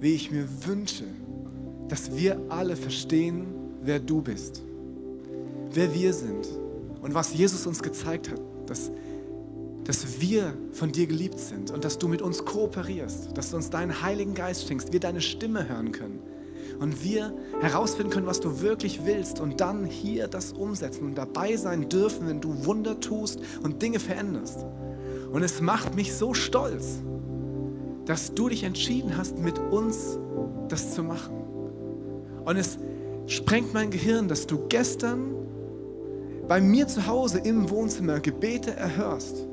wie 0.00 0.14
ich 0.14 0.30
mir 0.30 0.46
wünsche, 0.66 1.04
dass 1.88 2.14
wir 2.14 2.38
alle 2.50 2.76
verstehen, 2.76 3.46
wer 3.82 3.98
du 3.98 4.20
bist, 4.20 4.62
wer 5.72 5.94
wir 5.94 6.12
sind 6.12 6.46
und 7.00 7.14
was 7.14 7.32
Jesus 7.34 7.66
uns 7.66 7.82
gezeigt 7.82 8.30
hat, 8.30 8.40
dass, 8.66 8.90
dass 9.88 10.20
wir 10.20 10.52
von 10.72 10.92
dir 10.92 11.06
geliebt 11.06 11.38
sind 11.38 11.70
und 11.70 11.82
dass 11.82 11.96
du 11.96 12.08
mit 12.08 12.20
uns 12.20 12.44
kooperierst, 12.44 13.30
dass 13.34 13.50
du 13.50 13.56
uns 13.56 13.70
deinen 13.70 14.02
Heiligen 14.02 14.34
Geist 14.34 14.68
schenkst, 14.68 14.92
wir 14.92 15.00
deine 15.00 15.22
Stimme 15.22 15.66
hören 15.66 15.92
können 15.92 16.18
und 16.78 17.02
wir 17.02 17.34
herausfinden 17.62 18.12
können, 18.12 18.26
was 18.26 18.38
du 18.38 18.60
wirklich 18.60 19.06
willst 19.06 19.40
und 19.40 19.62
dann 19.62 19.86
hier 19.86 20.28
das 20.28 20.52
umsetzen 20.52 21.06
und 21.06 21.14
dabei 21.14 21.56
sein 21.56 21.88
dürfen, 21.88 22.28
wenn 22.28 22.42
du 22.42 22.66
Wunder 22.66 23.00
tust 23.00 23.40
und 23.62 23.80
Dinge 23.80 23.98
veränderst. 23.98 24.66
Und 25.32 25.42
es 25.42 25.62
macht 25.62 25.94
mich 25.94 26.14
so 26.14 26.34
stolz, 26.34 26.98
dass 28.04 28.34
du 28.34 28.50
dich 28.50 28.64
entschieden 28.64 29.16
hast, 29.16 29.38
mit 29.38 29.58
uns 29.58 30.18
das 30.68 30.94
zu 30.94 31.02
machen. 31.02 31.34
Und 32.44 32.58
es 32.58 32.78
sprengt 33.26 33.72
mein 33.72 33.90
Gehirn, 33.90 34.28
dass 34.28 34.46
du 34.46 34.68
gestern 34.68 35.34
bei 36.46 36.60
mir 36.60 36.86
zu 36.88 37.06
Hause 37.06 37.38
im 37.38 37.70
Wohnzimmer 37.70 38.20
Gebete 38.20 38.76
erhörst, 38.76 39.47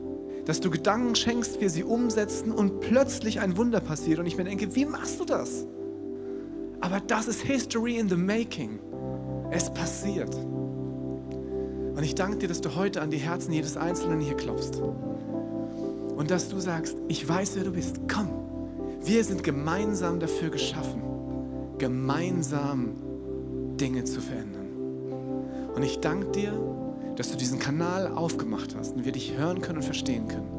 dass 0.46 0.60
du 0.60 0.70
Gedanken 0.70 1.16
schenkst, 1.16 1.60
wir 1.60 1.70
sie 1.70 1.84
umsetzen 1.84 2.52
und 2.52 2.80
plötzlich 2.82 3.40
ein 3.40 3.58
Wunder 3.58 3.80
passiert 3.80 4.20
und 4.20 4.26
ich 4.26 4.38
mir 4.38 4.44
denke, 4.44 4.76
wie 4.76 4.86
machst 4.86 5.20
du 5.20 5.26
das? 5.26 5.66
Aber 6.82 7.00
das 7.00 7.28
ist 7.28 7.42
History 7.42 7.98
in 7.98 8.10
the 8.10 8.16
Making. 8.16 8.80
Es 9.52 9.74
passiert. 9.74 10.36
Und 10.36 12.04
ich 12.04 12.16
danke 12.16 12.38
dir, 12.38 12.48
dass 12.48 12.62
du 12.62 12.76
heute 12.76 13.02
an 13.02 13.10
die 13.10 13.18
Herzen 13.18 13.52
jedes 13.54 13.78
Einzelnen 13.78 14.20
hier 14.20 14.36
klopfst. 14.36 14.82
Und 16.16 16.30
dass 16.30 16.50
du 16.50 16.60
sagst, 16.60 16.98
ich 17.08 17.28
weiß, 17.28 17.56
wer 17.56 17.64
du 17.64 17.72
bist. 17.72 18.02
Komm, 18.12 18.30
wir 19.04 19.24
sind 19.24 19.44
gemeinsam 19.44 20.20
dafür 20.20 20.50
geschaffen 20.50 21.06
gemeinsam 21.78 22.96
Dinge 23.78 24.04
zu 24.04 24.22
verändern. 24.22 24.68
Und 25.76 25.84
ich 25.84 26.00
danke 26.00 26.28
dir, 26.32 26.54
dass 27.16 27.32
du 27.32 27.38
diesen 27.38 27.60
Kanal 27.60 28.08
aufgemacht 28.08 28.76
hast 28.78 28.96
und 28.96 29.06
wir 29.06 29.12
dich 29.12 29.38
hören 29.38 29.62
können 29.62 29.78
und 29.78 29.86
verstehen 29.86 30.28
können. 30.28 30.50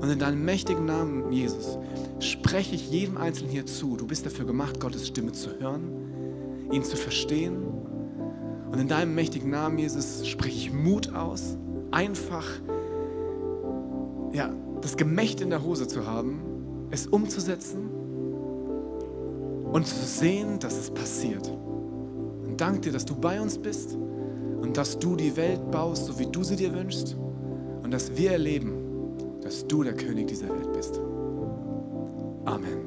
Und 0.00 0.10
in 0.10 0.18
deinem 0.18 0.44
mächtigen 0.44 0.84
Namen, 0.84 1.32
Jesus, 1.32 1.78
spreche 2.20 2.74
ich 2.74 2.90
jedem 2.90 3.16
Einzelnen 3.16 3.50
hier 3.50 3.66
zu. 3.66 3.96
Du 3.96 4.06
bist 4.06 4.26
dafür 4.26 4.44
gemacht, 4.44 4.80
Gottes 4.80 5.06
Stimme 5.06 5.32
zu 5.32 5.58
hören, 5.58 6.70
ihn 6.70 6.84
zu 6.84 6.96
verstehen. 6.96 7.62
Und 8.70 8.78
in 8.78 8.88
deinem 8.88 9.14
mächtigen 9.14 9.50
Namen, 9.50 9.78
Jesus, 9.78 10.26
spreche 10.26 10.56
ich 10.56 10.72
Mut 10.72 11.14
aus, 11.14 11.56
einfach 11.90 12.46
ja, 14.32 14.52
das 14.80 14.96
Gemächt 14.96 15.40
in 15.40 15.50
der 15.50 15.62
Hose 15.62 15.86
zu 15.86 16.06
haben, 16.06 16.88
es 16.90 17.06
umzusetzen 17.06 17.88
und 19.72 19.86
zu 19.86 20.04
sehen, 20.04 20.58
dass 20.58 20.76
es 20.76 20.90
passiert. 20.90 21.48
Und 21.48 22.60
danke 22.60 22.80
dir, 22.80 22.92
dass 22.92 23.04
du 23.04 23.14
bei 23.14 23.40
uns 23.40 23.58
bist 23.58 23.96
und 24.64 24.76
dass 24.78 24.98
du 24.98 25.14
die 25.14 25.36
Welt 25.36 25.70
baust, 25.70 26.06
so 26.06 26.18
wie 26.18 26.26
du 26.26 26.42
sie 26.42 26.56
dir 26.56 26.72
wünschst 26.72 27.18
und 27.82 27.90
dass 27.90 28.16
wir 28.16 28.30
erleben, 28.32 28.72
dass 29.42 29.68
du 29.68 29.82
der 29.82 29.92
König 29.92 30.28
dieser 30.28 30.48
Welt 30.48 30.72
bist. 30.72 30.98
Amen. 32.46 32.78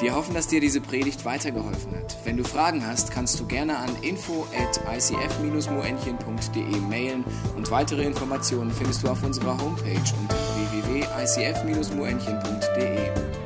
Wir 0.00 0.16
hoffen, 0.16 0.34
dass 0.34 0.48
dir 0.48 0.60
diese 0.60 0.80
Predigt 0.80 1.24
weitergeholfen 1.24 1.94
hat. 1.94 2.16
Wenn 2.24 2.36
du 2.36 2.42
Fragen 2.42 2.84
hast, 2.84 3.12
kannst 3.12 3.38
du 3.38 3.46
gerne 3.46 3.78
an 3.78 3.90
info 4.02 4.48
at 4.52 4.80
icf-moenchen.de 4.92 6.80
mailen 6.90 7.22
und 7.56 7.70
weitere 7.70 8.02
Informationen 8.02 8.72
findest 8.72 9.04
du 9.04 9.10
auf 9.10 9.22
unserer 9.22 9.62
Homepage 9.62 10.02
unter 10.20 10.34
www.icf-moenchen.de. 10.72 13.43